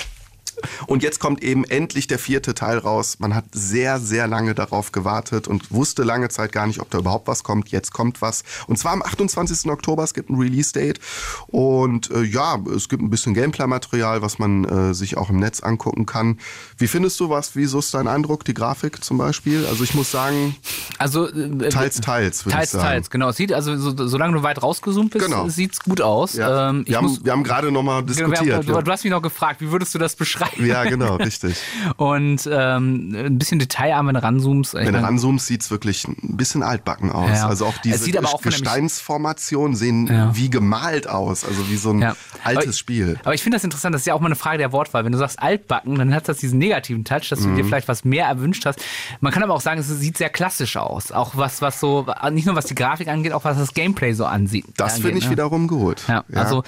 Und 0.87 1.03
jetzt 1.03 1.21
kommt 1.21 1.43
eben 1.43 1.65
endlich 1.65 2.07
der 2.07 2.19
vierte 2.19 2.55
Teil 2.55 2.79
raus. 2.79 3.17
Man 3.19 3.35
hat 3.35 3.45
sehr, 3.53 3.99
sehr 3.99 4.27
lange 4.27 4.55
darauf 4.55 4.93
gewartet 4.93 5.49
und 5.49 5.71
wusste 5.71 6.03
lange 6.03 6.29
Zeit 6.29 6.53
gar 6.53 6.67
nicht, 6.67 6.81
ob 6.81 6.91
da 6.91 6.99
überhaupt 6.99 7.29
was 7.29 7.43
kommt. 7.43 7.69
Jetzt 7.69 7.93
kommt 7.93 8.21
was. 8.23 8.43
Und 8.67 8.79
zwar 8.79 8.93
am 8.93 9.03
28. 9.03 9.71
Oktober. 9.71 10.03
Es 10.05 10.15
gibt 10.15 10.31
ein 10.31 10.37
Release-Date. 10.37 11.01
Und 11.47 12.11
äh, 12.11 12.23
ja, 12.23 12.59
es 12.75 12.89
gibt 12.89 13.03
ein 13.03 13.11
bisschen 13.11 13.35
Gameplay-Material, 13.35 14.23
was 14.23 14.39
man 14.39 14.65
äh, 14.65 14.95
sich 14.95 15.17
auch 15.17 15.31
im 15.31 15.39
Netz 15.39 15.61
angucken 15.61 16.07
kann. 16.07 16.39
Wie 16.77 16.87
findest 16.89 17.19
du 17.21 17.31
was? 17.31 17.55
Wieso 17.57 17.79
ist 17.81 17.93
dein 17.95 18.09
Eindruck? 18.09 18.45
Die 18.45 18.55
Grafik 18.55 19.05
zum 19.05 19.19
Beispiel? 19.19 19.67
Also 19.67 19.85
ich 19.85 19.95
muss 19.95 20.11
sagen, 20.11 20.57
Also 20.99 21.29
äh, 21.29 21.69
teils, 21.69 22.01
teils, 22.01 22.45
teils, 22.45 22.71
sagen. 22.73 22.85
teils, 22.85 23.11
genau. 23.11 23.31
Es 23.31 23.37
sieht 23.37 23.53
also, 23.53 23.77
so, 23.77 24.07
solange 24.07 24.35
du 24.35 24.43
weit 24.43 24.63
rausgezoomt 24.63 25.13
bist, 25.13 25.25
Genau. 25.27 25.49
sieht's 25.49 25.81
gut 25.81 26.01
aus. 26.01 26.35
Ja. 26.35 26.71
Ähm, 26.71 26.85
wir, 26.87 26.97
haben, 26.97 27.07
muss, 27.07 27.25
wir 27.25 27.33
haben 27.33 27.45
gerade 27.45 27.71
nochmal 27.73 28.05
genau, 28.05 28.17
wir 28.17 28.25
haben, 28.25 28.31
diskutiert. 28.33 28.69
du, 28.69 28.73
ja. 28.73 28.83
du 28.83 28.91
hast 28.91 29.05
mich 29.05 29.11
noch 29.11 29.23
gefragt, 29.23 29.61
wie 29.61 29.71
würdest 29.71 29.95
du 29.95 29.99
das 29.99 30.17
beschreiben? 30.17 30.48
Ja, 30.59 30.85
genau, 30.85 31.17
richtig. 31.17 31.57
Und 31.97 32.49
ähm, 32.51 33.15
ein 33.15 33.39
bisschen 33.39 33.59
detailarm, 33.59 34.09
wenn 34.09 34.15
du 34.15 34.23
ranzoomst. 34.23 34.75
Wenn 34.75 34.93
du 34.93 35.03
ranzoomst, 35.03 35.47
sieht 35.47 35.63
es 35.63 35.71
wirklich 35.71 36.07
ein 36.07 36.37
bisschen 36.37 36.63
altbacken 36.63 37.11
aus. 37.13 37.31
Ja. 37.31 37.49
Also 37.49 37.67
auch 37.67 37.77
diese 37.79 38.25
auch 38.25 38.41
Gesteinsformationen 38.43 39.77
sehen 39.77 40.07
Ja. 40.07 40.35
wie 40.35 40.51
gemalt 40.51 41.09
aus. 41.09 41.45
Also 41.45 41.69
wie 41.71 41.77
so 41.77 41.91
ein 41.91 42.01
Ja. 42.03 42.17
altes 42.45 42.65
aber, 42.65 42.73
Spiel. 42.73 43.19
Aber 43.25 43.35
ich 43.35 43.43
finde 43.43 43.57
das 43.57 43.65
interessant, 43.65 43.95
das 43.95 44.03
ist 44.03 44.07
ja 44.07 44.15
auch 44.15 44.21
mal 44.21 44.27
eine 44.27 44.37
Frage 44.37 44.59
der 44.59 44.73
Wortwahl. 44.73 45.05
Wenn 45.05 45.13
du 45.13 45.19
sagst 45.19 45.41
altbacken, 45.41 45.97
dann 45.97 46.15
hat 46.15 46.29
das 46.29 46.39
diesen 46.39 46.59
negativen 46.59 47.05
Touch, 47.05 47.29
dass 47.31 47.41
du 47.41 47.49
Mhm. 47.49 47.57
dir 47.57 47.65
vielleicht 47.65 47.89
was 47.89 48.05
mehr 48.05 48.27
erwünscht 48.27 48.65
hast. 48.67 48.81
Man 49.21 49.33
kann 49.33 49.43
aber 49.43 49.55
auch 49.55 49.61
sagen, 49.61 49.81
es 49.81 49.89
sieht 49.89 50.17
sehr 50.19 50.31
klassisch 50.31 50.77
aus. 50.77 51.13
Auch 51.13 51.37
was, 51.37 51.63
was 51.63 51.81
so, 51.81 52.07
nicht 52.31 52.47
nur 52.47 52.57
was 52.57 52.67
die 52.67 52.75
Grafik 52.75 53.09
angeht, 53.09 53.33
auch 53.33 53.45
was 53.45 53.57
das 53.59 53.75
Gameplay 53.75 54.13
so 54.13 54.25
ansieht. 54.25 54.67
Das 54.77 54.99
finde 54.99 55.19
ich 55.19 55.25
ne? 55.25 55.31
wiederum 55.33 55.69
gut. 55.69 56.03
Ja, 56.09 56.25
also, 56.35 56.63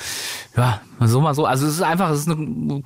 ja, 0.56 0.80
so 1.08 1.20
mal 1.20 1.34
so. 1.34 1.46
Also 1.46 1.66
es 1.66 1.74
ist 1.74 1.82
einfach, 1.82 2.10
es 2.10 2.20
ist, 2.20 2.28
eine 2.28 2.82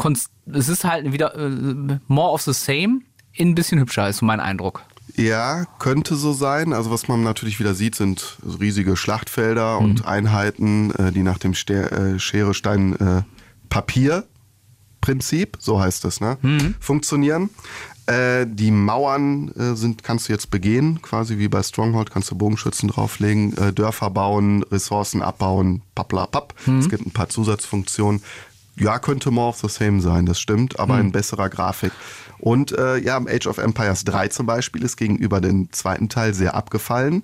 es 0.53 0.68
ist 0.68 0.85
halt 0.85 1.12
wieder 1.12 1.35
äh, 1.35 1.98
more 2.07 2.33
of 2.33 2.42
the 2.42 2.53
same, 2.53 3.00
in 3.33 3.50
ein 3.50 3.55
bisschen 3.55 3.81
hübscher, 3.81 4.09
ist 4.09 4.18
so 4.18 4.27
mein 4.27 4.40
Eindruck. 4.40 4.83
Ja, 5.16 5.64
könnte 5.79 6.16
so 6.16 6.33
sein. 6.33 6.72
Also 6.72 6.90
was 6.90 7.09
man 7.09 7.22
natürlich 7.22 7.61
wieder 7.61 7.74
sieht, 7.74 7.94
sind 7.94 8.38
riesige 8.61 8.96
Schlachtfelder 8.96 9.81
Mhm. 9.81 9.85
und 9.85 10.07
Einheiten, 10.07 10.90
äh, 10.92 11.12
die 11.12 11.22
nach 11.22 11.38
dem 11.38 11.55
Ster 11.55 11.92
äh, 11.92 12.18
Schere, 12.18 12.55
Stein, 12.55 12.96
äh, 12.98 13.22
Papier 13.68 14.24
Prinzip, 15.00 15.59
so 15.61 15.81
heißt 15.81 16.05
es, 16.07 16.20
ne? 16.22 16.38
Mhm. 16.40 16.74
funktionieren. 16.81 17.50
Äh, 18.07 18.47
die 18.47 18.71
Mauern 18.71 19.51
äh, 19.53 19.75
sind, 19.75 20.03
kannst 20.03 20.29
du 20.29 20.33
jetzt 20.33 20.51
begehen, 20.51 21.01
quasi 21.01 21.38
wie 21.38 21.49
bei 21.49 21.62
Stronghold, 21.62 22.11
kannst 22.11 22.31
du 22.31 22.35
Bogenschützen 22.35 22.90
drauflegen, 22.90 23.57
äh, 23.57 23.73
Dörfer 23.73 24.11
bauen, 24.11 24.62
Ressourcen 24.64 25.23
abbauen, 25.23 25.81
pappla 25.95 26.27
papp. 26.27 26.55
Mhm. 26.67 26.81
Es 26.81 26.90
gibt 26.90 27.07
ein 27.07 27.12
paar 27.12 27.31
Zusatzfunktionen. 27.31 28.23
Ja, 28.77 28.99
könnte 28.99 29.31
more 29.31 29.49
of 29.49 29.59
the 29.59 29.69
same 29.69 30.01
sein, 30.01 30.27
das 30.27 30.40
stimmt, 30.40 30.81
aber 30.81 30.99
in 30.99 31.12
besserer 31.12 31.49
Grafik. 31.49 31.93
Und 32.44 32.76
äh, 32.76 32.98
ja, 32.98 33.16
Age 33.16 33.46
of 33.46 33.57
Empires 33.57 34.04
3 34.04 34.28
zum 34.28 34.44
Beispiel 34.44 34.85
ist 34.85 34.98
gegenüber 34.98 35.40
dem 35.40 35.72
zweiten 35.72 36.11
Teil 36.11 36.35
sehr 36.35 36.54
abgefallen. 36.54 37.22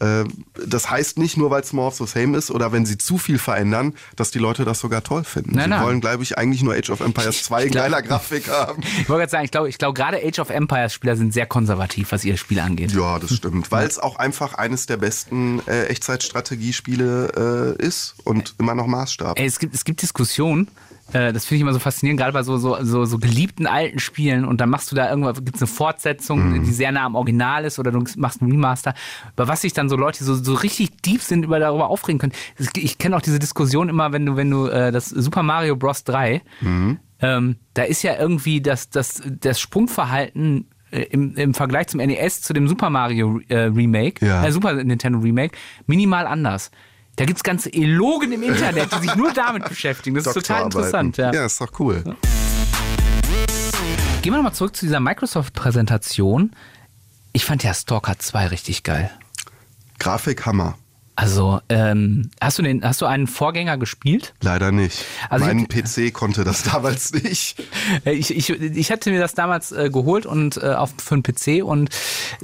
Äh, 0.00 0.24
das 0.66 0.90
heißt 0.90 1.18
nicht 1.18 1.36
nur, 1.36 1.52
weil 1.52 1.62
es 1.62 1.72
more 1.72 1.86
of 1.86 1.94
the 1.94 2.06
same 2.06 2.36
ist 2.36 2.50
oder 2.50 2.72
wenn 2.72 2.84
sie 2.84 2.98
zu 2.98 3.16
viel 3.16 3.38
verändern, 3.38 3.94
dass 4.16 4.32
die 4.32 4.40
Leute 4.40 4.64
das 4.64 4.80
sogar 4.80 5.04
toll 5.04 5.22
finden. 5.22 5.52
Nein, 5.54 5.66
sie 5.66 5.70
nein. 5.70 5.84
wollen, 5.84 6.00
glaube 6.00 6.24
ich, 6.24 6.36
eigentlich 6.36 6.64
nur 6.64 6.74
Age 6.74 6.90
of 6.90 6.98
Empires 6.98 7.44
2 7.44 7.66
in 7.66 7.72
geiler 7.72 8.02
Grafik 8.02 8.48
haben. 8.50 8.82
Ich 8.82 9.08
wollte 9.08 9.20
gerade 9.20 9.30
sagen, 9.30 9.44
ich 9.44 9.52
glaube, 9.52 9.68
ich 9.68 9.78
glaube, 9.78 9.94
gerade 9.94 10.16
Age 10.16 10.40
of 10.40 10.50
Empires 10.50 10.92
Spieler 10.92 11.14
sind 11.14 11.32
sehr 11.32 11.46
konservativ, 11.46 12.10
was 12.10 12.24
ihr 12.24 12.36
Spiel 12.36 12.58
angeht. 12.58 12.90
Ja, 12.90 13.20
das 13.20 13.34
stimmt, 13.36 13.70
weil 13.70 13.86
es 13.86 14.00
auch 14.00 14.16
einfach 14.16 14.54
eines 14.54 14.86
der 14.86 14.96
besten 14.96 15.62
äh, 15.68 15.84
Echtzeitstrategiespiele 15.84 17.76
äh, 17.78 17.84
ist 17.84 18.16
und 18.24 18.56
immer 18.58 18.74
noch 18.74 18.88
Maßstab. 18.88 19.38
Ey, 19.38 19.46
es 19.46 19.60
gibt, 19.60 19.76
es 19.76 19.84
gibt 19.84 20.02
Diskussionen, 20.02 20.66
äh, 21.12 21.32
das 21.32 21.44
finde 21.46 21.56
ich 21.56 21.60
immer 21.62 21.72
so 21.72 21.78
faszinierend, 21.78 22.18
gerade 22.20 22.32
bei 22.32 22.42
so, 22.42 22.56
so, 22.56 22.76
so, 22.82 23.04
so 23.04 23.18
geliebten 23.18 23.66
alten 23.66 23.98
Spielen 23.98 24.44
und 24.44 24.60
dann 24.60 24.68
machst 24.70 24.90
du 24.90 24.96
da 24.96 25.08
irgendwas, 25.08 25.36
gibt 25.44 25.56
es 25.56 25.62
eine 25.62 25.68
Fortsetzung, 25.68 26.64
die 26.64 26.72
sehr 26.72 26.90
nah 26.92 27.04
am 27.04 27.14
Original 27.14 27.64
ist 27.64 27.78
oder 27.78 27.92
du 27.92 28.02
machst 28.16 28.42
einen 28.42 28.50
Remaster, 28.50 28.94
über 29.34 29.48
was 29.48 29.62
sich 29.62 29.72
dann 29.72 29.88
so 29.88 29.96
Leute, 29.96 30.18
die 30.18 30.24
so, 30.24 30.34
so 30.34 30.54
richtig 30.54 30.96
deep 31.02 31.20
sind, 31.22 31.44
über 31.44 31.58
darüber 31.58 31.88
aufregen 31.90 32.18
können. 32.18 32.32
Ich 32.76 32.98
kenne 32.98 33.16
auch 33.16 33.22
diese 33.22 33.38
Diskussion 33.38 33.88
immer, 33.88 34.12
wenn 34.12 34.26
du, 34.26 34.36
wenn 34.36 34.50
du 34.50 34.66
äh, 34.66 34.90
das 34.92 35.06
Super 35.08 35.42
Mario 35.42 35.76
Bros. 35.76 36.04
3, 36.04 36.42
ähm, 37.20 37.56
da 37.74 37.82
ist 37.84 38.02
ja 38.02 38.16
irgendwie 38.18 38.60
das, 38.60 38.90
das, 38.90 39.22
das 39.40 39.58
Sprungverhalten 39.60 40.66
äh, 40.90 41.02
im, 41.04 41.34
im 41.36 41.54
Vergleich 41.54 41.86
zum 41.88 41.98
NES 42.00 42.42
zu 42.42 42.52
dem 42.52 42.68
Super 42.68 42.90
Mario 42.90 43.40
äh, 43.48 43.56
Remake, 43.56 44.24
Ja. 44.26 44.44
äh, 44.44 44.52
Super 44.52 44.74
Nintendo 44.74 45.18
Remake, 45.20 45.56
minimal 45.86 46.26
anders. 46.26 46.70
Da 47.16 47.24
gibt's 47.24 47.42
ganze 47.42 47.72
Elogen 47.72 48.30
im 48.32 48.42
Internet, 48.42 48.92
die 48.92 49.06
sich 49.06 49.14
nur 49.16 49.32
damit 49.32 49.66
beschäftigen. 49.66 50.16
Das 50.16 50.26
ist 50.26 50.34
total 50.34 50.64
interessant. 50.64 51.16
Ja. 51.16 51.32
ja, 51.32 51.46
ist 51.46 51.58
doch 51.58 51.72
cool. 51.80 52.04
Gehen 54.20 54.32
wir 54.32 54.36
nochmal 54.36 54.52
zurück 54.52 54.76
zu 54.76 54.84
dieser 54.84 55.00
Microsoft-Präsentation. 55.00 56.50
Ich 57.32 57.46
fand 57.46 57.64
ja 57.64 57.72
Stalker 57.72 58.18
2 58.18 58.48
richtig 58.48 58.82
geil. 58.82 59.10
Grafik 59.98 60.44
Hammer. 60.44 60.76
Also, 61.18 61.62
ähm, 61.70 62.30
hast, 62.42 62.58
du 62.58 62.62
den, 62.62 62.84
hast 62.84 63.00
du 63.00 63.06
einen 63.06 63.26
Vorgänger 63.26 63.78
gespielt? 63.78 64.34
Leider 64.42 64.70
nicht. 64.70 65.02
Also 65.30 65.46
mein 65.46 65.66
PC 65.66 66.12
konnte 66.12 66.44
das 66.44 66.64
damals 66.64 67.14
nicht. 67.14 67.56
Ich, 68.04 68.36
ich, 68.36 68.50
ich 68.50 68.90
hatte 68.90 69.10
mir 69.10 69.20
das 69.20 69.34
damals 69.34 69.72
äh, 69.72 69.88
geholt 69.90 70.26
und 70.26 70.58
äh, 70.58 70.74
auf, 70.74 70.92
für 70.98 71.14
einen 71.14 71.22
PC 71.22 71.64
und 71.64 71.88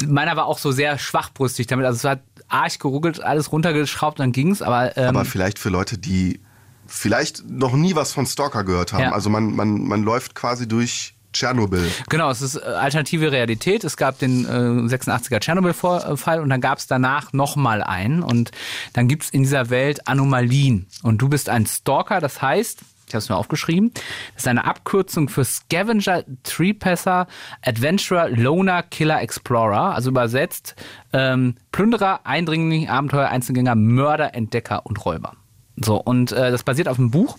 meiner 0.06 0.36
war 0.36 0.46
auch 0.46 0.58
so 0.58 0.72
sehr 0.72 0.98
schwachbrüstig 0.98 1.66
damit. 1.66 1.84
Also 1.84 1.96
es 1.96 2.04
hat 2.04 2.20
arg 2.52 2.78
geruckelt, 2.78 3.22
alles 3.22 3.52
runtergeschraubt, 3.52 4.20
dann 4.20 4.32
ging's. 4.32 4.62
Aber, 4.62 4.96
ähm, 4.96 5.08
Aber 5.08 5.24
vielleicht 5.24 5.58
für 5.58 5.68
Leute, 5.68 5.98
die 5.98 6.40
vielleicht 6.86 7.48
noch 7.48 7.74
nie 7.74 7.94
was 7.94 8.12
von 8.12 8.26
Stalker 8.26 8.64
gehört 8.64 8.92
haben. 8.92 9.02
Ja. 9.02 9.12
Also 9.12 9.30
man, 9.30 9.54
man, 9.54 9.82
man 9.82 10.02
läuft 10.02 10.34
quasi 10.34 10.68
durch 10.68 11.14
Tschernobyl. 11.32 11.90
Genau, 12.08 12.30
es 12.30 12.42
ist 12.42 12.56
äh, 12.56 12.60
alternative 12.60 13.32
Realität. 13.32 13.84
Es 13.84 13.96
gab 13.96 14.18
den 14.18 14.44
äh, 14.44 14.94
86er 14.94 15.40
Tschernobyl-Fall 15.40 16.40
und 16.40 16.50
dann 16.50 16.60
gab 16.60 16.78
es 16.78 16.86
danach 16.86 17.32
nochmal 17.32 17.82
einen. 17.82 18.22
Und 18.22 18.50
dann 18.92 19.08
gibt 19.08 19.24
es 19.24 19.30
in 19.30 19.42
dieser 19.42 19.70
Welt 19.70 20.06
Anomalien. 20.08 20.86
Und 21.02 21.18
du 21.18 21.28
bist 21.28 21.48
ein 21.48 21.66
Stalker, 21.66 22.20
das 22.20 22.42
heißt, 22.42 22.80
ich 23.12 23.14
habe 23.14 23.22
es 23.22 23.28
mir 23.28 23.36
aufgeschrieben, 23.36 23.92
das 24.34 24.44
ist 24.44 24.48
eine 24.48 24.64
Abkürzung 24.64 25.28
für 25.28 25.44
Scavenger, 25.44 26.24
Trespasser, 26.44 27.26
Adventurer, 27.60 28.30
Loner, 28.30 28.82
Killer, 28.82 29.20
Explorer. 29.20 29.94
Also 29.94 30.10
übersetzt 30.10 30.74
ähm, 31.12 31.56
Plünderer, 31.72 32.20
Eindringling, 32.24 32.88
Abenteuer, 32.88 33.28
Einzelgänger, 33.28 33.74
Mörder, 33.74 34.34
Entdecker 34.34 34.86
und 34.86 35.04
Räuber. 35.04 35.34
So, 35.76 35.96
und 35.96 36.32
äh, 36.32 36.50
das 36.50 36.62
basiert 36.62 36.88
auf 36.88 36.98
einem 36.98 37.10
Buch. 37.10 37.36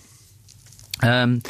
Ähm, 1.02 1.42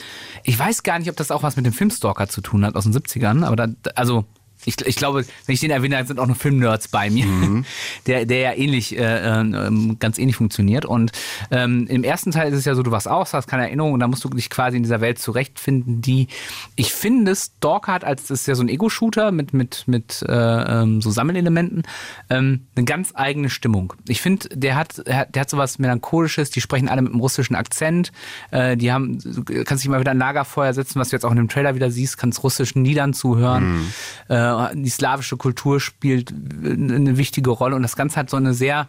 ich 0.43 0.57
weiß 0.57 0.83
gar 0.83 0.99
nicht, 0.99 1.09
ob 1.09 1.17
das 1.17 1.29
auch 1.29 1.43
was 1.43 1.57
mit 1.57 1.65
dem 1.65 1.73
Filmstalker 1.73 2.29
zu 2.29 2.39
tun 2.39 2.65
hat 2.65 2.75
aus 2.75 2.85
den 2.85 2.93
70ern, 2.93 3.45
aber 3.45 3.55
da, 3.55 3.67
also 3.95 4.23
ich, 4.65 4.79
ich 4.85 4.95
glaube, 4.95 5.25
wenn 5.45 5.53
ich 5.53 5.59
den 5.59 5.71
erwähne, 5.71 6.03
sind 6.05 6.19
auch 6.19 6.27
noch 6.27 6.37
Filmnerds 6.37 6.87
bei 6.87 7.09
mir, 7.09 7.25
der, 8.07 8.25
der 8.25 8.39
ja 8.39 8.53
ähnlich, 8.53 8.97
äh, 8.97 9.03
ähm, 9.03 9.97
ganz 9.99 10.17
ähnlich 10.17 10.35
funktioniert. 10.35 10.85
Und 10.85 11.11
ähm, 11.51 11.87
im 11.87 12.03
ersten 12.03 12.31
Teil 12.31 12.51
ist 12.51 12.59
es 12.59 12.65
ja 12.65 12.75
so, 12.75 12.83
du 12.83 12.91
wachst 12.91 13.07
aus, 13.07 13.33
hast 13.33 13.47
keine 13.47 13.63
Erinnerung 13.63 13.93
und 13.93 13.99
dann 13.99 14.09
musst 14.09 14.23
du 14.23 14.29
dich 14.29 14.49
quasi 14.49 14.77
in 14.77 14.83
dieser 14.83 15.01
Welt 15.01 15.19
zurechtfinden, 15.19 16.01
die 16.01 16.27
ich 16.75 16.93
finde, 16.93 17.35
Stalker 17.35 17.93
hat 17.93 18.03
als 18.03 18.27
das 18.27 18.41
ist 18.41 18.47
ja 18.47 18.55
so 18.55 18.63
ein 18.63 18.69
Ego-Shooter 18.69 19.31
mit, 19.31 19.53
mit, 19.53 19.83
mit 19.87 20.23
äh, 20.27 20.33
ähm, 20.33 21.01
so 21.01 21.11
Sammelelementen, 21.11 21.83
ähm, 22.29 22.67
eine 22.75 22.85
ganz 22.85 23.11
eigene 23.15 23.49
Stimmung. 23.49 23.93
Ich 24.07 24.21
finde, 24.21 24.49
der 24.49 24.75
hat, 24.75 25.05
der 25.05 25.27
hat 25.35 25.49
sowas 25.49 25.79
Melancholisches, 25.79 26.49
die 26.49 26.61
sprechen 26.61 26.89
alle 26.89 27.01
mit 27.01 27.11
einem 27.11 27.21
russischen 27.21 27.55
Akzent, 27.55 28.11
äh, 28.51 28.77
die 28.77 28.91
haben, 28.91 29.19
du 29.19 29.43
kannst 29.63 29.83
dich 29.83 29.89
mal 29.89 29.99
wieder 29.99 30.11
ein 30.11 30.17
Lagerfeuer 30.17 30.73
setzen, 30.73 30.99
was 30.99 31.09
du 31.09 31.15
jetzt 31.15 31.25
auch 31.25 31.31
in 31.31 31.37
dem 31.37 31.49
Trailer 31.49 31.75
wieder 31.75 31.91
siehst, 31.91 32.17
kannst 32.17 32.43
russischen 32.43 32.85
Liedern 32.85 33.13
zuhören. 33.13 33.91
Äh, 34.29 34.35
die 34.73 34.89
slawische 34.89 35.37
Kultur 35.37 35.79
spielt 35.79 36.31
eine 36.31 37.17
wichtige 37.17 37.51
Rolle. 37.51 37.75
Und 37.75 37.81
das 37.81 37.95
Ganze 37.95 38.17
hat 38.17 38.29
so 38.29 38.37
eine 38.37 38.53
sehr, 38.53 38.87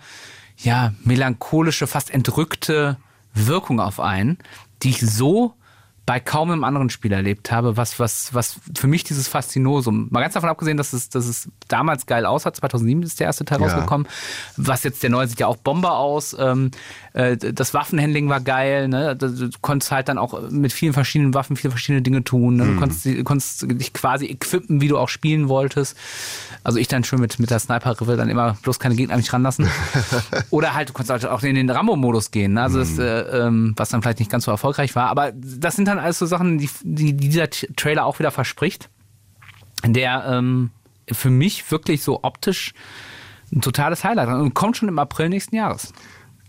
ja, 0.59 0.95
melancholische, 1.05 1.87
fast 1.87 2.11
entrückte 2.11 2.97
Wirkung 3.35 3.81
auf 3.81 4.01
einen, 4.01 4.39
die 4.83 4.91
ich 4.91 5.01
so 5.01 5.55
bei 6.07 6.21
kaum 6.21 6.51
einem 6.51 6.65
anderen 6.65 6.91
Spiel 6.91 7.13
erlebt 7.13 7.51
habe, 7.51 7.79
was, 7.79 7.99
was, 7.99 8.35
was 8.35 8.61
für 8.77 8.87
mich 8.87 9.05
dieses 9.05 9.27
Faszinosum, 9.27 10.09
mal 10.11 10.21
ganz 10.21 10.35
davon 10.35 10.51
abgesehen, 10.51 10.77
dass 10.77 10.93
es, 10.93 11.09
dass 11.09 11.27
es 11.27 11.49
damals 11.69 12.05
geil 12.05 12.27
aussah, 12.27 12.53
2007 12.53 13.03
ist 13.03 13.21
der 13.21 13.29
erste 13.29 13.47
Teil 13.47 13.61
Ja. 13.61 13.69
rausgekommen, 13.69 14.07
was 14.59 14.83
jetzt 14.83 15.03
der 15.03 15.09
neue 15.09 15.27
sieht 15.27 15.41
ja 15.41 15.47
auch 15.47 15.57
Bomber 15.57 15.97
aus, 15.97 16.37
ähm, 16.39 16.73
äh, 17.15 17.37
das 17.39 17.73
Waffenhandling 17.73 18.29
war 18.29 18.41
geil, 18.41 18.89
ne? 18.89 19.17
du, 19.17 19.49
konntest 19.63 19.93
halt 19.93 20.09
dann 20.09 20.19
auch 20.19 20.51
mit 20.51 20.75
vielen 20.75 20.93
verschiedenen 20.93 21.33
Waffen 21.33 21.57
viele 21.57 21.71
verschiedene 21.71 22.03
Dinge 22.03 22.23
tun, 22.23 22.57
ne? 22.57 22.67
du 22.67 22.77
konntest, 22.77 23.07
du 23.07 23.25
konntest 23.25 23.63
dich 23.71 23.95
quasi 23.95 24.27
equippen, 24.27 24.83
wie 24.83 24.89
du 24.89 24.99
auch 24.99 25.09
spielen 25.09 25.49
wolltest, 25.49 25.97
also 26.65 26.79
ich 26.79 26.89
dann 26.89 27.05
schon 27.05 27.21
mit, 27.21 27.39
mit 27.39 27.51
der 27.51 27.61
Sniper-Riffe 27.61 28.17
dann 28.17 28.29
immer 28.29 28.59
bloß 28.63 28.79
keine 28.79 28.95
Gegner 28.95 29.15
an 29.15 29.21
mich 29.21 29.33
ranlassen 29.33 29.69
oder 30.51 30.75
halt, 30.75 30.91
du 30.91 30.93
konntest 30.93 31.11
halt 31.11 31.33
auch 31.33 31.43
in 31.43 31.55
den 31.55 31.71
Rambo-Modus 31.71 32.31
gehen, 32.31 32.55
ne? 32.55 32.63
also 32.63 32.79
das, 32.79 32.99
äh, 32.99 33.21
ähm, 33.47 33.73
was 33.77 33.89
dann 33.89 34.03
vielleicht 34.03 34.19
nicht 34.19 34.31
ganz 34.31 34.45
so 34.45 34.51
erfolgreich 34.51 34.95
war, 34.95 35.09
aber 35.09 35.33
das 35.33 35.77
sind 35.77 35.94
dann 35.95 36.05
alles 36.05 36.19
so 36.19 36.27
Sachen, 36.27 36.59
die, 36.59 36.69
die, 36.83 37.15
die 37.15 37.29
dieser 37.29 37.49
Trailer 37.51 38.05
auch 38.05 38.19
wieder 38.19 38.31
verspricht, 38.31 38.91
der 39.87 40.25
ähm, 40.27 40.71
für 41.11 41.31
mich 41.31 41.71
wirklich 41.71 42.03
so 42.03 42.21
optisch 42.23 42.73
ein 43.53 43.61
totales 43.61 44.05
Highlight 44.05 44.29
hat 44.29 44.39
und 44.41 44.55
kommt 44.55 44.77
schon 44.77 44.89
im 44.89 44.99
April 44.99 45.29
nächsten 45.29 45.55
Jahres. 45.57 45.93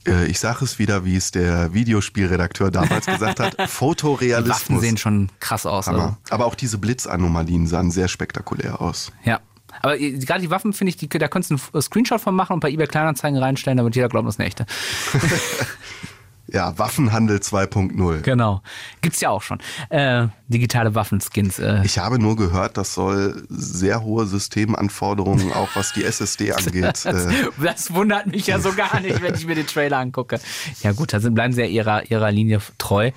Äh, 0.07 0.25
Ich 0.27 0.39
sage 0.39 0.63
es 0.63 0.79
wieder, 0.79 1.05
wie 1.05 1.15
es 1.15 1.31
der 1.31 1.73
Videospielredakteur 1.73 2.71
damals 2.71 3.05
gesagt 3.05 3.39
hat. 3.39 3.53
Die 3.57 3.57
Waffen 3.59 3.67
Fotorealismus. 3.69 4.81
sehen 4.81 4.97
schon 4.97 5.29
krass 5.39 5.65
aus. 5.65 5.87
Also. 5.87 6.15
Aber 6.29 6.45
auch 6.45 6.55
diese 6.55 6.77
Blitzanomalien 6.77 7.67
sahen 7.67 7.91
sehr 7.91 8.07
spektakulär 8.07 8.81
aus. 8.81 9.11
ja. 9.23 9.39
Aber 9.81 9.99
äh, 9.99 10.11
gerade 10.13 10.39
die 10.39 10.49
Waffen, 10.49 10.71
finde 10.71 10.89
ich, 10.91 10.95
die, 10.95 11.09
da 11.09 11.27
könntest 11.27 11.51
du 11.51 11.57
einen 11.73 11.81
Screenshot 11.81 12.21
von 12.21 12.33
machen 12.33 12.53
und 12.53 12.61
bei 12.61 12.69
eBay 12.71 12.87
Kleinanzeigen 12.87 13.37
reinstellen, 13.37 13.75
damit 13.75 13.93
jeder 13.93 14.07
glaubt, 14.07 14.25
das 14.25 14.35
ist 14.35 14.39
eine 14.39 14.47
echte. 14.47 14.65
Ja, 16.47 16.77
Waffenhandel 16.77 17.37
2.0. 17.37 18.21
Genau. 18.21 18.61
Gibt's 19.01 19.19
ja 19.21 19.29
auch 19.29 19.41
schon. 19.41 19.59
Äh, 19.89 20.27
digitale 20.47 20.93
Waffenskins. 20.93 21.57
Äh, 21.59 21.81
Ich 21.83 21.97
habe 21.97 22.19
nur 22.19 22.35
gehört, 22.35 22.77
das 22.77 22.93
soll 22.93 23.45
sehr 23.49 24.03
hohe 24.03 24.25
Systemanforderungen, 24.27 25.51
auch 25.53 25.69
was 25.75 25.93
die 25.93 26.03
SSD 26.03 26.51
angeht. 26.53 26.83
Das, 26.83 27.05
äh, 27.05 27.27
das 27.63 27.93
wundert 27.93 28.27
mich 28.27 28.47
ja 28.47 28.59
so 28.59 28.73
gar 28.73 28.99
nicht, 28.99 29.21
wenn 29.21 29.33
ich 29.33 29.45
mir 29.47 29.55
den 29.55 29.67
Trailer 29.67 29.97
angucke. 29.97 30.39
Ja 30.83 30.91
gut, 30.91 31.13
da 31.13 31.19
sind, 31.19 31.33
bleiben 31.33 31.53
sie 31.53 31.61
ja 31.61 31.67
ihrer, 31.67 32.09
ihrer 32.11 32.31
Linie 32.31 32.59
treu. 32.77 33.11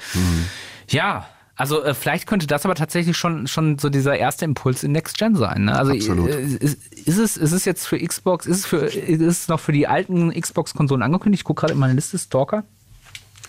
Ja, 0.89 1.27
also 1.55 1.83
äh, 1.83 1.93
vielleicht 1.93 2.27
könnte 2.27 2.47
das 2.47 2.65
aber 2.65 2.77
tatsächlich 2.77 3.17
schon, 3.17 3.47
schon 3.49 3.79
so 3.79 3.89
dieser 3.91 4.17
erste 4.17 4.45
Impuls 4.45 4.85
in 4.85 4.93
Next 4.93 5.19
Gen 5.19 5.35
sein. 5.35 5.65
Ne? 5.65 5.77
Also 5.77 5.93
Absolut. 5.93 6.31
äh, 6.31 6.41
ist, 6.41 6.79
ist, 6.93 7.19
es, 7.19 7.37
ist 7.37 7.53
es 7.53 7.65
jetzt 7.65 7.87
für 7.87 7.99
Xbox, 7.99 8.47
ist 8.47 8.59
es, 8.59 8.67
für, 8.67 8.79
ist 8.87 9.21
es 9.21 9.49
noch 9.49 9.59
für 9.61 9.73
die 9.73 9.87
alten 9.89 10.31
Xbox-Konsolen 10.31 11.03
angekündigt? 11.03 11.41
Ich 11.41 11.45
gucke 11.45 11.61
gerade 11.63 11.73
in 11.75 11.79
meine 11.81 11.95
Liste, 11.95 12.17
Stalker. 12.19 12.65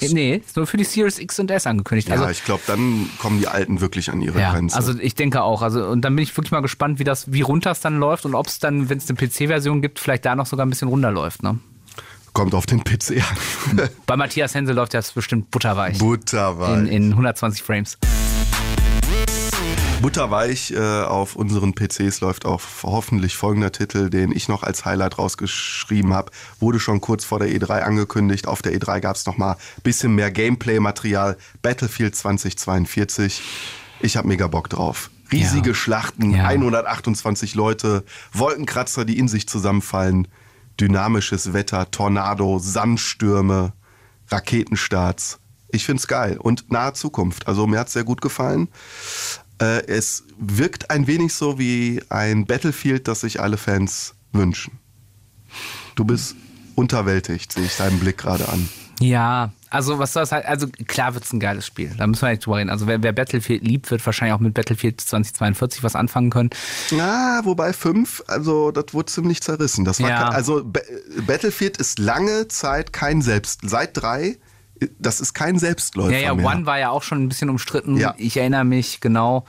Nee, 0.02 0.42
ist 0.46 0.56
nur 0.56 0.68
für 0.68 0.78
die 0.78 0.84
Series 0.84 1.20
X 1.20 1.40
und 1.40 1.52
S 1.52 1.68
angekündigt. 1.68 2.10
Also 2.12 2.24
ja, 2.24 2.32
ich 2.32 2.44
glaube, 2.44 2.64
dann 2.68 3.10
kommen 3.20 3.40
die 3.40 3.48
Alten 3.48 3.82
wirklich 3.82 4.12
an 4.12 4.22
ihre 4.22 4.40
ja, 4.40 4.52
Grenze. 4.54 4.76
also 4.76 4.98
ich 4.98 5.16
denke 5.16 5.44
auch. 5.44 5.62
Also 5.62 5.86
und 5.88 6.02
dann 6.02 6.16
bin 6.16 6.24
ich 6.24 6.36
wirklich 6.36 6.52
mal 6.52 6.62
gespannt, 6.62 7.00
wie 7.00 7.04
das, 7.04 7.32
wie 7.32 7.42
runter 7.42 7.72
es 7.72 7.82
dann 7.82 8.00
läuft 8.00 8.26
und 8.26 8.36
ob 8.36 8.48
es 8.48 8.60
dann, 8.60 8.90
wenn 8.90 8.98
es 8.98 9.10
eine 9.10 9.18
PC-Version 9.18 9.82
gibt, 9.82 10.00
vielleicht 10.00 10.26
da 10.26 10.36
noch 10.36 10.46
sogar 10.46 10.66
ein 10.66 10.70
bisschen 10.70 10.88
runterläuft. 10.88 11.44
Ne? 11.44 11.60
Kommt 12.34 12.54
auf 12.54 12.66
den 12.66 12.84
PC 12.84 13.22
an. 13.22 13.90
Bei 14.06 14.16
Matthias 14.16 14.56
Hensel 14.56 14.76
läuft 14.76 14.94
das 14.94 15.12
bestimmt 15.12 15.52
butterweich. 15.52 15.98
Butterweich. 15.98 16.78
in, 16.80 16.88
in 16.88 17.12
120 17.12 17.64
Frames. 17.64 17.98
Butterweich 20.02 20.72
äh, 20.72 20.80
auf 21.04 21.36
unseren 21.36 21.74
PCs 21.76 22.22
läuft 22.22 22.46
auch 22.46 22.62
hoffentlich 22.84 23.36
folgender 23.36 23.72
Titel, 23.74 24.10
den 24.10 24.32
ich 24.32 24.48
noch 24.48 24.64
als 24.64 24.86
Highlight 24.86 25.18
rausgeschrieben 25.20 26.14
habe. 26.14 26.32
Wurde 26.62 26.80
schon 26.80 27.02
kurz 27.02 27.26
vor 27.26 27.40
der 27.40 27.50
E3 27.50 27.82
angekündigt. 27.82 28.48
Auf 28.48 28.62
der 28.62 28.74
E3 28.74 29.02
gab 29.02 29.18
es 29.18 29.26
noch 29.26 29.38
mal 29.38 29.54
ein 29.54 29.82
bisschen 29.84 30.16
mehr 30.16 30.32
Gameplay-Material. 30.32 31.38
Battlefield 31.62 32.16
2042. 32.16 33.42
Ich 34.00 34.16
habe 34.16 34.30
mega 34.30 34.48
Bock 34.48 34.70
drauf. 34.70 35.10
Riesige 35.34 35.70
Ja. 35.72 35.76
Schlachten, 35.76 36.32
Ja. 36.32 36.46
128 36.46 37.54
Leute, 37.56 38.06
Wolkenkratzer, 38.32 39.04
die 39.04 39.20
in 39.20 39.28
sich 39.28 39.50
zusammenfallen, 39.50 40.30
dynamisches 40.80 41.52
Wetter, 41.52 41.92
Tornado, 41.92 42.58
Sandstürme, 42.60 43.74
Raketenstarts. 44.30 45.40
Ich 45.72 45.86
find's 45.86 46.08
geil 46.08 46.38
und 46.40 46.72
nahe 46.72 46.94
Zukunft. 46.94 47.48
Also 47.48 47.68
mir 47.68 47.80
hat's 47.80 47.94
sehr 47.94 48.06
gut 48.06 48.22
gefallen. 48.22 48.70
Äh, 49.62 49.86
es 49.88 50.24
wirkt 50.40 50.90
ein 50.90 51.08
wenig 51.08 51.34
so 51.34 51.60
wie 51.60 52.02
ein 52.10 52.46
Battlefield, 52.46 53.08
das 53.08 53.22
sich 53.22 53.40
alle 53.42 53.58
Fans 53.58 54.16
wünschen. 54.32 54.80
Du 55.96 56.06
bist 56.06 56.36
unterwältigt, 56.76 57.52
sehe 57.52 57.66
ich 57.66 57.76
deinen 57.78 58.00
Blick 58.00 58.18
gerade 58.18 58.48
an. 58.50 58.70
Ja, 59.02 59.52
also 59.70 59.98
was 59.98 60.12
soll 60.14 60.24
das 60.24 60.32
halt, 60.34 60.46
also 60.46 60.68
klar 60.88 61.14
wird's 61.14 61.32
ein 61.32 61.40
geiles 61.40 61.66
Spiel. 61.66 61.94
Da 61.98 62.06
müssen 62.06 62.22
wir 62.24 62.30
nicht 62.32 62.46
drüber 62.46 62.58
reden. 62.58 62.70
Also 62.70 62.86
wer, 62.86 63.02
wer 63.02 63.14
Battlefield 63.14 63.64
liebt, 63.66 63.90
wird 63.92 64.06
wahrscheinlich 64.06 64.34
auch 64.36 64.40
mit 64.42 64.54
Battlefield 64.54 65.00
2042 65.00 65.84
was 65.84 65.96
anfangen 65.96 66.30
können. 66.30 66.50
Na, 66.92 67.42
wobei 67.46 67.72
fünf, 67.72 68.22
also 68.28 68.72
das 68.72 68.94
wurde 68.94 69.12
ziemlich 69.12 69.42
zerrissen. 69.42 69.86
Das 69.86 70.02
war 70.02 70.10
Ja. 70.10 70.24
kein, 70.26 70.34
also 70.36 70.64
Ba- 70.66 70.82
Battlefield 71.26 71.78
ist 71.78 71.98
lange 72.00 72.50
Zeit 72.50 72.92
kein 72.92 73.22
Selbst. 73.22 73.62
Seit 73.64 73.96
drei, 73.96 74.38
das 75.00 75.20
ist 75.22 75.34
kein 75.34 75.60
Selbstläufer 75.60 76.12
Ja, 76.12 76.20
ja, 76.20 76.34
mehr. 76.34 76.46
One 76.46 76.66
war 76.66 76.80
ja 76.80 76.90
auch 76.90 77.04
schon 77.04 77.24
ein 77.24 77.30
bisschen 77.30 77.50
umstritten. 77.50 77.98
Ja. 77.98 78.16
Ich 78.18 78.38
erinnere 78.38 78.64
mich 78.64 79.02
genau. 79.02 79.46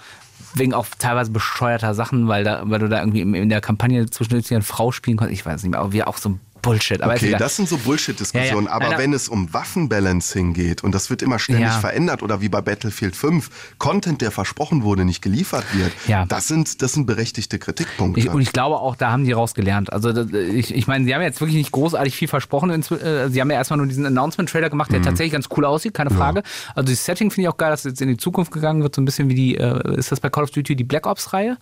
Wegen 0.54 0.74
auch 0.74 0.86
teilweise 0.98 1.30
bescheuerter 1.30 1.94
Sachen, 1.94 2.26
weil, 2.26 2.42
da, 2.42 2.62
weil 2.64 2.80
du 2.80 2.88
da 2.88 2.98
irgendwie 2.98 3.20
in, 3.20 3.34
in 3.34 3.48
der 3.48 3.60
Kampagne 3.60 4.10
zwischendurch 4.10 4.52
eine 4.52 4.62
Frau 4.62 4.90
spielen 4.90 5.16
konntest. 5.16 5.40
Ich 5.40 5.46
weiß 5.46 5.62
nicht 5.62 5.70
mehr, 5.70 5.80
aber 5.80 5.92
wir 5.92 6.08
auch 6.08 6.16
so 6.16 6.30
ein 6.30 6.40
Bullshit. 6.62 7.02
Aber 7.02 7.14
Okay, 7.14 7.34
das 7.38 7.56
sind 7.56 7.68
so 7.68 7.76
Bullshit-Diskussionen. 7.78 8.66
Ja, 8.66 8.70
ja. 8.70 8.76
Aber 8.76 8.88
Nein, 8.90 8.98
wenn 8.98 9.12
es 9.12 9.28
um 9.28 9.52
Waffenbalancing 9.52 10.52
geht 10.52 10.84
und 10.84 10.94
das 10.94 11.10
wird 11.10 11.22
immer 11.22 11.38
ständig 11.38 11.64
Ja. 11.66 11.78
verändert 11.80 12.22
oder 12.22 12.40
wie 12.40 12.48
bei 12.48 12.60
Battlefield 12.60 13.16
5, 13.16 13.50
Content, 13.78 14.20
der 14.20 14.30
versprochen 14.30 14.82
wurde, 14.82 15.04
nicht 15.04 15.22
geliefert 15.22 15.64
wird, 15.72 15.92
Ja. 16.06 16.26
das, 16.26 16.48
sind, 16.48 16.82
das 16.82 16.92
sind 16.92 17.06
berechtigte 17.06 17.58
Kritikpunkte. 17.58 18.20
Ich, 18.20 18.28
und 18.28 18.40
ich 18.40 18.52
glaube 18.52 18.76
auch, 18.76 18.96
da 18.96 19.10
haben 19.12 19.24
die 19.24 19.32
rausgelernt. 19.32 19.92
Also 19.92 20.10
ich, 20.32 20.74
ich 20.74 20.86
meine, 20.86 21.04
sie 21.04 21.14
haben 21.14 21.22
jetzt 21.22 21.40
wirklich 21.40 21.56
nicht 21.56 21.72
großartig 21.72 22.14
viel 22.14 22.28
versprochen. 22.28 22.70
Äh, 22.70 23.28
Sie 23.30 23.40
haben 23.40 23.50
ja 23.50 23.56
erstmal 23.56 23.78
nur 23.78 23.86
diesen 23.86 24.06
Announcement-Trailer 24.06 24.70
gemacht, 24.70 24.90
Mhm. 24.90 24.94
der 24.94 25.02
tatsächlich 25.02 25.32
ganz 25.32 25.48
cool 25.56 25.64
aussieht, 25.64 25.94
keine 25.94 26.10
Frage. 26.10 26.42
Also 26.74 26.90
das 26.90 27.04
Setting 27.04 27.30
finde 27.30 27.42
ich 27.42 27.48
auch 27.48 27.56
geil, 27.56 27.70
dass 27.70 27.84
jetzt 27.84 28.00
in 28.02 28.08
die 28.08 28.16
Zukunft 28.16 28.52
gegangen 28.52 28.82
wird, 28.82 28.94
so 28.94 29.00
ein 29.02 29.04
bisschen 29.04 29.28
wie 29.28 29.34
die, 29.34 29.56
äh, 29.56 29.96
ist 29.96 30.12
das 30.12 30.20
bei 30.20 30.28
Call 30.28 30.44
of 30.44 30.50
Duty 30.50 30.76
die 30.76 30.84
Black 30.84 31.06
Ops-Reihe? 31.06 31.56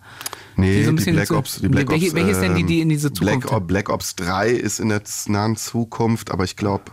nee, 0.55 0.67
die 0.73 0.77
die, 0.79 0.83
so 0.83 0.89
ein 0.91 0.95
bisschen 0.95 1.15
Black 1.15 1.31
Ops, 1.31 1.59
die 1.61 1.67
Black 1.69 1.89
welche- 1.89 2.07
Ops, 2.07 2.15
welche 2.15 2.31
ist 2.31 2.41
denn 2.41 2.55
die, 2.55 2.63
die 2.65 2.81
in 2.81 2.89
diese 2.89 3.13
Zukunft- 3.13 3.47
Black, 3.47 3.67
Black 3.67 3.89
Ops 3.89 4.15
3 4.15 4.49
ist 4.49 4.79
in 4.79 4.88
der 4.89 5.03
z- 5.05 5.29
nahen 5.29 5.55
Zukunft, 5.55 6.31
aber 6.31 6.43
ich 6.43 6.55
glaube, 6.55 6.83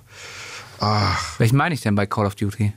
Welchen 1.39 1.57
meine 1.57 1.75
ich 1.75 1.81
denn 1.81 1.95
bei 1.95 2.07
Call 2.07 2.27
of 2.27 2.35
Duty? 2.35 2.73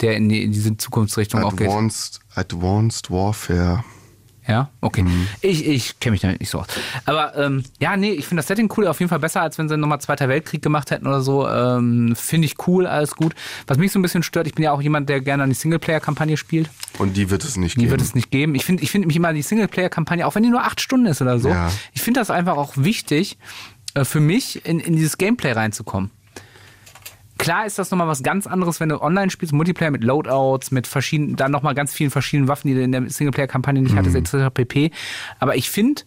Der 0.00 0.16
in, 0.16 0.28
die, 0.28 0.42
in 0.42 0.50
diese 0.52 0.76
Zukunftsrichtung 0.76 1.42
auch 1.44 1.54
geht. 1.54 1.68
Advanced, 1.68 2.20
Advanced 2.34 3.10
Warfare. 3.10 3.84
Ja, 4.48 4.70
okay. 4.80 5.04
Mhm. 5.04 5.28
Ich, 5.40 5.64
ich 5.64 6.00
kenne 6.00 6.10
mich 6.14 6.22
damit 6.22 6.40
nicht 6.40 6.50
so 6.50 6.58
aus. 6.58 6.66
Aber 7.04 7.36
ähm, 7.38 7.62
ja, 7.78 7.96
nee, 7.96 8.10
ich 8.10 8.26
finde 8.26 8.40
das 8.40 8.48
Setting 8.48 8.68
cool, 8.76 8.88
auf 8.88 8.98
jeden 8.98 9.08
Fall 9.08 9.20
besser, 9.20 9.40
als 9.40 9.56
wenn 9.56 9.68
sie 9.68 9.76
nochmal 9.76 10.00
Zweiter 10.00 10.28
Weltkrieg 10.28 10.60
gemacht 10.60 10.90
hätten 10.90 11.06
oder 11.06 11.20
so. 11.20 11.46
Ähm, 11.48 12.16
finde 12.16 12.46
ich 12.46 12.56
cool, 12.66 12.88
alles 12.88 13.14
gut. 13.14 13.36
Was 13.68 13.78
mich 13.78 13.92
so 13.92 14.00
ein 14.00 14.02
bisschen 14.02 14.24
stört, 14.24 14.48
ich 14.48 14.54
bin 14.56 14.64
ja 14.64 14.72
auch 14.72 14.82
jemand, 14.82 15.08
der 15.08 15.20
gerne 15.20 15.44
an 15.44 15.50
die 15.50 15.54
Singleplayer-Kampagne 15.54 16.36
spielt. 16.36 16.68
Und 16.98 17.16
die 17.16 17.30
wird 17.30 17.44
es 17.44 17.56
nicht 17.56 17.76
Die 17.76 17.82
geben. 17.82 17.92
wird 17.92 18.00
es 18.02 18.16
nicht 18.16 18.32
geben. 18.32 18.56
Ich 18.56 18.64
finde 18.64 18.82
ich 18.82 18.90
find 18.90 19.06
mich 19.06 19.14
immer 19.14 19.32
die 19.32 19.42
Singleplayer-Kampagne, 19.42 20.26
auch 20.26 20.34
wenn 20.34 20.42
die 20.42 20.50
nur 20.50 20.64
acht 20.64 20.80
Stunden 20.80 21.06
ist 21.06 21.22
oder 21.22 21.38
so, 21.38 21.50
Ja. 21.50 21.70
ich 21.92 22.02
finde 22.02 22.18
das 22.18 22.28
einfach 22.30 22.56
auch 22.56 22.72
wichtig, 22.76 23.38
für 24.04 24.20
mich 24.20 24.64
in, 24.66 24.80
in 24.80 24.94
dieses 24.94 25.18
Gameplay 25.18 25.52
reinzukommen. 25.52 26.10
Klar 27.38 27.66
ist 27.66 27.78
das 27.78 27.90
nochmal 27.90 28.06
was 28.06 28.22
ganz 28.22 28.46
anderes, 28.46 28.78
wenn 28.78 28.88
du 28.88 29.02
online 29.02 29.28
spielst, 29.28 29.52
Multiplayer 29.52 29.90
mit 29.90 30.04
Loadouts, 30.04 30.70
mit 30.70 30.86
verschiedenen, 30.86 31.34
dann 31.34 31.50
nochmal 31.50 31.74
ganz 31.74 31.92
vielen 31.92 32.10
verschiedenen 32.10 32.48
Waffen, 32.48 32.68
die 32.68 32.74
du 32.74 32.82
in 32.82 32.92
der 32.92 33.10
Singleplayer-Kampagne 33.10 33.82
nicht 33.82 33.96
hattest, 33.96 34.14
etc. 34.14 34.54
pp. 34.54 34.92
Aber 35.40 35.56
ich 35.56 35.68
finde 35.68 36.02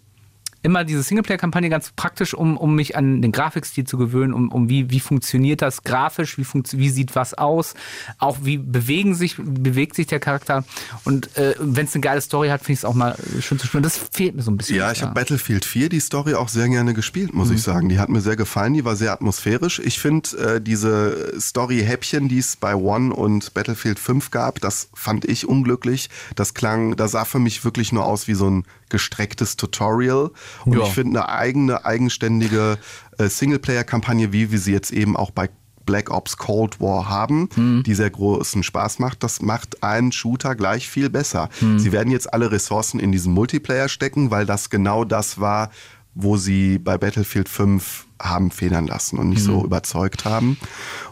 immer 0.66 0.84
diese 0.84 1.03
Singleplayer-Kampagne 1.03 1.70
ganz 1.70 1.91
praktisch, 1.95 2.34
um, 2.34 2.57
um 2.57 2.74
mich 2.74 2.97
an 2.97 3.22
den 3.22 3.32
Grafikstil 3.32 3.86
zu 3.86 3.97
gewöhnen, 3.97 4.34
um, 4.34 4.51
um 4.51 4.68
wie, 4.68 4.89
wie 4.89 4.99
funktioniert 4.99 5.61
das 5.61 5.84
grafisch, 5.84 6.39
wie, 6.39 6.43
funktio 6.43 6.80
wie 6.80 6.89
sieht 6.89 7.16
was 7.16 7.36
aus, 7.36 7.76
auch 8.18 8.39
wie 8.41 8.57
bewegen 8.57 9.13
sich, 9.13 9.36
bewegt 9.38 9.95
sich 9.95 10.07
der 10.07 10.20
Charakter. 10.20 10.63
Und 11.03 11.38
äh, 11.38 11.53
wenn 11.59 11.86
es 11.86 11.93
eine 11.93 12.01
geile 12.01 12.20
Story 12.20 12.49
hat, 12.49 12.61
finde 12.61 12.74
ich 12.74 12.80
es 12.80 12.86
auch 12.86 12.95
mal 12.95 13.16
schön 13.41 13.59
zu 13.59 13.68
spielen. 13.68 13.84
Das 13.84 13.99
fehlt 14.11 14.36
mir 14.36 14.41
so 14.41 14.49
ein 14.49 14.57
bisschen. 14.57 14.78
Ja, 14.78 14.91
ich 14.91 15.03
habe 15.03 15.13
Battlefield 15.13 15.66
4 15.66 15.89
die 15.89 15.99
Story 15.99 16.34
auch 16.34 16.49
sehr 16.49 16.68
gerne 16.68 16.95
gespielt, 16.95 17.36
muss 17.36 17.51
ich 17.51 17.61
sagen. 17.61 17.88
Die 17.89 17.99
hat 17.99 18.09
mir 18.09 18.22
sehr 18.22 18.36
gefallen, 18.36 18.74
die 18.74 18.84
war 18.84 18.95
sehr 18.95 19.11
atmosphärisch. 19.11 19.78
Ich 19.78 19.99
finde 19.99 20.55
äh, 20.55 20.61
diese 20.61 21.39
Story-Häppchen, 21.39 22.28
die 22.28 22.39
es 22.39 22.55
bei 22.55 22.76
One 22.76 23.13
und 23.13 23.53
Battlefield 23.53 23.99
5 23.99 24.32
gab, 24.32 24.59
das 24.61 24.89
fand 24.95 25.26
ich 25.26 25.47
unglücklich. 25.47 26.09
Das 26.36 26.55
klang, 26.55 26.95
das 26.95 27.11
sah 27.11 27.24
für 27.24 27.39
mich 27.39 27.63
wirklich 27.63 27.91
nur 27.91 28.05
aus 28.05 28.28
wie 28.28 28.34
so 28.34 28.49
ein 28.49 28.66
gestrecktes 28.95 29.55
Tutorial. 29.57 30.31
Und 30.65 30.77
Ja. 30.77 30.83
ich 30.83 30.89
finde 30.93 31.19
eine 31.25 31.29
eigene, 31.37 31.85
eigenständige 31.85 32.77
äh, 33.17 33.27
Singleplayer-Kampagne, 33.27 34.31
wie 34.31 34.51
wir 34.51 34.59
sie 34.59 34.71
jetzt 34.71 34.91
eben 34.91 35.15
auch 35.17 35.31
bei 35.31 35.49
Black 35.85 36.09
Ops 36.09 36.37
Cold 36.37 36.79
War 36.81 37.09
haben, 37.09 37.47
die 37.85 37.93
sehr 37.93 38.09
großen 38.09 38.63
Spaß 38.63 38.97
macht, 38.97 39.21
das 39.21 39.43
macht 39.43 39.83
einen 39.83 40.11
Shooter 40.11 40.55
gleich 40.55 40.89
viel 40.89 41.11
besser. 41.11 41.47
Sie 41.77 41.91
werden 41.91 42.09
jetzt 42.09 42.33
alle 42.33 42.51
Ressourcen 42.51 42.99
in 42.99 43.11
diesen 43.11 43.33
Multiplayer 43.35 43.87
stecken, 43.87 44.31
weil 44.31 44.47
das 44.47 44.71
genau 44.71 45.03
das 45.05 45.39
war, 45.39 45.69
wo 46.15 46.37
sie 46.37 46.79
bei 46.79 46.97
Battlefield 46.97 47.47
5 47.49 48.07
haben 48.19 48.49
federn 48.49 48.87
lassen 48.87 49.19
und 49.19 49.29
nicht 49.29 49.43
so 49.43 49.63
überzeugt 49.63 50.25
haben. 50.25 50.57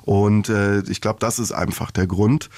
Und 0.04 0.50
äh, 0.50 0.80
ich 0.90 1.02
glaube, 1.02 1.20
das 1.20 1.38
ist 1.38 1.52
einfach 1.52 1.92
der 1.92 2.08
Grund. 2.08 2.50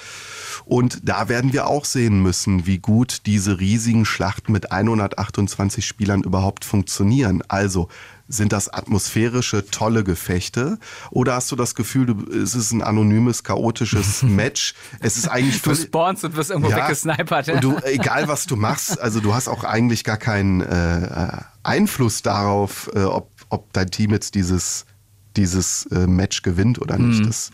Und 0.64 1.08
da 1.08 1.28
werden 1.30 1.54
wir 1.54 1.68
auch 1.68 1.86
sehen 1.86 2.22
müssen, 2.22 2.66
wie 2.66 2.78
gut 2.78 3.22
diese 3.26 3.60
riesigen 3.60 4.06
Schlachten 4.06 4.52
mit 4.52 4.72
128 4.72 5.86
Spielern 5.86 6.24
überhaupt 6.24 6.66
funktionieren. 6.66 7.44
Also 7.48 7.90
sind 8.28 8.54
das 8.54 8.74
atmosphärische, 8.74 9.66
tolle 9.70 10.04
Gefechte? 10.04 10.80
Oder 11.12 11.36
hast 11.36 11.52
du 11.52 11.56
das 11.56 11.76
Gefühl, 11.76 12.08
du, 12.08 12.32
es 12.32 12.56
ist 12.56 12.72
ein 12.72 12.82
anonymes, 12.82 13.44
chaotisches 13.44 14.24
Match? 14.24 14.74
Es 15.00 15.18
ist 15.18 15.28
eigentlich 15.28 15.62
Du 15.62 15.76
spawnst 15.76 16.24
und 16.24 16.36
wirst 16.36 16.50
irgendwo 16.50 16.72
weggesnipert. 16.72 17.50
und 17.50 17.64
du, 17.64 17.78
egal 17.84 18.28
was 18.28 18.46
du 18.48 18.56
machst, 18.56 19.00
also 19.00 19.20
du 19.20 19.34
hast 19.34 19.48
auch 19.48 19.64
eigentlich 19.64 20.04
gar 20.04 20.18
keinen 20.18 20.62
äh, 20.62 21.38
Einfluss 21.64 22.22
darauf, 22.22 22.90
äh, 22.96 23.04
ob, 23.04 23.30
ob 23.50 23.72
dein 23.74 23.92
Team 23.92 24.12
jetzt 24.12 24.36
dieses 24.36 24.86
dieses 25.38 25.86
äh, 25.88 26.08
Match 26.08 26.42
gewinnt 26.42 26.82
oder 26.82 26.98
nicht. 26.98 27.22
Mhm. 27.22 27.26
Das 27.26 27.52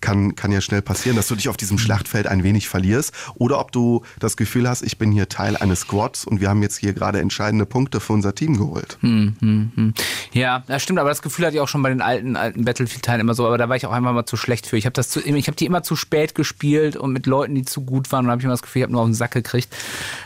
kann, 0.00 0.36
kann 0.36 0.52
ja 0.52 0.60
schnell 0.60 0.82
passieren, 0.82 1.16
dass 1.16 1.28
du 1.28 1.34
dich 1.34 1.48
auf 1.48 1.56
diesem 1.56 1.78
Schlachtfeld 1.78 2.26
ein 2.26 2.42
wenig 2.42 2.68
verlierst. 2.68 3.12
Oder 3.34 3.58
ob 3.60 3.72
du 3.72 4.02
das 4.18 4.36
Gefühl 4.36 4.68
hast, 4.68 4.82
ich 4.82 4.98
bin 4.98 5.12
hier 5.12 5.28
Teil 5.28 5.56
eines 5.56 5.80
Squads 5.80 6.24
und 6.24 6.40
wir 6.40 6.48
haben 6.48 6.62
jetzt 6.62 6.78
hier 6.78 6.92
gerade 6.92 7.20
entscheidende 7.20 7.66
Punkte 7.66 8.00
für 8.00 8.12
unser 8.12 8.34
Team 8.34 8.56
geholt. 8.56 8.98
Hm. 9.00 9.94
Ja, 10.32 10.64
das 10.66 10.82
stimmt, 10.82 10.98
aber 10.98 11.08
das 11.08 11.22
Gefühl 11.22 11.46
hatte 11.46 11.56
ich 11.56 11.60
auch 11.60 11.68
schon 11.68 11.82
bei 11.82 11.90
den 11.90 12.00
alten, 12.00 12.36
alten 12.36 12.64
Battlefield-Teilen 12.64 13.20
immer 13.20 13.34
so, 13.34 13.46
aber 13.46 13.58
da 13.58 13.68
war 13.68 13.76
ich 13.76 13.86
auch 13.86 13.92
einfach 13.92 14.12
mal 14.12 14.26
zu 14.26 14.36
schlecht 14.36 14.66
für. 14.66 14.76
Ich 14.76 14.86
habe 14.86 14.94
das 14.94 15.08
zu, 15.08 15.20
ich 15.20 15.46
habe 15.46 15.56
die 15.56 15.66
immer 15.66 15.82
zu 15.82 15.96
spät 15.96 16.34
gespielt 16.34 16.96
und 16.96 17.12
mit 17.12 17.26
Leuten, 17.26 17.54
die 17.54 17.64
zu 17.64 17.82
gut 17.82 18.12
waren 18.12 18.26
und 18.26 18.30
habe 18.30 18.40
ich 18.40 18.44
immer 18.44 18.54
das 18.54 18.62
Gefühl, 18.62 18.80
ich 18.80 18.84
habe 18.84 18.92
nur 18.92 19.02
auf 19.02 19.08
den 19.08 19.14
Sack 19.14 19.32
gekriegt. 19.32 19.74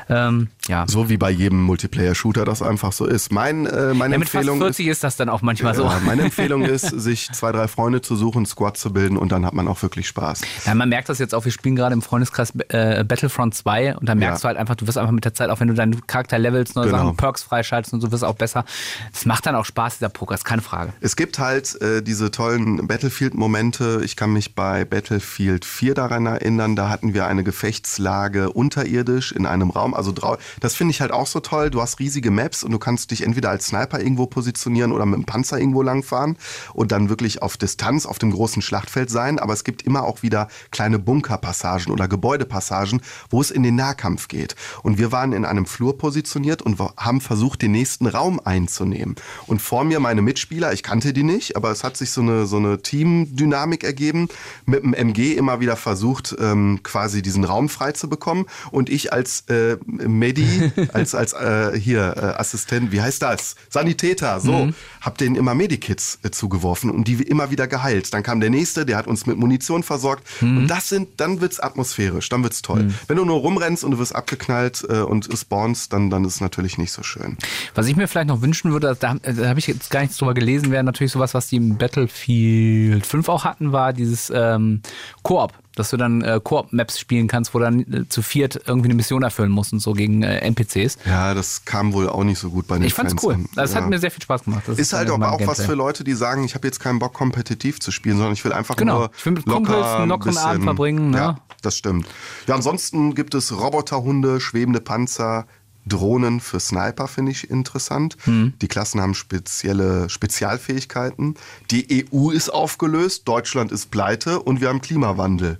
Ähm, 0.08 0.48
ja. 0.68 0.84
So 0.88 1.08
wie 1.08 1.16
bei 1.16 1.30
jedem 1.30 1.62
Multiplayer-Shooter 1.62 2.44
das 2.44 2.62
einfach 2.62 2.92
so 2.92 3.06
ist. 3.06 3.32
Mein, 3.32 3.66
äh, 3.66 3.94
meine 3.94 4.14
ja, 4.14 4.18
mit 4.18 4.28
fast 4.28 4.46
Empfehlung 4.48 4.58
ist, 4.60 4.76
40 4.76 4.86
ist 4.88 5.04
das 5.04 5.16
dann 5.16 5.28
auch 5.28 5.42
manchmal 5.42 5.74
so. 5.74 5.84
ja, 5.84 6.00
meine 6.04 6.22
Empfehlung 6.22 6.62
ist, 6.62 6.86
sich 6.88 7.30
zwei, 7.32 7.52
drei 7.52 7.68
Freunde 7.68 8.00
zu 8.02 8.14
suchen, 8.16 8.46
Squad 8.46 8.76
zu 8.76 8.92
bilden 8.92 9.16
und 9.16 9.32
dann 9.32 9.44
hat 9.44 9.54
man 9.54 9.66
auch 9.68 9.82
wirklich 9.82 10.06
Spaß. 10.08 10.42
Ja, 10.66 10.74
man 10.74 10.88
merkt 10.88 11.08
das 11.08 11.18
jetzt 11.18 11.34
auch, 11.34 11.44
wir 11.44 11.52
spielen 11.52 11.74
gerade 11.76 11.92
im 11.94 12.02
Freundeskreis 12.02 12.52
äh, 12.68 13.04
Battlefront 13.04 13.54
2 13.54 13.96
und 13.96 14.08
da 14.08 14.14
merkst 14.14 14.42
Ja. 14.44 14.48
du 14.48 14.48
halt 14.48 14.58
einfach, 14.58 14.74
du 14.76 14.86
wirst 14.86 14.98
einfach 14.98 15.12
mit 15.12 15.24
der 15.24 15.34
Zeit, 15.34 15.50
auch 15.50 15.60
wenn 15.60 15.68
du 15.68 15.74
deinen 15.74 16.06
Charakter 16.06 16.38
levelst, 16.38 16.76
neue 16.76 16.86
Genau. 16.86 16.98
Sachen, 16.98 17.16
Perks 17.16 17.42
freischaltest 17.42 17.94
und 17.94 18.00
so, 18.00 18.12
wirst 18.12 18.24
auch 18.24 18.34
besser. 18.36 18.64
Es 19.12 19.26
macht 19.26 19.46
dann 19.46 19.54
auch 19.54 19.64
Spaß, 19.64 19.98
dieser 19.98 20.08
Poker, 20.08 20.34
ist 20.34 20.44
keine 20.44 20.62
Frage. 20.62 20.92
Es 21.00 21.16
gibt 21.16 21.38
halt 21.38 21.80
äh, 21.82 22.02
diese 22.02 22.30
tollen 22.30 22.86
Battlefield-Momente. 22.86 24.00
Ich 24.04 24.16
kann 24.16 24.32
mich 24.32 24.54
bei 24.54 24.84
Battlefield 24.84 25.64
4 25.64 25.94
daran 25.94 26.26
erinnern, 26.26 26.76
da 26.76 26.88
hatten 26.88 27.14
wir 27.14 27.26
eine 27.26 27.44
Gefechtslage 27.44 28.50
unterirdisch 28.50 29.32
in 29.32 29.46
einem 29.46 29.70
Raum. 29.70 29.94
Also 29.94 30.12
drau 30.12 30.36
das 30.60 30.74
finde 30.74 30.92
ich 30.92 31.00
halt 31.00 31.12
auch 31.12 31.26
so 31.26 31.40
toll. 31.40 31.70
Du 31.70 31.80
hast 31.80 31.98
riesige 31.98 32.30
Maps 32.30 32.62
und 32.64 32.72
du 32.72 32.78
kannst 32.78 33.10
dich 33.10 33.22
entweder 33.22 33.50
als 33.50 33.66
Sniper 33.66 34.00
irgendwo 34.00 34.26
positionieren 34.26 34.92
oder 34.92 35.06
mit 35.06 35.16
dem 35.16 35.24
Panzer 35.24 35.58
irgendwo 35.58 35.82
langfahren 35.82 36.36
und 36.74 36.92
dann 36.92 37.08
wirklich 37.08 37.42
auf 37.42 37.56
Distanz 37.56 38.06
auf 38.06 38.18
dem 38.18 38.30
großen 38.30 38.62
Schlachtfeld 38.62 39.10
sein. 39.10 39.38
Aber 39.38 39.52
es 39.52 39.64
gibt 39.64 39.82
immer 39.82 40.04
auch 40.04 40.22
wieder 40.22 40.48
kleine 40.70 40.98
Bunkerpassagen 40.98 41.92
oder 41.92 42.08
Gebäudepassagen, 42.08 43.00
wo 43.30 43.40
es 43.40 43.50
in 43.50 43.62
den 43.62 43.76
Nahkampf 43.76 44.28
geht. 44.28 44.56
Und 44.82 44.98
wir 44.98 45.12
waren 45.12 45.32
in 45.32 45.44
einem 45.44 45.66
Flur 45.66 45.98
positioniert 45.98 46.62
und 46.62 46.78
haben 46.96 47.20
versucht, 47.20 47.62
den 47.62 47.72
nächsten 47.72 48.06
Raum 48.06 48.40
einzunehmen. 48.42 49.16
Und 49.46 49.62
vor 49.62 49.84
mir 49.84 50.00
meine 50.00 50.22
Mitspieler, 50.22 50.72
ich 50.72 50.82
kannte 50.82 51.12
die 51.12 51.22
nicht, 51.22 51.56
aber 51.56 51.70
es 51.70 51.84
hat 51.84 51.96
sich 51.96 52.10
so 52.10 52.20
eine, 52.20 52.46
so 52.46 52.56
eine 52.56 52.82
Teamdynamik 52.82 53.84
ergeben, 53.84 54.28
mit 54.66 54.82
dem 54.82 54.94
MG 54.94 55.34
immer 55.34 55.60
wieder 55.60 55.76
versucht, 55.76 56.36
ähm, 56.38 56.80
quasi 56.82 57.22
diesen 57.22 57.44
Raum 57.44 57.68
frei 57.68 57.92
zu 57.92 58.08
bekommen. 58.08 58.46
Und 58.70 58.90
ich 58.90 59.12
als 59.12 59.44
äh, 59.48 59.76
Medi, 59.86 60.47
als, 60.92 61.14
als 61.14 61.32
äh, 61.32 61.78
hier 61.78 62.14
äh, 62.16 62.20
Assistent, 62.40 62.92
wie 62.92 63.00
heißt 63.00 63.22
das? 63.22 63.56
Sanitäter, 63.68 64.40
so, 64.40 64.70
hab 65.00 65.18
denen 65.18 65.36
immer 65.36 65.54
Medikits 65.54 66.18
äh, 66.22 66.30
zugeworfen 66.30 66.90
und 66.90 67.08
die 67.08 67.14
immer 67.14 67.50
wieder 67.50 67.66
geheilt. 67.66 68.12
Dann 68.14 68.22
kam 68.22 68.40
der 68.40 68.50
nächste, 68.50 68.86
der 68.86 68.96
hat 68.96 69.06
uns 69.06 69.26
mit 69.26 69.36
Munition 69.36 69.82
versorgt. 69.82 70.24
Und 70.40 70.68
das 70.68 70.88
sind, 70.88 71.20
dann 71.20 71.40
wird's 71.40 71.60
atmosphärisch, 71.60 72.28
dann 72.28 72.42
wird's 72.42 72.62
toll. 72.62 72.92
Wenn 73.06 73.16
du 73.16 73.24
nur 73.24 73.38
rumrennst 73.38 73.84
und 73.84 73.92
du 73.92 73.98
wirst 73.98 74.14
abgeknallt 74.14 74.84
äh, 74.88 75.00
und 75.00 75.28
spawnst, 75.36 75.92
dann, 75.92 76.10
dann 76.10 76.24
ist 76.24 76.36
es 76.36 76.40
natürlich 76.40 76.78
nicht 76.78 76.92
so 76.92 77.02
schön. 77.02 77.36
Was 77.74 77.86
ich 77.86 77.96
mir 77.96 78.08
vielleicht 78.08 78.28
noch 78.28 78.42
wünschen 78.42 78.72
würde, 78.72 78.96
da, 78.98 79.14
da 79.14 79.48
habe 79.48 79.58
ich 79.58 79.66
jetzt 79.66 79.90
gar 79.90 80.00
nichts 80.00 80.16
drüber 80.16 80.34
gelesen, 80.34 80.70
wäre 80.70 80.84
natürlich 80.84 81.12
sowas, 81.12 81.34
was 81.34 81.48
die 81.48 81.56
im 81.56 81.78
Battlefield 81.78 83.06
5 83.06 83.28
auch 83.28 83.44
hatten, 83.44 83.72
war 83.72 83.92
dieses 83.92 84.30
ähm, 84.34 84.82
Koop. 85.22 85.52
Dass 85.78 85.90
du 85.90 85.96
dann 85.96 86.22
äh, 86.22 86.40
Koop-Maps 86.42 86.98
spielen 86.98 87.28
kannst, 87.28 87.54
wo 87.54 87.58
dann 87.58 87.80
äh, 87.80 88.08
zu 88.08 88.22
viert 88.22 88.60
irgendwie 88.66 88.88
eine 88.88 88.94
Mission 88.94 89.22
erfüllen 89.22 89.50
musst 89.50 89.72
und 89.72 89.80
so 89.80 89.92
gegen 89.92 90.22
äh, 90.22 90.38
NPCs. 90.38 90.98
Ja, 91.06 91.34
das 91.34 91.64
kam 91.64 91.92
wohl 91.92 92.08
auch 92.08 92.24
nicht 92.24 92.38
so 92.38 92.50
gut 92.50 92.66
bei 92.66 92.76
den 92.78 92.84
Ich 92.84 92.94
fand's 92.94 93.12
Fans 93.12 93.24
cool. 93.24 93.34
an. 93.34 93.48
Das 93.54 93.72
ja. 93.72 93.80
hat 93.80 93.88
mir 93.88 93.98
sehr 93.98 94.10
viel 94.10 94.22
Spaß 94.22 94.44
gemacht. 94.44 94.62
Das 94.66 94.78
Ist 94.78 94.92
halt 94.92 95.10
aber 95.10 95.28
auch 95.32 95.40
was 95.40 95.58
Gameplay. 95.58 95.66
für 95.66 95.74
Leute, 95.74 96.04
die 96.04 96.14
sagen, 96.14 96.44
ich 96.44 96.54
habe 96.54 96.66
jetzt 96.66 96.80
keinen 96.80 96.98
Bock, 96.98 97.14
kompetitiv 97.14 97.80
zu 97.80 97.90
spielen, 97.90 98.16
sondern 98.16 98.32
ich 98.34 98.44
will 98.44 98.52
einfach 98.52 98.76
Genau. 98.76 98.98
nur 98.98 99.10
Ich 99.16 99.24
will 99.26 99.32
mit 99.34 99.46
locker 99.46 99.56
Kumpels 99.64 99.86
einen 99.86 100.02
ein 100.02 100.08
lockeren 100.08 100.32
bisschen, 100.34 100.48
Abend 100.48 100.64
verbringen, 100.64 101.10
ne? 101.10 101.16
Ja, 101.16 101.38
das 101.62 101.76
stimmt. 101.76 102.06
Ja, 102.46 102.54
ansonsten 102.54 103.14
gibt 103.14 103.34
es 103.34 103.52
Roboterhunde, 103.58 104.40
schwebende 104.40 104.80
Panzer, 104.80 105.46
Drohnen 105.86 106.40
für 106.40 106.60
Sniper 106.60 107.08
finde 107.08 107.32
ich 107.32 107.50
interessant. 107.50 108.16
Hm. 108.24 108.52
Die 108.60 108.68
Klassen 108.68 109.00
haben 109.00 109.14
spezielle 109.14 110.08
Spezialfähigkeiten. 110.10 111.34
Die 111.70 112.06
EU 112.12 112.30
ist 112.30 112.50
aufgelöst, 112.50 113.26
Deutschland 113.26 113.72
ist 113.72 113.90
pleite 113.90 114.40
und 114.40 114.60
wir 114.60 114.68
haben 114.68 114.80
Klimawandel. 114.80 115.58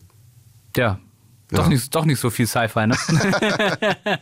Ja. 0.78 0.98
Doch, 1.50 1.64
Ja. 1.64 1.68
nicht, 1.68 1.94
doch 1.94 2.04
nicht 2.04 2.20
so 2.20 2.30
viel 2.30 2.46
Sci-Fi, 2.46 2.86
ne? 2.86 2.96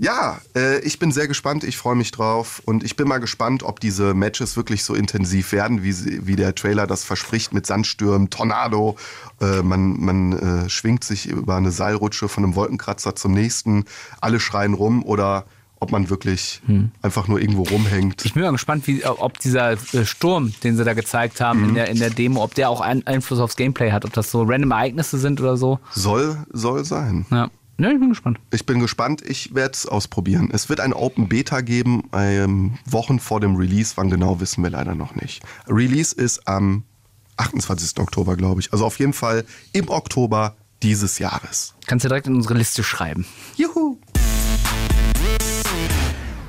Ja, 0.00 0.40
äh, 0.54 0.78
ich 0.82 1.00
bin 1.00 1.10
sehr 1.10 1.26
gespannt, 1.26 1.64
ich 1.64 1.76
freue 1.76 1.96
mich 1.96 2.12
drauf 2.12 2.62
und 2.64 2.84
ich 2.84 2.94
bin 2.94 3.08
mal 3.08 3.18
gespannt, 3.18 3.64
ob 3.64 3.80
diese 3.80 4.14
Matches 4.14 4.56
wirklich 4.56 4.84
so 4.84 4.94
intensiv 4.94 5.50
werden, 5.50 5.82
wie, 5.82 5.90
sie, 5.90 6.24
wie 6.24 6.36
der 6.36 6.54
Trailer 6.54 6.86
das 6.86 7.02
verspricht 7.02 7.52
mit 7.52 7.66
Sandstürmen, 7.66 8.30
Tornado. 8.30 8.96
Äh, 9.40 9.62
man 9.62 9.98
man 9.98 10.32
äh, 10.66 10.68
schwingt 10.68 11.02
sich 11.02 11.26
über 11.26 11.56
eine 11.56 11.72
Seilrutsche 11.72 12.28
von 12.28 12.44
einem 12.44 12.54
Wolkenkratzer 12.54 13.16
zum 13.16 13.32
nächsten, 13.32 13.86
alle 14.20 14.38
schreien 14.38 14.74
rum 14.74 15.02
oder 15.02 15.46
ob 15.80 15.92
man 15.92 16.10
wirklich 16.10 16.60
einfach 17.02 17.28
nur 17.28 17.40
irgendwo 17.40 17.62
rumhängt. 17.62 18.24
Ich 18.24 18.34
bin 18.34 18.42
mal 18.42 18.50
gespannt, 18.52 18.86
wie, 18.86 19.04
ob 19.04 19.38
dieser 19.38 19.72
äh, 19.72 20.04
Sturm, 20.04 20.52
den 20.64 20.76
sie 20.76 20.84
da 20.84 20.94
gezeigt 20.94 21.40
haben 21.40 21.60
Mhm. 21.62 21.68
in, 21.70 21.74
der, 21.74 21.88
in 21.88 21.98
der 21.98 22.10
Demo, 22.10 22.42
ob 22.42 22.54
der 22.54 22.68
auch 22.70 22.80
einen 22.80 23.06
Einfluss 23.06 23.38
aufs 23.38 23.56
Gameplay 23.56 23.92
hat, 23.92 24.04
ob 24.04 24.12
das 24.12 24.30
so 24.30 24.42
random 24.42 24.70
Ereignisse 24.72 25.18
sind 25.18 25.40
oder 25.40 25.56
so. 25.56 25.78
Soll, 25.92 26.36
soll 26.52 26.84
sein. 26.84 27.26
Ja. 27.30 27.50
Ja, 27.80 27.92
ich 27.92 28.00
bin 28.00 28.08
gespannt. 28.08 28.40
Ich 28.52 28.66
bin 28.66 28.80
gespannt, 28.80 29.22
ich 29.24 29.54
werde 29.54 29.70
es 29.74 29.86
ausprobieren. 29.86 30.50
Es 30.52 30.68
wird 30.68 30.80
ein 30.80 30.92
Open 30.92 31.28
Beta 31.28 31.60
geben, 31.60 32.02
ähm, 32.12 32.76
Wochen 32.84 33.20
vor 33.20 33.38
dem 33.38 33.54
Release. 33.54 33.92
Wann 33.94 34.10
genau, 34.10 34.40
wissen 34.40 34.64
wir 34.64 34.70
leider 34.70 34.96
noch 34.96 35.14
nicht. 35.14 35.44
Release 35.68 36.12
ist 36.12 36.48
am 36.48 36.82
28. 37.36 38.00
Oktober, 38.00 38.36
glaube 38.36 38.60
ich. 38.60 38.72
Also 38.72 38.84
auf 38.84 38.98
jeden 38.98 39.12
Fall 39.12 39.44
im 39.72 39.88
Oktober 39.90 40.56
dieses 40.82 41.20
Jahres. 41.20 41.74
Kannst 41.86 42.04
du 42.04 42.08
direkt 42.08 42.26
in 42.26 42.34
unsere 42.34 42.54
Liste 42.54 42.82
schreiben. 42.82 43.26
Juhu! 43.56 43.96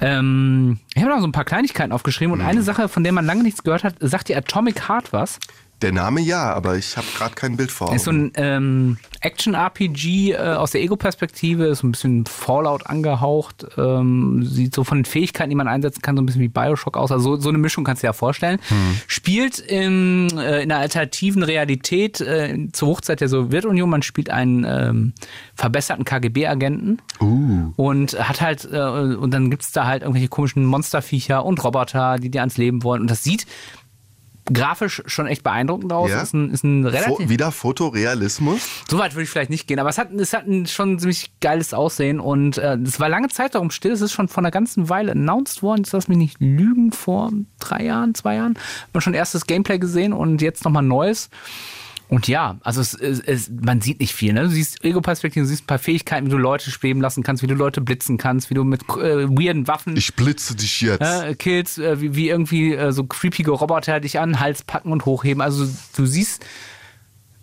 Ähm, 0.02 0.80
ich 0.96 1.02
habe 1.02 1.14
noch 1.14 1.20
so 1.22 1.28
ein 1.28 1.32
paar 1.32 1.46
Kleinigkeiten 1.46 1.92
aufgeschrieben 1.92 2.34
Mhm. 2.36 2.42
und 2.42 2.46
eine 2.48 2.62
Sache, 2.62 2.88
von 2.90 3.04
der 3.04 3.12
man 3.14 3.26
lange 3.26 3.44
nichts 3.44 3.64
gehört 3.64 3.84
hat, 3.84 3.96
sagt 4.00 4.30
dir 4.30 4.38
Atomic 4.38 4.88
Heart 4.88 5.12
was? 5.14 5.40
Der 5.82 5.94
Name 5.94 6.20
ja, 6.20 6.54
aber 6.54 6.78
ich 6.78 6.98
habe 6.98 7.08
gerade 7.18 7.36
kein 7.36 7.56
Bild 7.56 7.72
vor 7.72 7.88
Augen. 7.88 7.96
Ist 7.96 8.04
so 8.04 8.12
ein 8.12 8.32
ähm, 8.36 8.98
Action-RPG 9.22 10.34
äh, 10.34 10.38
aus 10.38 10.72
der 10.72 10.82
Ego-Perspektive, 10.82 11.68
ist 11.68 11.80
so 11.80 11.88
ein 11.88 11.92
bisschen 11.92 12.26
Fallout 12.26 12.88
angehaucht, 12.88 13.66
ähm, 13.78 14.44
sieht 14.44 14.76
so 14.76 14.84
von 14.84 15.00
den 15.00 15.06
Fähigkeiten, 15.06 15.50
die 15.50 15.56
man 15.56 15.70
einsetzen 15.70 16.02
kann, 16.02 16.18
so 16.18 16.22
ein 16.22 16.26
bisschen 16.26 16.42
wie 16.42 16.50
Bioshock 16.50 16.98
aus. 16.98 17.14
Also 17.14 17.36
so, 17.36 17.42
so 17.42 17.50
eine 17.50 17.58
Mischung 17.58 17.86
kannst 17.86 18.04
du 18.04 18.06
dir 18.06 18.10
ja 18.10 18.14
vorstellen. 18.14 18.60
Spielt 19.08 19.60
in, 19.60 20.28
äh, 20.38 20.64
in 20.64 20.72
einer 20.72 20.82
alternativen 20.82 21.44
Realität 21.44 22.20
äh, 22.20 22.68
zur 22.74 22.90
Hochzeit 22.90 23.22
der 23.22 23.30
Sowjetunion. 23.30 23.90
Man 23.90 24.02
spielt 24.02 24.30
einen 24.30 24.66
ähm, 24.66 25.14
verbesserten 25.56 26.04
KGB-Agenten 26.04 27.02
uh, 27.22 27.72
und 27.78 28.20
hat 28.20 28.42
halt, 28.42 28.68
äh, 28.72 28.78
und 28.80 29.34
dann 29.34 29.50
gibt's 29.50 29.72
da 29.72 29.86
halt 29.86 30.04
irgendwelche 30.04 30.28
komischen 30.28 30.66
Monsterviecher 30.66 31.46
und 31.46 31.64
Roboter, 31.64 32.18
die 32.18 32.30
dir 32.30 32.42
ans 32.42 32.58
Leben 32.58 32.84
wollen. 32.84 33.02
Und 33.02 33.12
das 33.12 33.24
sieht 33.24 33.46
grafisch 34.52 35.02
schon 35.06 35.28
echt 35.28 35.44
beeindruckend 35.44 35.92
aus. 35.94 36.10
Ja. 36.10 36.22
Ist 36.22 36.34
ein, 36.34 36.52
ist 36.52 36.64
ein 36.64 36.84
Fo 36.84 36.90
relativ. 36.90 37.30
wieder 37.30 37.52
Fotorealismus? 37.52 38.62
So 38.90 38.98
weit 38.98 39.14
würde 39.14 39.24
ich 39.24 39.30
vielleicht 39.30 39.50
nicht 39.50 39.68
gehen, 39.68 39.80
aber 39.80 39.90
es 39.90 39.98
hat, 39.98 40.12
es 40.14 40.34
hat 40.34 40.48
ein 40.48 40.68
schon 40.68 41.00
ziemlich 41.00 41.32
geiles 41.40 41.74
Aussehen 41.74 42.20
und 42.20 42.58
äh, 42.58 42.76
es 42.76 43.00
war 43.00 43.10
lange 43.10 43.30
Zeit 43.30 43.56
darum 43.56 43.72
still. 43.72 43.92
Es 43.92 44.02
ist 44.02 44.12
schon 44.12 44.28
vor 44.28 44.42
einer 44.42 44.52
ganzen 44.52 44.90
Weile 44.90 45.12
announced 45.14 45.64
worden. 45.64 45.80
Jetzt 45.84 45.94
lass 45.94 46.08
mich 46.08 46.18
nicht 46.18 46.38
lügen, 46.40 46.92
vor 46.92 47.32
drei 47.60 47.84
Jahren, 47.84 48.16
zwei 48.16 48.36
Jahren. 48.36 48.56
Hat 48.56 48.94
man 48.94 49.02
schon 49.02 49.14
erstes 49.14 49.46
Gameplay 49.46 49.80
gesehen 49.80 50.14
und 50.14 50.42
jetzt 50.42 50.66
nochmal 50.66 50.84
neues. 50.84 51.30
Und 52.10 52.28
ja, 52.28 52.58
also 52.64 52.82
es, 52.82 52.96
es, 52.96 53.20
es, 53.20 53.52
man 53.62 53.82
sieht 53.82 54.00
nicht 54.00 54.14
viel. 54.16 54.34
Ne? 54.34 54.42
Du 54.42 54.50
siehst 54.50 54.84
Ego-Perspektive, 54.84 55.44
du 55.44 55.48
siehst 55.48 55.64
ein 55.64 55.68
paar 55.68 55.78
Fähigkeiten, 55.78 56.26
wie 56.26 56.32
du 56.32 56.38
Leute 56.38 56.72
schweben 56.72 57.02
lassen 57.02 57.22
kannst, 57.22 57.44
wie 57.44 57.48
du 57.48 57.54
Leute 57.54 57.82
blitzen 57.82 58.18
kannst, 58.18 58.50
wie 58.50 58.56
du 58.56 58.64
mit 58.64 58.82
äh, 58.90 59.30
weirden 59.30 59.68
Waffen 59.68 59.96
Ich 59.96 60.16
blitze 60.16 60.56
dich 60.56 60.82
jetzt. 60.82 61.02
äh, 61.02 61.36
Kills, 61.36 61.78
äh, 61.78 62.02
wie, 62.02 62.16
wie 62.16 62.30
irgendwie 62.30 62.74
äh, 62.74 62.92
so 62.92 63.04
creepige 63.04 63.52
Roboter 63.52 64.00
dich 64.00 64.20
an 64.20 64.40
Hals 64.40 64.64
packen 64.64 64.92
und 64.92 65.06
hochheben. 65.06 65.40
Also 65.42 65.68
du 65.96 66.06
siehst, 66.08 66.44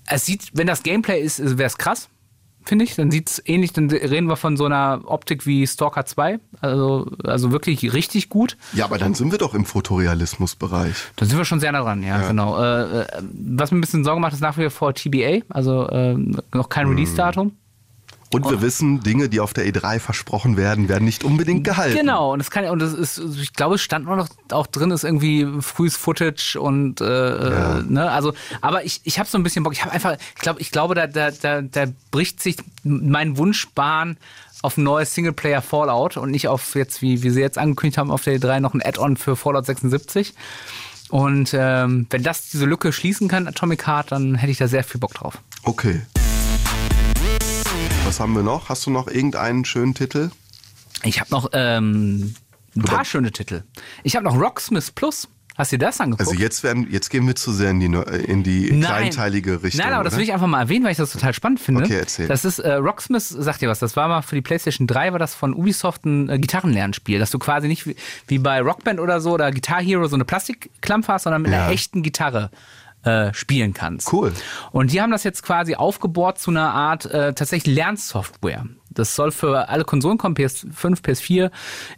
es 0.07 0.27
sieht, 0.27 0.51
wenn 0.53 0.67
das 0.67 0.83
Gameplay 0.83 1.21
ist, 1.21 1.39
wäre 1.59 1.69
es 1.69 1.79
krass, 1.79 2.09
finde 2.69 2.85
ich. 2.85 2.95
Dann 2.95 3.11
sieht 3.11 3.29
es 3.29 3.43
ähnlich, 3.45 3.73
dann 3.73 3.91
reden 3.91 4.29
wir 4.29 4.37
von 4.37 4.57
so 4.57 4.65
einer 4.65 5.01
Optik 5.05 5.47
wie 5.47 5.67
Stalker 5.67 6.05
2. 6.05 6.39
Also, 6.61 7.07
also 7.25 7.53
wirklich 7.53 7.93
richtig 7.93 8.29
gut. 8.29 8.57
Ja, 8.73 8.85
aber 8.85 8.99
dann 8.99 9.15
sind 9.15 9.31
wir 9.33 9.39
doch 9.39 9.55
im 9.55 9.65
Fotorealismus-Bereich. 9.65 10.97
Da 11.17 11.27
sind 11.27 11.39
wir 11.39 11.45
schon 11.45 11.61
sehr 11.61 11.73
nah 11.73 11.83
dran, 11.83 12.03
ja, 12.03 12.27
genau. 12.27 12.63
Äh, 12.63 13.03
äh, 13.03 13.07
was 13.33 13.71
mir 13.71 13.79
ein 13.79 13.81
bisschen 13.81 14.05
Sorge 14.05 14.21
macht, 14.21 14.33
ist 14.33 14.41
nach 14.41 14.59
wie 14.59 14.71
vor 14.71 14.95
TBA, 14.95 15.43
also 15.49 15.89
äh, 15.89 16.15
noch 16.53 16.69
kein 16.69 16.89
Release-Datum. 16.89 17.53
Und 18.33 18.51
wir 18.51 18.61
wissen, 18.61 19.03
Dinge, 19.03 19.29
die 19.29 19.41
auf 19.41 19.55
der 19.55 19.67
E3 19.67 20.01
versprochen 20.01 20.57
werden, 20.57 20.89
werden 20.89 21.05
nicht 21.05 21.23
unbedingt 21.25 21.65
gehalten. 21.65 21.97
Genau, 21.97 22.33
und 22.33 22.41
das 22.41 22.51
kann 22.51 22.65
und 22.67 22.81
das 22.81 22.93
ist, 22.93 23.19
ich 23.41 23.53
glaube, 23.53 23.77
es 23.77 23.83
stand 23.83 24.05
nur 24.07 24.17
noch 24.17 24.29
auch 24.51 24.67
drin, 24.67 24.91
ist 24.91 25.05
irgendwie 25.05 25.47
frühes 25.61 25.97
Footage 25.97 26.57
und 26.61 27.01
äh, 27.01 27.05
Ja. 27.05 27.79
äh, 27.79 27.83
ne, 27.83 28.11
also, 28.11 28.35
aber 28.61 28.85
ich, 28.85 29.01
ich 29.05 29.19
habe 29.19 29.29
so 29.29 29.39
ein 29.39 29.43
bisschen 29.45 29.63
Bock. 29.63 29.73
Ich 29.73 29.83
habe 29.85 29.93
einfach, 29.93 30.17
ich 30.35 30.41
glaube, 30.43 30.61
ich 30.61 30.71
glaube, 30.73 30.95
da, 30.95 31.07
da, 31.07 31.31
da, 31.31 31.63
da 31.63 31.85
bricht 32.11 32.43
sich 32.43 32.57
mein 32.83 33.37
Wunschbahn 33.39 34.17
auf 34.63 34.77
ein 34.77 34.83
neues 34.85 35.15
Singleplayer 35.15 35.63
Fallout 35.63 36.17
und 36.17 36.31
nicht 36.31 36.49
auf 36.49 36.75
jetzt, 36.75 37.03
wie, 37.03 37.23
wie 37.23 37.31
sie 37.31 37.41
jetzt 37.41 37.59
angekündigt 37.59 37.99
haben, 37.99 38.11
auf 38.11 38.23
der 38.25 38.39
E3 38.41 38.59
noch 38.61 38.75
ein 38.75 38.83
Add-on 38.85 39.17
für 39.17 39.37
Fallout 39.37 39.67
76. 39.67 40.35
Und 41.11 41.55
ähm, 41.55 42.07
wenn 42.11 42.25
das 42.25 42.49
diese 42.51 42.65
Lücke 42.67 42.93
schließen 42.93 43.29
kann, 43.29 43.47
Atomic 43.47 43.87
Heart, 43.87 44.11
dann 44.11 44.35
hätte 44.35 44.51
ich 44.51 44.59
da 44.59 44.67
sehr 44.67 44.83
viel 44.83 44.99
Bock 44.99 45.15
drauf. 45.15 45.39
Okay. 45.63 46.03
Was 48.07 48.21
haben 48.21 48.35
wir 48.35 48.43
noch? 48.43 48.69
Hast 48.69 48.87
du 48.87 48.91
noch 48.91 49.09
irgendeinen 49.09 49.65
schönen 49.65 49.95
Titel? 49.95 50.31
Ich 51.03 51.21
habe 51.21 51.31
noch 51.31 51.51
ähm, 51.53 52.35
ein 52.77 52.83
paar 52.83 53.05
schöne 53.05 53.33
Titel. 53.33 53.65
Ich 54.05 54.15
habe 54.17 54.25
noch 54.25 54.39
Rocksmith 54.41 54.93
Plus. 54.93 55.29
Hast 55.57 55.73
du 55.73 55.79
dir 55.79 55.87
das 55.87 56.01
angeguckt? 56.01 56.29
Also 56.29 56.39
jetzt 56.41 56.63
werden, 56.63 56.87
jetzt 56.91 57.09
gehen 57.09 57.27
wir 57.27 57.35
zu 57.35 57.51
sehr 57.51 57.71
in 57.71 57.81
die, 57.81 57.89
Neu- 57.89 58.03
in 58.03 58.43
die 58.43 58.69
kleinteilige 58.81 59.63
Richtung. 59.63 59.85
Nein, 59.85 59.95
aber 59.95 60.05
das 60.05 60.15
will 60.17 60.23
ich 60.23 60.33
einfach 60.35 60.47
mal 60.47 60.61
erwähnen, 60.61 60.85
weil 60.85 60.93
ich 60.93 60.99
das 60.99 61.11
total 61.13 61.33
spannend 61.33 61.61
finde. 61.61 61.85
Okay, 61.85 61.97
erzähl. 61.99 62.29
Das 62.29 62.45
ist 62.45 62.59
äh, 62.59 62.75
Rocksmith, 62.75 63.27
sagt 63.27 63.63
dir 63.63 63.69
was, 63.71 63.79
das 63.79 63.97
war 63.97 64.07
mal 64.07 64.21
für 64.23 64.35
die 64.35 64.43
PlayStation 64.43 64.87
3, 64.87 65.13
war 65.13 65.19
das 65.19 65.35
von 65.35 65.55
Ubisoft 65.55 66.05
ein 66.05 66.29
äh, 66.29 66.39
Gitarrenlernspiel, 66.39 67.19
dass 67.19 67.31
du 67.31 67.39
quasi 67.39 67.69
nicht 67.69 67.87
wie, 67.87 67.97
wie 68.29 68.39
bei 68.39 68.61
Rockband 68.61 69.01
oder 69.01 69.21
so 69.23 69.33
oder 69.33 69.51
Guitar 69.51 69.81
Hero 69.83 70.07
so 70.09 70.15
eine 70.17 70.27
Plastikklampe 70.27 71.09
hast, 71.13 71.23
sondern 71.25 71.41
mit 71.43 71.51
Ja. 71.53 71.65
einer 71.65 71.73
echten 71.73 72.03
Gitarre 72.03 72.51
äh, 73.07 73.33
spielen 73.33 73.73
kannst. 73.73 74.13
Cool. 74.13 74.33
Und 74.73 74.93
die 74.93 75.01
haben 75.01 75.11
das 75.11 75.25
jetzt 75.25 75.43
quasi 75.43 75.77
aufgebohrt 75.77 76.39
zu 76.39 76.51
einer 76.51 76.73
Art 76.73 77.07
äh, 77.07 77.33
tatsächlich 77.33 77.75
Lernsoftware. 77.75 78.67
Das 78.91 79.15
soll 79.15 79.31
für 79.31 79.69
alle 79.69 79.85
Konsolen 79.85 80.19
kommen, 80.19 80.35
PS5, 80.35 81.03
PS4, 81.03 81.51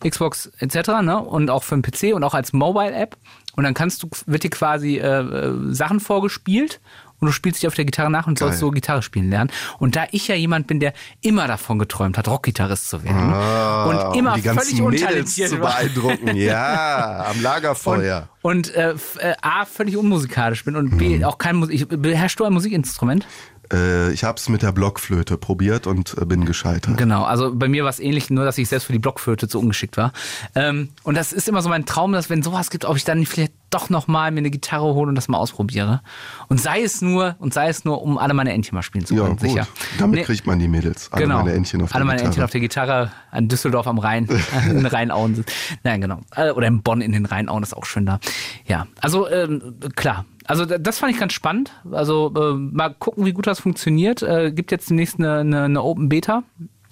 Xbox 0.07 0.51
etc. 0.59 1.03
Ne? 1.03 1.19
Und 1.19 1.49
auch 1.49 1.63
für 1.63 1.77
den 1.77 1.83
PC 1.83 2.15
und 2.15 2.25
auch 2.25 2.35
als 2.35 2.53
Mobile-App. 2.53 3.17
Und 3.57 3.65
dann 3.65 3.75
kannst 3.75 4.03
du, 4.03 4.09
wird 4.27 4.43
dir 4.43 4.51
quasi 4.51 4.99
äh, 4.99 5.21
äh, 5.21 5.75
Sachen 5.75 6.01
vorgespielt 6.01 6.81
und 7.21 7.27
du 7.27 7.33
spielst 7.33 7.63
dich 7.63 7.67
auf 7.69 7.75
der 7.75 7.85
Gitarre 7.85 8.11
nach 8.11 8.27
und 8.27 8.39
sollst 8.39 8.55
Geil. 8.55 8.61
so 8.61 8.71
Gitarre 8.71 9.03
spielen 9.03 9.31
lernen. 9.31 9.51
Und 9.79 9.97
da 9.97 10.05
ich 10.13 10.29
ja 10.29 10.35
jemand 10.35 10.67
bin, 10.67 10.81
der 10.81 10.93
immer 11.21 11.47
davon 11.49 11.79
geträumt 11.79 12.17
hat, 12.19 12.29
Rockgitarrist 12.29 12.89
zu 12.89 13.03
werden 13.05 13.33
Ah, 13.33 13.85
und 13.87 14.17
immer 14.17 14.35
um 14.35 14.41
die 14.43 14.49
völlig 14.49 14.81
untalentiert 14.81 15.51
zu 15.51 15.57
beeindrucken. 15.59 16.37
Ja, 16.37 17.27
am 17.31 17.43
Lagerfeuer. 17.43 18.29
Und 18.43 18.75
äh, 18.75 18.93
f- 18.93 19.19
äh, 19.21 19.35
A, 19.43 19.65
völlig 19.65 19.97
unmusikalisch 19.97 20.65
bin 20.65 20.77
und 20.77 20.93
Mhm. 20.93 20.99
B, 20.99 21.25
auch 21.25 21.39
kein 21.39 21.57
Musik. 21.57 21.87
Beherrschst 21.89 22.39
du 22.41 22.45
ein 22.45 22.53
Musikinstrument? 22.53 23.27
Äh, 23.73 24.13
ich 24.13 24.25
habe 24.25 24.39
es 24.39 24.49
mit 24.49 24.63
der 24.63 24.73
Blockflöte 24.73 25.37
probiert 25.37 25.87
und 25.87 26.17
äh, 26.21 26.25
bin 26.25 26.45
gescheitert. 26.45 26.97
Genau, 26.97 27.25
also 27.25 27.55
bei 27.55 27.69
mir 27.69 27.85
war 27.85 27.91
es 27.91 28.01
ähnlich, 28.01 28.31
nur 28.31 28.45
dass 28.45 28.59
ich 28.59 28.69
selbst 28.69 28.85
für 28.87 28.93
die 28.93 28.99
Blockflöte 28.99 29.49
zu 29.49 29.59
ungeschickt 29.61 29.97
war. 29.97 30.13
Ähm, 30.55 30.89
und 31.03 31.17
das 31.17 31.33
ist 31.33 31.49
immer 31.49 31.63
so 31.63 31.69
mein 31.69 31.85
Traum, 31.87 32.13
dass 32.13 32.31
wenn 32.31 32.43
sowas 32.43 32.71
gibt, 32.71 32.85
ob 32.85 32.97
ich 32.97 33.05
dann 33.05 33.27
vielleicht 33.27 33.53
doch 33.71 33.91
nochmal 33.91 34.31
mir 34.31 34.39
eine 34.39 34.51
Gitarre 34.51 34.95
hole 34.95 35.11
und 35.11 35.15
das 35.15 35.29
mal 35.29 35.37
ausprobiere. 35.37 36.01
Und 36.49 36.59
sei 36.59 36.83
es 36.83 37.03
nur, 37.03 37.37
und 37.39 37.53
sei 37.53 37.69
es 37.69 37.85
nur, 37.85 38.01
um 38.01 38.17
alle 38.17 38.33
meine 38.33 38.53
Entchen 38.55 38.75
mal 38.75 38.83
spielen 38.83 39.05
zu 39.05 39.15
Ja, 39.15 39.25
können, 39.25 39.37
gut. 39.37 39.49
sicher. 39.51 39.67
Damit 39.99 40.21
Nee, 40.21 40.25
kriegt 40.25 40.47
man 40.47 40.59
die 40.59 40.69
Mädels. 40.69 41.13
Alle 41.13 41.25
genau. 41.25 41.39
meine 41.41 41.53
Entchen 41.53 41.83
auf 41.83 41.91
der 41.91 41.97
Alle 41.97 42.05
meine 42.07 42.17
Gitarre. 42.17 42.29
Entchen 42.29 42.45
auf 42.45 42.51
der 42.51 42.61
Gitarre 42.61 43.13
an 43.31 43.49
Düsseldorf 43.49 43.87
am 43.87 43.99
Rhein, 43.99 44.27
in 44.71 44.77
den 44.77 44.87
Rheinauen. 44.87 45.45
Nein, 45.85 46.01
genau. 46.01 46.21
Äh, 46.35 46.51
Oder 46.53 46.67
in 46.69 46.81
Bonn 46.83 47.03
in 47.03 47.13
den 47.13 47.27
Rheinauen 47.27 47.63
ist 47.63 47.77
auch 47.77 47.85
schön 47.85 48.07
da. 48.07 48.21
Ja, 48.67 48.87
also 49.03 49.29
ähm, 49.29 49.75
klar. 49.97 50.25
Also 50.49 50.65
da- 50.65 50.79
das 50.79 50.99
fand 50.99 51.13
ich 51.13 51.19
ganz 51.21 51.33
spannend. 51.33 51.73
Also 51.93 52.33
äh, 52.37 52.55
mal 52.55 52.93
gucken, 52.95 53.25
wie 53.25 53.33
gut 53.33 53.47
das 53.47 53.61
funktioniert. 53.61 54.23
Äh, 54.23 54.51
gibt 54.51 54.73
jetzt 54.73 54.91
demnächst 54.91 55.19
eine, 55.19 55.39
eine, 55.39 55.63
eine 55.65 55.83
Open 55.83 56.09
Beta 56.09 56.43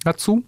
dazu. 0.04 0.44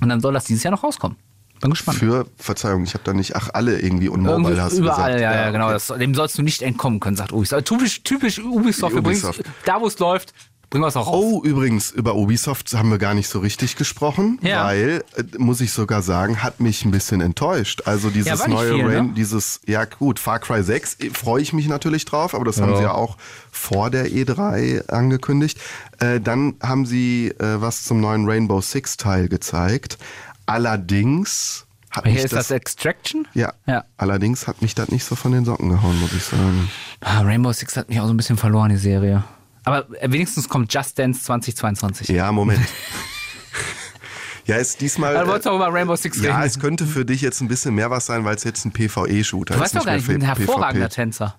Und 0.00 0.08
dann 0.10 0.20
soll 0.20 0.34
das 0.34 0.44
dieses 0.44 0.62
Jahr 0.62 0.72
noch 0.72 0.82
rauskommen. 0.84 1.16
Bin 1.60 1.70
gespannt. 1.70 1.96
Für, 1.98 2.26
Verzeihung, 2.36 2.82
ich 2.84 2.92
habe 2.92 3.04
da 3.04 3.14
nicht, 3.14 3.34
ach, 3.34 3.48
alle 3.54 3.80
irgendwie 3.80 4.08
Mobile 4.42 4.60
hast 4.62 4.74
überall, 4.76 5.14
gesagt. 5.14 5.20
ja, 5.22 5.34
ja, 5.34 5.50
genau. 5.50 5.64
okay. 5.66 5.72
Das, 5.74 5.86
dem 5.86 6.14
sollst 6.14 6.36
du 6.36 6.42
nicht 6.42 6.60
entkommen 6.60 7.00
können, 7.00 7.16
sagt 7.16 7.32
Ubisoft. 7.32 7.64
Typisch, 7.64 8.02
typisch 8.02 8.38
Ubisoft. 8.40 8.94
Übrigens, 8.94 9.40
da 9.64 9.80
wo 9.80 9.86
es 9.86 9.98
läuft, 9.98 10.34
Bringen 10.68 10.82
wir 10.82 10.88
es 10.88 10.96
auch 10.96 11.06
raus. 11.06 11.24
Oh, 11.24 11.42
übrigens, 11.44 11.92
über 11.92 12.16
Ubisoft 12.16 12.72
haben 12.74 12.90
wir 12.90 12.98
gar 12.98 13.14
nicht 13.14 13.28
so 13.28 13.38
richtig 13.38 13.76
gesprochen, 13.76 14.38
Ja. 14.42 14.64
weil, 14.64 15.04
äh, 15.16 15.22
muss 15.38 15.60
ich 15.60 15.70
sogar 15.72 16.02
sagen, 16.02 16.42
hat 16.42 16.58
mich 16.58 16.84
ein 16.84 16.90
bisschen 16.90 17.20
enttäuscht. 17.20 17.82
Also 17.86 18.10
dieses 18.10 18.32
nicht 18.46 18.48
neue 18.48 18.74
viel, 18.74 18.84
ne? 18.84 18.96
Rain, 18.96 19.14
dieses, 19.14 19.60
ja 19.66 19.84
gut, 19.84 20.18
Far 20.18 20.40
Cry 20.40 20.64
6 20.64 20.94
äh, 21.00 21.10
freue 21.10 21.40
ich 21.40 21.52
mich 21.52 21.68
natürlich 21.68 22.04
drauf, 22.04 22.34
aber 22.34 22.44
das 22.44 22.60
haben 22.60 22.70
Ja. 22.72 22.76
sie 22.78 22.82
ja 22.82 22.92
auch 22.92 23.16
vor 23.52 23.90
der 23.90 24.06
E3 24.10 24.88
angekündigt. 24.88 25.58
Äh, 26.00 26.20
dann 26.20 26.54
haben 26.60 26.84
sie 26.84 27.28
äh, 27.38 27.60
was 27.60 27.84
zum 27.84 28.00
neuen 28.00 28.28
Rainbow 28.28 28.60
Six 28.60 28.96
Teil 28.96 29.28
gezeigt. 29.28 29.98
Allerdings 30.46 31.64
hat 31.90 32.04
Hier 32.04 32.14
mich 32.14 32.24
ist 32.24 32.32
das, 32.32 32.50
Extraction? 32.50 33.28
ja, 33.34 33.52
Ja. 33.66 33.84
allerdings 33.96 34.48
hat 34.48 34.62
mich 34.62 34.74
das 34.74 34.88
nicht 34.88 35.04
so 35.04 35.14
von 35.14 35.30
den 35.32 35.44
Socken 35.44 35.68
gehauen, 35.70 35.98
muss 36.00 36.12
ich 36.12 36.24
sagen. 36.24 36.68
Ah, 37.00 37.20
Rainbow 37.20 37.52
Six 37.52 37.76
hat 37.76 37.88
mich 37.88 38.00
auch 38.00 38.06
so 38.06 38.12
ein 38.12 38.16
bisschen 38.16 38.36
verloren, 38.36 38.70
die 38.70 38.76
Serie. 38.76 39.22
Aber 39.66 39.86
äh, 40.00 40.10
wenigstens 40.10 40.48
kommt 40.48 40.72
Just 40.72 40.98
Dance 40.98 41.22
2022. 41.24 42.08
Ja, 42.08 42.30
Moment. 42.32 42.60
ja, 44.46 44.56
ist 44.56 44.80
diesmal. 44.80 45.16
Also, 45.16 45.24
du 45.24 45.28
äh, 45.28 45.32
wolltest 45.32 45.48
auch 45.48 45.56
über 45.56 45.72
Rainbow 45.72 45.96
Six 45.96 46.20
Ja, 46.22 46.36
reden. 46.36 46.46
es 46.46 46.58
könnte 46.60 46.86
für 46.86 47.04
dich 47.04 47.20
jetzt 47.20 47.40
ein 47.40 47.48
bisschen 47.48 47.74
mehr 47.74 47.90
was 47.90 48.06
sein, 48.06 48.24
weil 48.24 48.36
es 48.36 48.44
jetzt 48.44 48.64
ein 48.64 48.72
PvE-Shooter 48.72 49.54
Du 49.54 49.58
ist. 49.58 49.64
weißt 49.64 49.76
doch 49.76 49.84
gar 49.84 49.94
nicht, 49.94 50.02
ich 50.02 50.08
bin 50.08 50.22
ein 50.22 50.26
hervorragender 50.36 50.86
PvP. 50.88 50.94
Tänzer. 50.94 51.36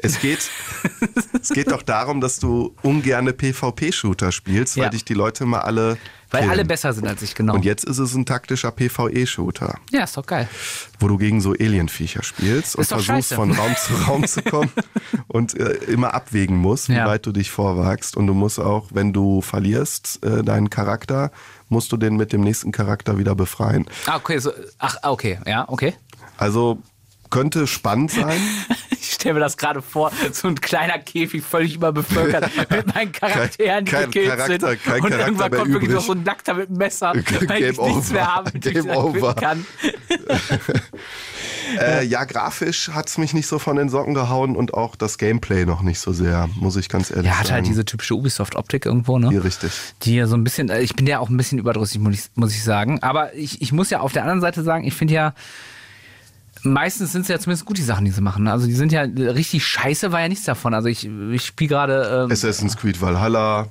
Es 0.00 0.20
geht, 0.20 0.50
es 1.40 1.48
geht 1.50 1.70
doch 1.72 1.82
darum, 1.82 2.20
dass 2.20 2.38
du 2.38 2.74
ungerne 2.82 3.32
PvP-Shooter 3.32 4.32
spielst, 4.32 4.76
weil 4.76 4.84
Ja. 4.84 4.90
dich 4.90 5.04
die 5.04 5.14
Leute 5.14 5.44
mal 5.46 5.60
alle. 5.60 5.98
Weil 6.30 6.40
killen. 6.42 6.50
alle 6.52 6.64
besser 6.66 6.92
sind 6.92 7.06
als 7.08 7.22
ich, 7.22 7.34
genau. 7.34 7.54
Und 7.54 7.64
jetzt 7.64 7.84
ist 7.84 7.98
es 7.98 8.14
ein 8.14 8.26
taktischer 8.26 8.70
PvE-Shooter, 8.70 9.78
ja, 9.90 10.04
ist 10.04 10.16
doch 10.16 10.26
geil. 10.26 10.46
wo 10.98 11.08
du 11.08 11.16
gegen 11.16 11.40
so 11.40 11.52
Alienviecher 11.52 12.22
spielst 12.22 12.76
und 12.76 12.82
Ist 12.82 12.92
doch 12.92 12.96
versuchst 13.02 13.30
scheiße. 13.30 13.34
von 13.36 13.50
Raum 13.52 13.74
zu 13.76 13.94
Raum 13.94 14.26
zu 14.26 14.42
kommen 14.42 14.70
und 15.28 15.54
äh, 15.58 15.72
immer 15.86 16.12
abwägen 16.14 16.56
musst, 16.58 16.88
wie 16.90 16.94
Ja. 16.94 17.06
weit 17.06 17.24
du 17.24 17.32
dich 17.32 17.50
vorwagst. 17.50 18.16
Und 18.16 18.26
du 18.26 18.34
musst 18.34 18.60
auch, 18.60 18.88
wenn 18.92 19.12
du 19.14 19.40
verlierst, 19.40 20.22
äh, 20.24 20.42
deinen 20.44 20.68
Charakter, 20.70 21.30
musst 21.70 21.90
du 21.92 21.96
den 21.96 22.16
mit 22.16 22.32
dem 22.34 22.42
nächsten 22.42 22.72
Charakter 22.72 23.16
wieder 23.18 23.34
befreien. 23.34 23.86
Ah, 24.06 24.16
okay, 24.16 24.38
so, 24.38 24.52
ach, 24.78 24.96
okay, 25.02 25.38
ja, 25.46 25.66
okay. 25.68 25.94
Also 26.36 26.78
könnte 27.30 27.66
spannend 27.66 28.10
sein. 28.10 28.38
Ich 29.00 29.12
stelle 29.12 29.34
mir 29.34 29.40
das 29.40 29.56
gerade 29.56 29.82
vor, 29.82 30.10
so 30.32 30.48
ein 30.48 30.60
kleiner 30.60 30.98
Käfig 30.98 31.42
völlig 31.42 31.74
überbevölkert 31.74 32.50
mit 32.70 32.94
meinen 32.94 33.12
Charakteren, 33.12 33.84
die 33.84 33.90
Kein- 33.90 34.04
gekillt 34.10 34.28
Charakter- 34.30 34.68
sind. 34.70 34.84
kein 34.84 34.94
und 34.94 35.10
Charakter 35.10 35.26
irgendwann 35.26 35.50
kommt 35.52 35.72
wirklich 35.72 35.90
noch 35.90 36.02
so 36.02 36.12
ein 36.12 36.22
Nackter 36.22 36.54
mit 36.54 36.68
einem 36.68 36.78
Messer, 36.78 37.12
weil 37.14 37.46
Game 37.60 37.70
ich 37.72 37.78
nichts 37.80 38.10
mehr 38.12 38.22
over. 38.22 38.34
habe, 38.34 38.50
mit 38.54 38.64
dem 38.64 38.72
Game 38.74 38.88
ich 38.90 38.96
over. 38.96 39.34
kann. 39.34 39.66
Äh, 41.78 42.04
ja, 42.06 42.24
grafisch 42.24 42.88
hat's 42.94 43.18
mich 43.18 43.34
nicht 43.34 43.46
so 43.46 43.58
von 43.58 43.76
den 43.76 43.90
Socken 43.90 44.14
gehauen 44.14 44.56
und 44.56 44.72
auch 44.72 44.96
das 44.96 45.18
Gameplay 45.18 45.66
noch 45.66 45.82
nicht 45.82 45.98
so 46.00 46.12
sehr, 46.14 46.48
muss 46.54 46.76
ich 46.76 46.88
ganz 46.88 47.10
ehrlich 47.10 47.26
Ja, 47.26 47.32
sagen. 47.32 47.44
hat 47.44 47.52
halt 47.52 47.66
diese 47.66 47.84
typische 47.84 48.14
Ubisoft-Optik 48.14 48.86
irgendwo, 48.86 49.18
ne? 49.18 49.30
Ja, 49.34 49.40
richtig. 49.42 49.70
Die 50.02 50.14
ja 50.14 50.26
so 50.26 50.34
ein 50.34 50.44
bisschen, 50.44 50.70
äh, 50.70 50.80
ich 50.80 50.96
bin 50.96 51.06
ja 51.06 51.18
auch 51.18 51.28
ein 51.28 51.36
bisschen 51.36 51.58
überdrüssig, 51.58 52.00
muss 52.00 52.14
ich, 52.14 52.22
muss 52.36 52.52
ich 52.54 52.64
sagen. 52.64 53.02
Aber 53.02 53.34
ich, 53.34 53.60
ich 53.60 53.72
muss 53.72 53.90
ja 53.90 54.00
auf 54.00 54.12
der 54.14 54.22
anderen 54.22 54.40
Seite 54.40 54.62
sagen, 54.62 54.84
ich 54.84 54.94
finde 54.94 55.12
ja, 55.12 55.34
meistens 56.72 57.12
sind 57.12 57.22
es 57.22 57.28
ja 57.28 57.38
zumindest 57.38 57.64
gut 57.66 57.78
die 57.78 57.82
Sachen, 57.82 58.04
die 58.04 58.10
sie 58.10 58.20
machen. 58.20 58.44
ne? 58.44 58.52
Also 58.52 58.66
die 58.66 58.74
sind 58.74 58.92
ja 58.92 59.02
richtig 59.02 59.66
scheiße, 59.66 60.12
war 60.12 60.20
ja 60.20 60.28
nichts 60.28 60.44
davon. 60.44 60.74
Also 60.74 60.88
ich, 60.88 61.06
ich 61.06 61.44
spiele 61.44 61.68
gerade, 61.68 62.24
ähm, 62.24 62.32
Assassin's 62.32 62.76
Creed 62.76 63.00
Valhalla. 63.00 63.68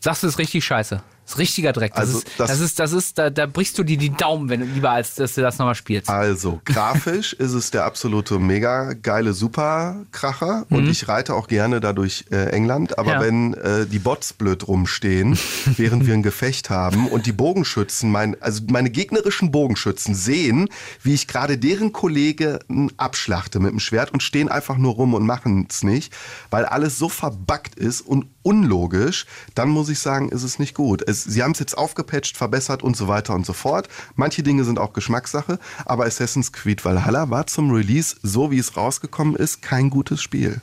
sagst 0.00 0.22
du, 0.22 0.26
ist 0.26 0.38
richtig 0.38 0.64
scheiße. 0.64 1.02
Das 1.24 1.32
ist 1.34 1.38
richtiger 1.38 1.72
Dreck. 1.72 1.92
Das, 1.94 2.00
Also 2.00 2.18
ist, 2.18 2.28
das- 2.38 2.48
das, 2.50 2.60
ist, 2.60 2.78
das 2.78 2.92
ist, 2.92 3.18
da, 3.18 3.30
da 3.30 3.46
brichst 3.46 3.78
du 3.78 3.82
dir 3.82 3.96
die 3.96 4.10
Daumen, 4.10 4.48
wenn 4.50 4.60
du 4.60 4.66
lieber 4.66 4.90
als 4.90 5.14
dass 5.14 5.34
du 5.34 5.40
das 5.40 5.58
nochmal 5.58 5.74
spielst. 5.74 6.08
Also, 6.10 6.60
grafisch 6.64 7.32
ist 7.38 7.52
es 7.52 7.70
der 7.70 7.84
absolute 7.84 8.38
mega 8.38 8.92
geile 8.92 9.32
Superkracher 9.32 10.66
und 10.70 10.88
ich 10.88 11.08
reite 11.08 11.34
auch 11.34 11.46
gerne 11.48 11.80
da 11.80 11.92
durch 11.92 12.24
äh, 12.30 12.50
England. 12.50 12.98
Aber 12.98 13.12
Ja. 13.12 13.20
wenn 13.20 13.54
äh, 13.54 13.86
die 13.86 13.98
Bots 13.98 14.32
blöd 14.32 14.66
rumstehen, 14.68 15.38
während 15.76 16.06
wir 16.06 16.14
ein 16.14 16.22
Gefecht 16.22 16.70
haben 16.70 17.08
und 17.08 17.26
die 17.26 17.32
Bogenschützen, 17.32 18.10
mein, 18.10 18.40
also 18.42 18.62
meine 18.68 18.90
gegnerischen 18.90 19.50
Bogenschützen 19.50 20.14
sehen, 20.14 20.68
wie 21.02 21.14
ich 21.14 21.26
gerade 21.26 21.58
deren 21.58 21.92
Kollegen 21.92 22.58
abschlachte 22.96 23.60
mit 23.60 23.70
dem 23.72 23.80
Schwert 23.80 24.12
und 24.12 24.22
stehen 24.22 24.48
einfach 24.48 24.76
nur 24.76 24.94
rum 24.94 25.14
und 25.14 25.24
machen 25.26 25.66
es 25.70 25.82
nicht, 25.82 26.12
weil 26.50 26.64
alles 26.64 26.98
so 26.98 27.08
verbuggt 27.08 27.74
ist 27.76 28.00
und 28.02 28.26
unlogisch, 28.42 29.26
dann 29.54 29.68
muss 29.70 29.88
ich 29.88 29.98
sagen, 29.98 30.28
ist 30.28 30.42
es 30.42 30.58
nicht 30.58 30.74
gut. 30.74 31.02
Es, 31.06 31.13
sie 31.22 31.42
haben 31.42 31.52
es 31.52 31.60
jetzt 31.60 31.78
aufgepatcht, 31.78 32.36
verbessert 32.36 32.82
und 32.82 32.96
so 32.96 33.06
weiter 33.06 33.34
und 33.34 33.46
so 33.46 33.52
fort. 33.52 33.88
Manche 34.16 34.42
Dinge 34.42 34.64
sind 34.64 34.78
auch 34.80 34.92
Geschmackssache, 34.92 35.58
aber 35.84 36.06
Assassin's 36.06 36.50
Creed 36.52 36.84
Valhalla 36.84 37.30
war 37.30 37.46
zum 37.46 37.70
Release, 37.70 38.16
so 38.22 38.50
wie 38.50 38.58
es 38.58 38.76
rausgekommen 38.76 39.36
ist, 39.36 39.62
kein 39.62 39.90
gutes 39.90 40.20
Spiel. 40.22 40.60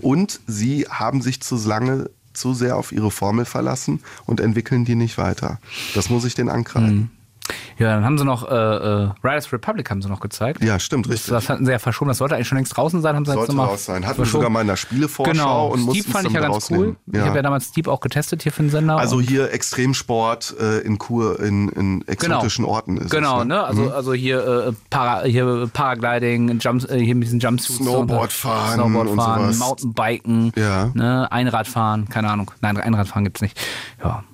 Und 0.00 0.40
sie 0.46 0.86
haben 0.90 1.22
sich 1.22 1.40
zu 1.40 1.56
lange 1.56 2.10
zu 2.32 2.52
sehr 2.52 2.76
auf 2.76 2.92
ihre 2.92 3.10
Formel 3.10 3.44
verlassen 3.44 4.00
und 4.26 4.40
entwickeln 4.40 4.84
die 4.84 4.94
nicht 4.94 5.16
weiter. 5.16 5.58
Das 5.94 6.10
muss 6.10 6.24
ich 6.24 6.34
den 6.34 6.48
ankreiden. 6.50 7.10
Ja, 7.78 7.94
dann 7.94 8.04
haben 8.04 8.16
sie 8.18 8.24
noch 8.24 8.50
äh, 8.50 8.54
äh, 8.54 9.10
Riders 9.22 9.52
Republic 9.52 9.90
haben 9.90 10.00
sie 10.02 10.08
noch 10.08 10.20
gezeigt. 10.20 10.62
Ja, 10.64 10.78
stimmt, 10.78 11.06
Das, 11.06 11.12
richtig. 11.12 11.30
das 11.30 11.48
hatten 11.48 11.66
sie 11.66 11.72
ja 11.72 11.78
verschoben. 11.78 12.08
Das 12.08 12.18
sollte 12.18 12.34
eigentlich 12.34 12.48
schon 12.48 12.56
längst 12.56 12.76
draußen 12.76 13.02
sein. 13.02 13.14
Haben 13.14 13.24
sie 13.24 13.32
jetzt 13.32 13.36
Sollte 13.38 13.52
nochmal 13.52 13.66
raus 13.72 13.84
sein. 13.84 14.04
Hatten 14.06 14.16
verschoben. 14.16 14.32
sogar 14.40 14.50
mal 14.50 14.62
in 14.62 14.66
der 14.68 14.76
Spielevorschau 14.76 15.30
Genau. 15.32 15.66
und 15.68 15.90
Steep 15.90 16.06
fand 16.10 16.26
ich 16.26 16.32
ja 16.32 16.40
ganz 16.40 16.70
cool. 16.70 16.76
rausnehmen. 16.78 16.96
Ich 17.12 17.20
habe 17.20 17.36
ja 17.36 17.42
damals 17.42 17.66
Steep 17.66 17.86
auch 17.88 18.00
getestet 18.00 18.42
hier 18.42 18.50
für 18.52 18.62
den 18.62 18.70
Sender. 18.70 18.96
Also 18.96 19.20
hier 19.20 19.52
Extremsport 19.52 20.54
äh, 20.58 20.78
in 20.80 20.98
Kur, 20.98 21.38
in, 21.40 21.68
in 21.70 22.08
exotischen 22.08 22.64
Orten 22.64 22.96
ist 22.96 23.10
Genau, 23.10 23.42
es. 23.42 23.46
ne? 23.46 23.62
Also, 23.62 23.90
also 23.92 24.12
hier, 24.14 24.68
äh, 24.68 24.72
Para, 24.90 25.22
hier 25.24 25.68
Paragliding, 25.72 26.58
Jumps, 26.58 26.84
äh, 26.86 26.98
hier 26.98 27.14
mit 27.14 27.24
diesen 27.24 27.40
Jumpsuits. 27.40 27.78
Snowboardfahren 27.78 28.74
Snowboardfahren, 28.74 29.44
und 29.46 29.52
sowas. 29.52 29.58
Mountainbiken, 29.68 30.52
Ja. 30.56 30.90
ne? 30.94 31.30
Einradfahren, 31.30 32.08
keine 32.08 32.30
Ahnung. 32.30 32.50
Nein, 32.62 32.76
Einradfahren 32.78 33.24
gibt's 33.24 33.42
nicht. 33.42 33.58
Ja. 34.02 34.24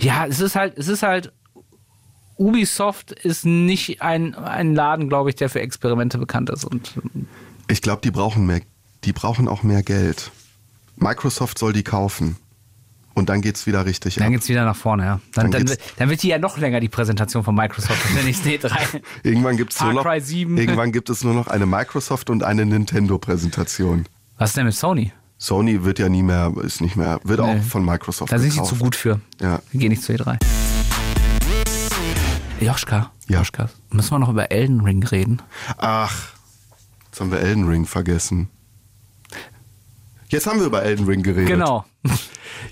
Ja, 0.00 0.26
es 0.26 0.40
ist 0.40 0.56
halt, 0.56 0.76
es 0.78 0.88
ist 0.88 1.02
halt, 1.02 1.32
Ubisoft 2.40 3.12
ist 3.12 3.44
nicht 3.44 4.00
ein, 4.00 4.34
ein 4.34 4.74
Laden, 4.74 5.08
glaube 5.10 5.28
ich, 5.28 5.36
der 5.36 5.50
für 5.50 5.60
Experimente 5.60 6.16
bekannt 6.16 6.48
ist. 6.48 6.64
Und 6.64 6.94
Ich 7.68 7.82
glaube, 7.82 8.00
die 8.02 8.10
brauchen 8.10 8.46
mehr, 8.46 8.62
die 9.04 9.12
brauchen 9.12 9.46
auch 9.46 9.62
mehr 9.62 9.82
Geld. 9.82 10.30
Microsoft 10.96 11.58
soll 11.58 11.74
die 11.74 11.82
kaufen. 11.82 12.36
Und 13.12 13.28
dann 13.28 13.42
geht's 13.42 13.66
wieder 13.66 13.84
richtig 13.84 14.14
dann 14.14 14.24
ab. 14.28 14.30
geht's 14.30 14.48
wieder 14.48 14.64
nach 14.64 14.76
vorne, 14.76 15.04
ja. 15.04 15.20
Dann, 15.34 15.50
Dann 15.50 15.66
dann, 15.66 15.76
dann 15.98 16.08
wird 16.08 16.22
die 16.22 16.28
ja 16.28 16.38
noch 16.38 16.56
länger, 16.56 16.80
die 16.80 16.88
Präsentation 16.88 17.42
von 17.44 17.54
Microsoft, 17.54 18.02
auf 18.04 18.14
der 18.14 18.22
nächsten 18.22 18.48
E3. 18.48 19.02
Irgendwann 19.22 19.56
gibt's 19.58 19.78
nur 19.82 19.92
noch, 19.92 20.04
Cry 20.04 20.20
7. 20.20 20.56
irgendwann 20.56 20.92
gibt 20.92 21.10
es 21.10 21.22
nur 21.22 21.34
noch 21.34 21.48
eine 21.48 21.66
Microsoft 21.66 22.30
und 22.30 22.42
eine 22.42 22.64
Nintendo-Präsentation. 22.64 24.06
Was 24.38 24.50
ist 24.50 24.56
denn 24.56 24.64
mit 24.64 24.74
Sony? 24.74 25.12
Sony 25.36 25.84
wird 25.84 25.98
ja 25.98 26.08
nie 26.08 26.22
mehr, 26.22 26.52
ist 26.62 26.80
nicht 26.80 26.96
mehr, 26.96 27.20
wird 27.24 27.40
Nee. 27.40 27.46
auch 27.58 27.62
von 27.64 27.84
Microsoft 27.84 28.32
Da 28.32 28.38
sind 28.38 28.52
sie 28.52 28.62
zu 28.62 28.76
gut 28.76 28.94
für. 28.96 29.20
Ja. 29.40 29.60
Wir 29.72 29.80
gehen 29.80 29.90
nicht 29.90 30.02
zur 30.02 30.14
E3. 30.14 30.38
Joschka, 32.60 33.10
Ja. 33.28 33.38
Joschka, 33.38 33.68
müssen 33.90 34.10
wir 34.10 34.18
noch 34.18 34.28
über 34.28 34.50
Elden 34.50 34.80
Ring 34.82 35.02
reden? 35.04 35.40
Ach, 35.78 36.32
jetzt 37.06 37.20
haben 37.20 37.30
wir 37.32 37.40
Elden 37.40 37.66
Ring 37.68 37.86
vergessen. 37.86 38.48
Jetzt 40.28 40.46
haben 40.46 40.60
wir 40.60 40.66
über 40.66 40.82
Elden 40.82 41.06
Ring 41.06 41.22
geredet. 41.22 41.48
Genau. 41.48 41.84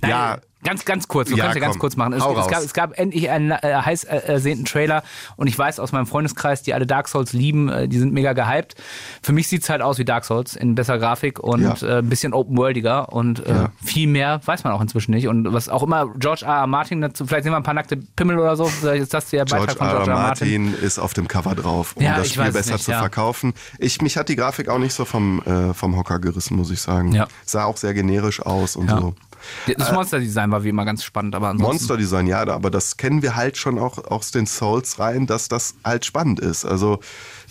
Nein, 0.03 0.11
Ja. 0.11 0.39
Ganz, 0.65 0.85
ganz 0.85 1.07
kurz. 1.07 1.31
Wir 1.31 1.37
Ja, 1.37 1.49
es 1.51 1.55
ja 1.55 1.61
ganz 1.61 1.79
kurz 1.79 1.95
machen. 1.95 2.15
Es, 2.15 2.25
es, 2.25 2.49
gab, 2.49 2.63
es 2.65 2.75
gab 2.75 2.99
endlich 2.99 3.31
einen 3.31 3.53
äh, 3.53 3.59
heiß 3.63 4.03
äh, 4.05 4.17
ersehnten 4.17 4.65
Trailer 4.65 5.05
und 5.37 5.47
ich 5.47 5.57
weiß 5.57 5.79
aus 5.79 5.93
meinem 5.93 6.07
Freundeskreis, 6.09 6.65
die 6.65 6.75
alle 6.75 6.85
Dark 6.85 7.09
Souls 7.09 7.33
lieben, 7.33 7.69
äh, 7.69 7.87
die 7.87 7.97
sind 7.97 8.13
mega 8.13 8.33
gehypt. 8.33 8.75
Für 9.23 9.33
mich 9.33 9.47
sieht 9.47 9.63
es 9.63 9.71
halt 9.71 9.83
aus 9.83 9.99
wie 9.99 10.05
Dark 10.05 10.25
Souls 10.25 10.57
in 10.57 10.75
besser 10.75 10.99
Grafik 10.99 11.39
und 11.39 11.63
Ja. 11.63 11.75
äh, 11.89 11.99
ein 12.01 12.09
bisschen 12.09 12.35
open-worldiger 12.35 13.13
und 13.13 13.47
äh, 13.47 13.51
Ja. 13.51 13.69
viel 13.85 14.09
mehr 14.09 14.41
weiß 14.45 14.65
man 14.65 14.73
auch 14.73 14.81
inzwischen 14.81 15.13
nicht. 15.13 15.29
Und 15.29 15.51
was 15.53 15.69
auch 15.69 15.85
immer 15.85 16.13
George 16.19 16.45
R. 16.45 16.53
R. 16.63 16.67
Martin 16.67 17.03
dazu, 17.03 17.25
vielleicht 17.25 17.45
sehen 17.45 17.53
wir 17.53 17.57
ein 17.57 17.63
paar 17.63 17.75
nackte 17.75 17.97
Pimmel 17.97 18.37
oder 18.41 18.57
so. 18.57 18.65
Vielleicht 18.65 19.03
ist 19.05 19.15
das 19.15 19.31
der 19.31 19.45
George 19.45 19.65
Beitrag 19.67 19.79
von 19.79 19.87
R. 19.87 19.93
George 19.95 20.11
R. 20.11 20.17
R. 20.17 20.23
Martin. 20.23 20.65
Martin 20.65 20.85
ist 20.85 20.99
auf 20.99 21.15
dem 21.15 21.29
Cover 21.29 21.55
drauf, 21.55 21.95
um 21.97 22.03
das 22.05 22.31
Spiel 22.31 22.51
besser 22.51 22.73
nicht, 22.73 22.85
zu 22.85 22.91
verkaufen. 22.91 23.55
Ich, 23.79 24.03
mich 24.03 24.17
hat 24.17 24.29
die 24.29 24.35
Grafik 24.37 24.69
auch 24.69 24.79
nicht 24.81 24.93
so 24.93 25.05
vom, 25.05 25.41
äh, 25.43 25.73
vom 25.73 25.97
Hocker 25.97 26.19
gerissen, 26.19 26.57
muss 26.57 26.73
ich 26.73 26.81
sagen. 26.81 27.17
Sah 27.45 27.65
auch 27.65 27.77
sehr 27.77 27.95
generisch 27.95 28.43
aus 28.43 28.75
und 28.75 28.91
so. 28.91 29.15
Das 29.77 29.93
Monster-Design 29.93 30.51
war 30.51 30.65
wie 30.65 30.71
immer 30.71 30.85
ganz 30.85 31.05
spannend, 31.05 31.35
aber 31.35 31.49
ansonsten. 31.49 31.73
Monster 31.73 31.97
Design, 31.97 32.27
ja, 32.27 32.47
aber 32.49 32.71
das 32.71 32.97
kennen 32.97 33.23
wir 33.23 33.37
halt 33.37 33.57
schon 33.57 33.79
auch 33.79 33.99
aus 34.11 34.31
den 34.31 34.47
Souls 34.47 34.99
rein, 34.99 35.27
dass 35.27 35.49
das 35.49 35.75
halt 35.85 36.05
spannend 36.05 36.41
ist. 36.41 36.65
Also 36.65 37.01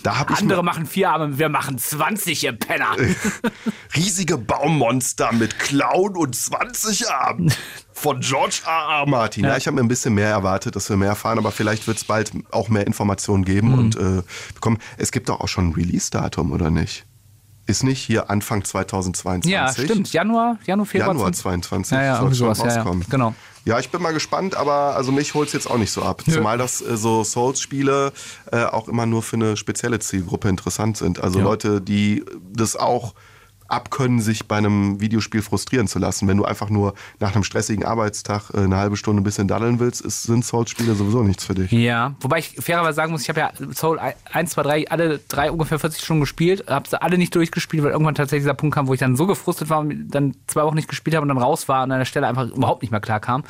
da 0.02 0.18
habe 0.18 0.32
ich 0.32 0.38
Andere 0.38 0.62
machen 0.62 0.86
vier 0.86 1.10
Arme, 1.10 1.38
wir 1.38 1.48
machen 1.48 1.78
20, 1.78 2.44
ihr 2.44 2.52
Penner. 2.52 2.94
riesige 3.96 4.38
Baummonster 4.38 5.32
mit 5.32 5.58
Clown 5.58 6.16
und 6.16 6.34
20 6.36 7.10
Armen 7.10 7.52
von 7.92 8.20
George 8.20 8.60
R. 8.64 9.00
R. 9.00 9.06
Martin. 9.08 9.44
Ja, 9.44 9.56
ich 9.56 9.66
habe 9.66 9.74
mir 9.74 9.82
ein 9.82 9.88
bisschen 9.88 10.14
mehr 10.14 10.28
erwartet, 10.28 10.76
dass 10.76 10.88
wir 10.88 10.96
mehr 10.96 11.08
erfahren, 11.08 11.38
aber 11.38 11.50
vielleicht 11.50 11.86
wird 11.88 11.96
es 11.96 12.04
bald 12.04 12.30
auch 12.52 12.68
mehr 12.68 12.86
Informationen 12.86 13.44
geben 13.44 13.72
Mhm. 13.72 13.78
und 13.78 13.96
äh, 13.96 14.22
bekommen. 14.54 14.78
Es 14.98 15.10
gibt 15.10 15.28
doch 15.28 15.40
auch 15.40 15.48
schon 15.48 15.70
ein 15.70 15.72
Release-Datum, 15.74 16.52
oder 16.52 16.70
nicht? 16.70 17.04
Ist 17.68 17.84
nicht 17.84 18.00
hier 18.00 18.30
Anfang 18.30 18.64
2022? 18.64 19.52
Ja, 19.52 19.70
stimmt. 19.70 20.10
Januar, 20.10 20.56
Januar, 20.64 20.86
Februar. 20.86 21.08
Januar 21.08 21.32
22 21.34 21.92
Ja, 21.92 22.02
ja, 22.02 22.12
soll 22.14 22.24
irgendwie 22.24 22.38
schon 22.38 22.54
sowas, 22.54 22.58
ja, 22.60 22.66
ja. 22.66 22.74
rauskommen. 22.82 23.04
Genau. 23.10 23.34
Ja, 23.66 23.78
ich 23.78 23.90
bin 23.90 24.00
mal 24.00 24.14
gespannt, 24.14 24.56
aber 24.56 24.96
also 24.96 25.12
mich 25.12 25.34
holt 25.34 25.48
es 25.48 25.52
jetzt 25.52 25.70
auch 25.70 25.76
nicht 25.76 25.92
so 25.92 26.02
ab. 26.02 26.22
Zumal 26.26 26.56
das 26.56 26.80
äh, 26.80 26.96
so 26.96 27.22
Souls-Spiele 27.22 28.14
äh, 28.50 28.64
auch 28.64 28.88
immer 28.88 29.04
nur 29.04 29.22
für 29.22 29.36
eine 29.36 29.58
spezielle 29.58 29.98
Zielgruppe 29.98 30.48
interessant 30.48 30.96
sind. 30.96 31.22
Also 31.22 31.40
Ja. 31.40 31.44
Leute, 31.44 31.82
die 31.82 32.24
das 32.50 32.74
auch 32.74 33.12
abkönnen, 33.68 34.20
sich 34.20 34.48
bei 34.48 34.56
einem 34.56 35.00
Videospiel 35.00 35.42
frustrieren 35.42 35.86
zu 35.86 35.98
lassen. 35.98 36.26
Wenn 36.26 36.38
du 36.38 36.44
einfach 36.44 36.70
nur 36.70 36.94
nach 37.20 37.34
einem 37.34 37.44
stressigen 37.44 37.84
Arbeitstag 37.84 38.50
äh, 38.54 38.58
eine 38.58 38.76
halbe 38.76 38.96
Stunde 38.96 39.20
ein 39.20 39.24
bisschen 39.24 39.46
daddeln 39.46 39.78
willst, 39.78 40.00
ist, 40.00 40.24
sind 40.24 40.44
Souls-Spiele 40.44 40.94
sowieso 40.94 41.22
nichts 41.22 41.44
für 41.44 41.54
dich. 41.54 41.70
Ja, 41.70 42.14
wobei 42.20 42.38
ich 42.38 42.56
fairerweise 42.58 42.96
sagen 42.96 43.12
muss, 43.12 43.22
ich 43.22 43.28
habe 43.28 43.40
ja 43.40 43.52
Soul 43.74 44.00
1, 44.32 44.50
2, 44.50 44.62
3, 44.62 44.88
alle 44.90 45.20
drei 45.28 45.52
ungefähr 45.52 45.78
40 45.78 46.02
Stunden 46.02 46.20
gespielt, 46.20 46.64
habe 46.68 46.88
sie 46.88 47.00
alle 47.00 47.18
nicht 47.18 47.34
durchgespielt, 47.34 47.84
weil 47.84 47.92
irgendwann 47.92 48.14
tatsächlich 48.14 48.44
dieser 48.44 48.54
Punkt 48.54 48.74
kam, 48.74 48.88
wo 48.88 48.94
ich 48.94 49.00
dann 49.00 49.16
so 49.16 49.26
gefrustet 49.26 49.68
war 49.68 49.80
und 49.80 50.08
dann 50.08 50.34
zwei 50.46 50.62
Wochen 50.64 50.76
nicht 50.76 50.88
gespielt 50.88 51.14
habe 51.14 51.22
und 51.22 51.28
dann 51.28 51.38
raus 51.38 51.68
war 51.68 51.84
und 51.84 51.92
an 51.92 51.98
der 51.98 52.06
Stelle 52.06 52.26
einfach 52.26 52.48
überhaupt 52.48 52.82
nicht 52.82 52.90
mehr 52.90 53.00
klar 53.00 53.20
kam. 53.20 53.44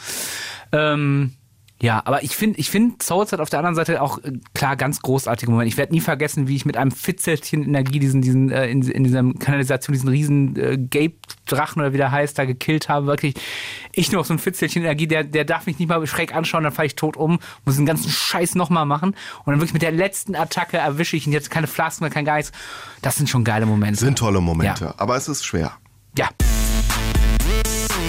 Ähm, 0.73 1.33
ja, 1.81 2.03
aber 2.05 2.25
ich 2.25 2.37
finde, 2.37 2.59
ich 2.59 2.71
finde, 2.71 2.97
Souls 3.03 3.31
hat 3.31 3.39
auf 3.39 3.51
der 3.51 3.61
anderen 3.61 3.77
Seite 3.77 4.03
auch 4.03 4.19
äh, 4.25 4.33
klar 4.53 4.75
ganz 4.77 5.01
großartige 5.01 5.51
Momente. 5.51 5.69
Ich 5.69 5.77
werde 5.77 5.93
nie 5.93 6.01
vergessen, 6.01 6.49
wie 6.49 6.57
ich 6.57 6.65
mit 6.65 6.77
einem 6.77 6.91
Fitzelchen 6.91 7.63
Energie 7.63 8.01
diesen, 8.01 8.21
diesen, 8.21 8.51
äh, 8.51 8.67
in, 8.69 8.83
in 8.83 9.05
dieser 9.05 9.23
Kanalisation 9.35 9.93
diesen 9.93 10.09
riesen 10.09 10.57
äh, 10.57 10.77
Gape-Drachen 10.77 11.81
oder 11.81 11.93
wie 11.93 11.97
der 11.99 12.11
heißt, 12.11 12.37
da 12.37 12.47
gekillt 12.47 12.89
habe. 12.89 13.07
Wirklich, 13.07 13.35
ich 13.93 14.11
nur 14.11 14.23
auf 14.23 14.27
so 14.27 14.35
ein 14.35 14.41
Fitzelchen 14.41 14.83
Energie, 14.83 15.07
der, 15.07 15.23
der 15.23 15.45
darf 15.45 15.67
mich 15.67 15.79
nicht 15.79 15.89
mal 15.89 16.05
schräg 16.09 16.35
anschauen, 16.35 16.65
dann 16.65 16.73
falle 16.73 16.87
ich 16.87 16.97
tot 16.97 17.17
um, 17.17 17.39
muss 17.65 17.77
den 17.77 17.87
ganzen 17.87 18.11
Scheiß 18.11 18.57
nochmal 18.57 18.85
machen. 18.85 19.11
Und 19.45 19.53
dann 19.53 19.61
wirklich 19.61 19.73
mit 19.75 19.83
der 19.83 19.93
letzten 19.93 20.35
Attacke 20.35 20.79
erwische 20.79 21.17
ich 21.17 21.29
ihn 21.29 21.33
jetzt 21.33 21.49
keine 21.51 21.69
Flasken 21.69 22.03
mehr, 22.05 22.11
kein 22.11 22.25
Geist. 22.25 22.53
Das 23.03 23.17
sind 23.17 23.29
schon 23.31 23.45
geile 23.45 23.67
Momente. 23.67 24.01
Sind 24.01 24.19
tolle 24.19 24.41
Momente, 24.41 24.87
Ja. 24.87 24.95
aber 24.97 25.15
es 25.17 25.29
ist 25.29 25.45
schwer. 25.45 25.73
Ja. 26.17 26.29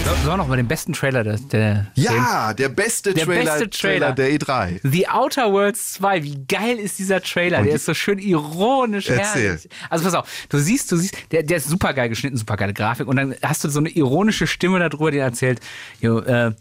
So, 0.09 0.15
sollen 0.15 0.25
wir 0.25 0.37
noch 0.37 0.47
mal 0.47 0.55
den 0.57 0.67
besten 0.67 0.93
Trailer 0.93 1.23
der, 1.23 1.37
der 1.37 1.87
Ja, 1.93 2.53
der 2.55 2.69
beste 2.69 3.13
Der 3.13 3.25
Trailer, 3.25 3.51
beste 3.59 3.69
Trailer. 3.69 4.11
der 4.13 4.31
E3. 4.31 4.79
The 4.83 5.07
Outer 5.07 5.51
Worlds 5.51 5.93
2, 5.93 6.23
wie 6.23 6.45
geil 6.47 6.77
ist 6.79 6.97
dieser 6.97 7.21
Trailer? 7.21 7.61
Der 7.61 7.75
ist 7.75 7.85
so 7.85 7.93
schön 7.93 8.17
ironisch 8.17 9.07
Erzähl. 9.09 9.43
herrlich. 9.43 9.69
Also 9.89 10.05
pass 10.05 10.13
auf, 10.15 10.27
du 10.49 10.57
siehst, 10.57 10.91
du 10.91 10.97
siehst, 10.97 11.15
der, 11.31 11.43
der 11.43 11.57
ist 11.57 11.67
super 11.69 11.93
geil 11.93 12.09
geschnitten, 12.09 12.37
super 12.37 12.57
geile 12.57 12.73
Grafik 12.73 13.07
und 13.07 13.17
dann 13.17 13.35
hast 13.43 13.63
du 13.63 13.69
so 13.69 13.79
eine 13.79 13.89
ironische 13.89 14.47
Stimme 14.47 14.79
darüber, 14.79 15.11
die 15.11 15.19
erzählt, 15.19 15.59
jo, 16.01 16.19
äh, 16.19 16.53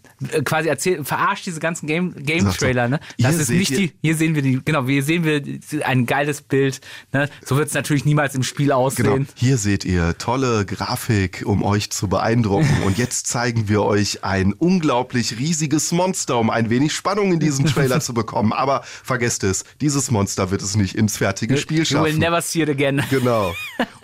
quasi 0.44 0.68
erzählt, 0.68 1.06
verarscht 1.06 1.46
diese 1.46 1.60
ganzen 1.60 1.86
Game, 1.86 2.14
Game 2.16 2.50
Trailer, 2.52 2.88
ne? 2.88 3.00
Das 3.18 3.32
hier 3.32 3.40
ist 3.40 3.50
nicht 3.50 3.70
die, 3.70 3.92
hier 4.02 4.14
sehen 4.16 4.34
wir 4.34 4.42
die, 4.42 4.60
genau, 4.62 4.84
hier 4.86 5.02
sehen 5.02 5.24
wir 5.24 5.42
ein 5.86 6.04
geiles 6.04 6.42
Bild, 6.42 6.80
ne? 7.12 7.30
So 7.46 7.56
wird 7.56 7.68
es 7.68 7.74
natürlich 7.74 8.04
niemals 8.04 8.34
im 8.34 8.42
Spiel 8.42 8.72
aussehen. 8.72 9.04
Genau. 9.06 9.26
Hier 9.36 9.56
seht 9.56 9.86
ihr 9.86 10.18
tolle 10.18 10.66
Grafik, 10.66 11.44
um 11.46 11.62
euch 11.62 11.90
zu 11.90 12.08
beeindrucken. 12.08 12.68
Und 12.84 12.98
jetzt 12.98 13.26
zeigen 13.38 13.68
wir 13.68 13.84
euch 13.84 14.24
ein 14.24 14.52
unglaublich 14.52 15.38
riesiges 15.38 15.92
Monster, 15.92 16.38
um 16.38 16.50
ein 16.50 16.70
wenig 16.70 16.92
Spannung 16.92 17.32
in 17.34 17.38
diesen 17.38 17.66
Trailer 17.66 18.00
zu 18.00 18.12
bekommen. 18.12 18.52
Aber 18.52 18.82
vergesst 18.82 19.44
es, 19.44 19.62
dieses 19.80 20.10
Monster 20.10 20.50
wird 20.50 20.60
es 20.60 20.74
nicht 20.74 20.96
ins 20.96 21.18
fertige 21.18 21.56
Spiel 21.56 21.84
You 21.84 22.00
will 22.00 22.06
schaffen. 22.10 22.18
never 22.18 22.42
see 22.42 22.62
it 22.62 22.68
again. 22.68 23.00
Genau. 23.10 23.54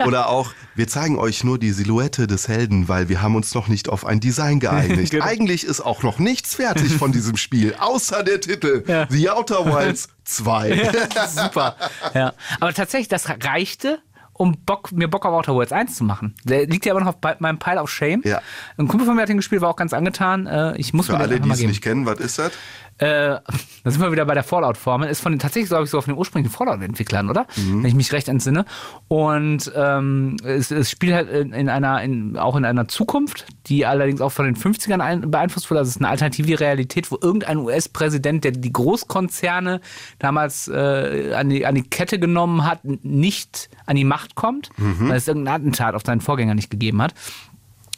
Oder 0.05 0.29
auch, 0.29 0.53
wir 0.75 0.87
zeigen 0.87 1.17
euch 1.19 1.43
nur 1.43 1.59
die 1.59 1.71
Silhouette 1.73 2.27
des 2.27 2.47
Helden, 2.47 2.87
weil 2.87 3.09
wir 3.09 3.21
haben 3.21 3.35
uns 3.35 3.53
noch 3.53 3.67
nicht 3.67 3.89
auf 3.89 4.05
ein 4.05 4.21
Design 4.21 4.61
geeinigt. 4.61 5.11
Genau. 5.15 5.25
Eigentlich 5.25 5.65
ist 5.65 5.81
auch 5.81 6.01
noch 6.01 6.17
nichts 6.17 6.55
fertig 6.55 6.93
von 6.93 7.11
diesem 7.11 7.35
Spiel, 7.35 7.75
außer 7.77 8.23
der 8.23 8.39
Titel 8.39 8.85
Ja. 8.87 9.05
The 9.09 9.29
Outer 9.31 9.65
Wilds 9.65 10.07
2. 10.23 10.91
Super. 11.27 11.75
Ja. 12.13 12.33
Aber 12.61 12.73
tatsächlich, 12.73 13.09
das 13.09 13.27
reichte, 13.43 13.99
um 14.37 14.57
Bock, 14.65 14.91
mir 14.91 15.07
Bock 15.07 15.25
auf 15.25 15.33
Outer 15.33 15.53
Worlds 15.55 15.71
1 15.71 15.95
zu 15.95 16.03
machen. 16.03 16.35
Der 16.43 16.67
liegt 16.67 16.85
ja 16.85 16.93
aber 16.93 16.99
noch 16.99 17.15
auf 17.15 17.39
meinem 17.39 17.57
Pile 17.57 17.81
of 17.81 17.89
Shame. 17.89 18.21
Ja. 18.25 18.41
Ein 18.77 18.87
Kumpel 18.87 19.05
von 19.07 19.15
mir 19.15 19.21
hat 19.21 19.29
den 19.29 19.37
gespielt, 19.37 19.61
war 19.61 19.69
auch 19.69 19.75
ganz 19.77 19.93
angetan. 19.93 20.45
Äh, 20.45 20.75
Ich 20.77 20.93
muss 20.93 21.07
Für 21.07 21.13
mir 21.13 21.19
alle, 21.19 21.39
die 21.39 21.49
es 21.49 21.61
nicht 21.61 21.81
kennen, 21.81 22.05
was 22.05 22.19
ist 22.19 22.37
das? 22.39 22.51
Äh, 22.97 23.39
da 23.83 23.91
sind 23.91 24.01
wir 24.01 24.11
wieder 24.11 24.25
bei 24.25 24.33
der 24.33 24.43
Fallout-Formel. 24.43 25.09
Ist 25.09 25.21
von 25.21 25.33
den, 25.33 25.39
tatsächlich, 25.39 25.69
glaube 25.69 25.83
ich, 25.83 25.89
so 25.89 25.97
auf 25.97 26.05
den 26.05 26.15
ursprünglichen 26.15 26.55
Fallout-Entwicklern, 26.55 27.29
oder? 27.29 27.45
Mhm. 27.57 27.83
Wenn 27.83 27.89
ich 27.89 27.93
mich 27.95 28.11
recht 28.13 28.27
entsinne. 28.29 28.65
Und 29.09 29.71
ähm, 29.75 30.37
es, 30.43 30.71
es 30.71 30.89
spielt 30.89 31.13
halt 31.13 31.29
in, 31.29 31.51
in 31.53 31.69
einer, 31.69 32.01
in, 32.01 32.37
auch 32.37 32.55
in 32.55 32.63
einer 32.65 32.87
Zukunft, 32.87 33.45
die 33.67 33.85
allerdings 33.85 34.21
auch 34.21 34.31
von 34.31 34.45
den 34.45 34.55
50ern 34.55 35.01
ein, 35.01 35.29
beeinflusst 35.29 35.69
wurde. 35.69 35.79
Also 35.79 35.89
es 35.89 35.95
ist 35.97 36.01
eine 36.01 36.09
alternative 36.09 36.59
Realität, 36.59 37.11
wo 37.11 37.17
irgendein 37.21 37.57
US-Präsident, 37.57 38.43
der 38.43 38.51
die 38.51 38.71
Großkonzerne 38.73 39.81
damals 40.19 40.67
äh, 40.67 41.33
an, 41.35 41.49
die, 41.49 41.65
an 41.65 41.75
die 41.75 41.83
Kette 41.83 42.17
genommen 42.17 42.65
hat, 42.65 42.79
nicht 42.85 43.69
an 43.85 43.95
die 43.97 44.05
Macht 44.05 44.35
kommt, 44.35 44.69
Mhm. 44.77 45.09
weil 45.09 45.17
es 45.17 45.27
irgendein 45.27 45.55
Attentat 45.55 45.95
auf 45.95 46.03
seinen 46.05 46.21
Vorgänger 46.21 46.55
nicht 46.55 46.69
gegeben 46.71 47.01
hat 47.01 47.13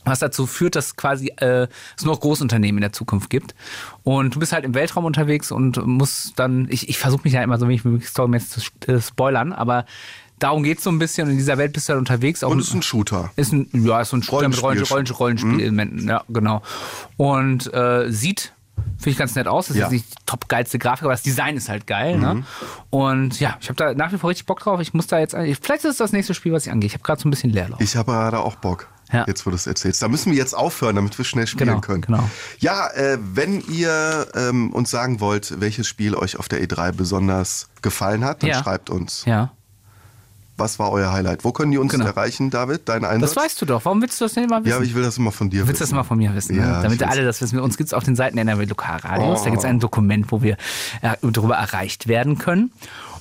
was 0.10 0.20
dazu 0.20 0.46
führt, 0.48 0.76
dass 0.76 0.96
quasi 0.96 1.28
äh, 1.38 1.68
es 1.98 2.04
nur 2.06 2.14
noch 2.16 2.22
Großunternehmen 2.22 2.78
in 2.78 2.82
der 2.82 2.94
Zukunft 2.94 3.30
gibt. 3.30 3.56
Und 4.04 4.36
du 4.36 4.40
bist 4.40 4.54
halt 4.54 4.66
im 4.66 4.74
Weltraum 4.74 5.06
unterwegs 5.06 5.52
und 5.52 5.78
musst 5.86 6.38
dann, 6.40 6.68
ich, 6.70 6.90
ich 6.90 6.98
versuche 6.98 7.22
mich 7.24 7.34
ja 7.34 7.42
immer 7.44 7.58
so 7.60 7.68
wenig 7.68 7.84
wie 7.86 7.90
möglich 7.90 8.10
storymäßig 8.10 8.72
zu 8.82 8.92
äh, 8.92 9.02
spoilern, 9.02 9.54
aber 9.54 9.86
darum 10.40 10.62
geht's 10.64 10.84
so 10.84 10.92
ein 10.92 11.00
bisschen 11.00 11.26
und 11.26 11.32
in 11.32 11.38
dieser 11.38 11.58
Welt 11.58 11.74
bist 11.74 11.90
du 11.90 11.94
halt 11.94 12.00
unterwegs. 12.00 12.44
Auch 12.44 12.52
Und 12.52 12.60
es 12.60 12.68
ist 12.68 12.74
ein 12.76 12.84
Shooter. 12.84 13.32
ist 13.36 13.52
ein, 13.54 13.68
ja, 13.74 14.02
ist 14.02 14.10
so 14.10 14.18
ein 14.18 14.24
Shooter 14.24 14.48
mit 14.50 14.62
Rollenspiel. 14.62 14.94
Rollenspiel, 14.94 15.16
Rollenspielelementen, 15.18 16.08
ja, 16.08 16.24
genau. 16.30 16.62
Und 17.18 17.74
äh, 17.74 18.12
sieht, 18.12 18.54
finde 18.98 19.10
ich 19.10 19.18
ganz 19.18 19.34
nett 19.36 19.48
aus. 19.48 19.68
Das 19.70 19.78
Ja. 19.78 19.86
ist 19.88 19.92
nicht 19.92 20.06
die 20.12 20.16
top 20.28 20.48
geilste 20.48 20.78
Grafik, 20.78 21.04
aber 21.06 21.14
das 21.14 21.24
Design 21.24 21.58
ist 21.58 21.70
halt 21.70 21.88
geil, 21.88 22.20
ne? 22.20 22.44
Und 22.92 23.40
ja, 23.40 23.58
ich 23.60 23.70
habe 23.70 23.76
da 23.78 23.94
nach 23.96 24.12
wie 24.14 24.18
vor 24.18 24.30
richtig 24.30 24.46
Bock 24.46 24.60
drauf. 24.60 24.80
Ich 24.80 24.94
muss 24.94 25.08
da 25.08 25.18
jetzt, 25.20 25.34
vielleicht 25.36 25.84
ist 25.84 25.86
es 25.86 25.98
das 25.98 26.12
nächste 26.12 26.34
Spiel, 26.36 26.54
was 26.54 26.66
ich 26.68 26.72
angehe. 26.72 26.88
Ich 26.88 26.94
habe 26.94 27.04
gerade 27.04 27.20
so 27.20 27.28
ein 27.28 27.32
bisschen 27.32 27.50
Leerlauf. 27.52 27.82
Ich 27.82 27.96
habe 27.96 28.12
gerade 28.12 28.40
auch 28.40 28.56
Bock. 28.56 28.88
Ja. 29.12 29.24
Jetzt, 29.28 29.46
wo 29.46 29.50
du 29.52 29.56
es 29.56 29.66
erzählst. 29.68 30.02
Da 30.02 30.10
müssen 30.10 30.32
wir 30.32 30.38
jetzt 30.38 30.54
aufhören, 30.56 30.96
damit 30.98 31.18
wir 31.18 31.24
schnell 31.24 31.48
spielen 31.48 31.70
Genau, 31.70 31.80
können. 31.82 32.02
genau. 32.02 32.30
Ja, 32.60 32.88
äh, 32.90 33.18
wenn 33.22 33.62
ihr 33.70 34.28
ähm, 34.36 34.72
uns 34.74 34.92
sagen 34.92 35.20
wollt, 35.22 35.62
welches 35.62 35.88
Spiel 35.88 36.14
euch 36.16 36.38
auf 36.38 36.50
der 36.50 36.62
E3 36.62 36.92
besonders 36.92 37.70
gefallen 37.82 38.26
hat, 38.26 38.44
dann 38.44 38.50
Ja. 38.50 38.62
schreibt 38.62 38.90
uns. 38.90 39.24
Ja. 39.26 39.52
Was 40.60 40.80
war 40.80 40.92
euer 40.92 41.12
Highlight? 41.14 41.44
Wo 41.46 41.52
können 41.52 41.72
die 41.72 41.78
uns 41.78 41.92
Genau. 41.92 42.06
erreichen, 42.06 42.50
David? 42.50 42.90
Dein 42.90 43.06
Einsatz? 43.06 43.36
Das 43.36 43.44
weißt 43.44 43.62
du 43.62 43.66
doch. 43.68 43.86
Warum 43.86 44.02
willst 44.02 44.20
du 44.20 44.26
das 44.26 44.34
denn 44.34 44.46
immer 44.46 44.58
wissen? 44.62 44.70
ja, 44.72 44.76
aber 44.78 44.86
ich 44.86 44.96
will 44.96 45.04
das 45.04 45.18
immer 45.20 45.32
von 45.32 45.52
dir 45.52 45.68
willst 45.68 45.80
wissen. 45.82 45.92
das 45.92 45.96
mal 45.96 46.04
von 46.04 46.18
mir 46.18 46.34
wissen, 46.34 46.56
Ja, 46.58 46.78
ne? 46.78 46.84
damit 46.84 47.04
alle 47.04 47.24
das 47.24 47.40
wissen. 47.42 47.60
Uns 47.60 47.78
gibt 47.78 47.88
es 47.90 47.94
auf 47.94 48.04
den 48.04 48.16
Seiten 48.16 48.38
NRW 48.40 48.66
Lokalradios. 48.66 49.44
Da 49.44 49.50
gibt 49.52 49.60
es 49.60 49.66
ein 49.66 49.80
Dokument, 49.80 50.32
wo 50.32 50.42
wir 50.42 50.58
äh, 51.04 51.16
darüber 51.22 51.56
erreicht 51.58 52.08
werden 52.08 52.40
können. 52.40 52.72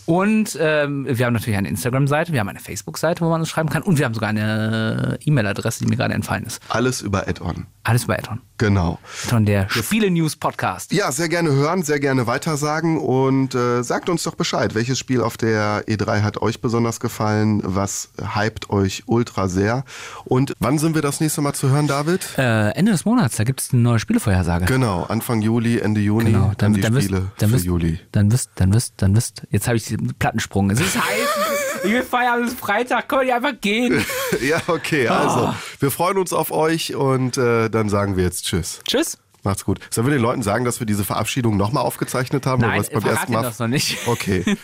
Und 0.06 0.56
ähm, 0.60 1.06
wir 1.08 1.26
haben 1.26 1.34
natürlich 1.34 1.58
eine 1.58 1.68
Instagram-Seite, 1.68 2.32
wir 2.32 2.40
haben 2.40 2.48
eine 2.48 2.60
Facebook-Seite, 2.60 3.24
wo 3.24 3.28
man 3.28 3.40
uns 3.40 3.48
schreiben 3.48 3.68
kann. 3.68 3.82
Und 3.82 3.98
wir 3.98 4.04
haben 4.04 4.14
sogar 4.14 4.30
eine 4.30 5.18
E-Mail-Adresse, 5.24 5.84
die 5.84 5.90
mir 5.90 5.96
gerade 5.96 6.14
entfallen 6.14 6.44
ist. 6.44 6.62
Alles 6.68 7.02
über 7.02 7.28
Add-on. 7.28 7.66
Alles 7.86 8.02
über 8.02 8.18
Addon. 8.18 8.40
Genau. 8.58 8.98
Addon, 9.28 9.44
der 9.46 9.68
Spiele-News-Podcast. 9.68 10.92
Ja, 10.92 11.12
sehr 11.12 11.28
gerne 11.28 11.52
hören, 11.52 11.84
sehr 11.84 12.00
gerne 12.00 12.26
weitersagen 12.26 12.98
und 12.98 13.54
äh, 13.54 13.84
sagt 13.84 14.08
uns 14.08 14.24
doch 14.24 14.34
Bescheid. 14.34 14.74
Welches 14.74 14.98
Spiel 14.98 15.20
auf 15.20 15.36
der 15.36 15.86
E3 15.86 16.22
hat 16.22 16.42
euch 16.42 16.60
besonders 16.60 16.98
gefallen? 16.98 17.60
Was 17.64 18.08
hypt 18.34 18.70
euch 18.70 19.04
ultra 19.06 19.46
sehr? 19.46 19.84
Und 20.24 20.52
wann 20.58 20.78
sind 20.78 20.96
wir 20.96 21.02
das 21.02 21.20
nächste 21.20 21.42
Mal 21.42 21.52
zu 21.52 21.70
hören, 21.70 21.86
David? 21.86 22.26
Äh, 22.36 22.70
Ende 22.70 22.90
des 22.90 23.04
Monats, 23.04 23.36
da 23.36 23.44
gibt 23.44 23.60
es 23.60 23.72
eine 23.72 23.82
neue 23.82 24.00
Spielevorhersage. 24.00 24.64
Genau, 24.64 25.04
Anfang 25.04 25.40
Juli, 25.42 25.78
Ende 25.78 26.00
Juni, 26.00 26.32
Genau, 26.32 26.52
dann, 26.58 26.72
dann, 26.72 26.74
die 26.74 26.80
dann 26.80 27.00
Spiele 27.00 27.30
dann 27.38 27.50
für 27.50 27.54
wirst, 27.54 27.64
Juli. 27.66 28.00
Dann 28.10 28.32
wirst, 28.32 28.50
dann 28.56 28.74
wirst, 28.74 28.94
dann 28.96 29.14
wirst, 29.14 29.42
jetzt 29.50 29.68
habe 29.68 29.76
ich 29.76 29.84
den 29.84 30.12
Plattensprung. 30.18 30.70
Es 30.70 30.80
ist 30.80 30.96
heiß, 30.96 31.04
ich 31.86 31.92
will 31.92 32.02
feiern, 32.02 32.44
es 32.44 32.52
ist 32.52 32.60
Freitag, 32.60 33.08
können 33.08 33.22
wir 33.22 33.24
nicht 33.26 33.34
einfach 33.34 33.60
gehen. 33.60 34.04
Ja, 34.42 34.60
okay, 34.66 35.08
also 35.08 35.54
wir 35.78 35.90
freuen 35.90 36.18
uns 36.18 36.32
auf 36.32 36.50
euch 36.50 36.94
und 36.94 37.36
äh, 37.38 37.70
dann 37.70 37.88
sagen 37.88 38.16
wir 38.16 38.24
jetzt 38.24 38.44
Tschüss. 38.46 38.80
Tschüss. 38.86 39.18
Macht's 39.44 39.64
gut. 39.64 39.78
Sollen 39.90 40.06
wir 40.08 40.12
den 40.14 40.22
Leuten 40.22 40.42
sagen, 40.42 40.64
dass 40.64 40.80
wir 40.80 40.86
diese 40.86 41.04
Verabschiedung 41.04 41.56
nochmal 41.56 41.84
aufgezeichnet 41.84 42.46
haben? 42.46 42.62
Nein, 42.62 42.80
oder 42.80 42.80
was 42.80 42.90
beim 42.90 43.12
ersten 43.12 43.32
Mal? 43.32 43.42
das 43.42 43.58
noch 43.60 43.68
nicht. 43.68 43.98
Okay. 44.06 44.44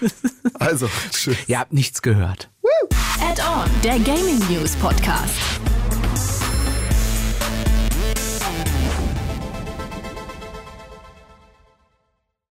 Also, 0.58 0.88
tschüss. 1.10 1.36
Ihr 1.48 1.58
habt 1.58 1.72
nichts 1.72 2.02
gehört. 2.02 2.48
Add-on, 3.20 3.68
der 3.82 3.98
Gaming 4.00 4.38
News 4.48 4.76
Podcast. 4.76 5.34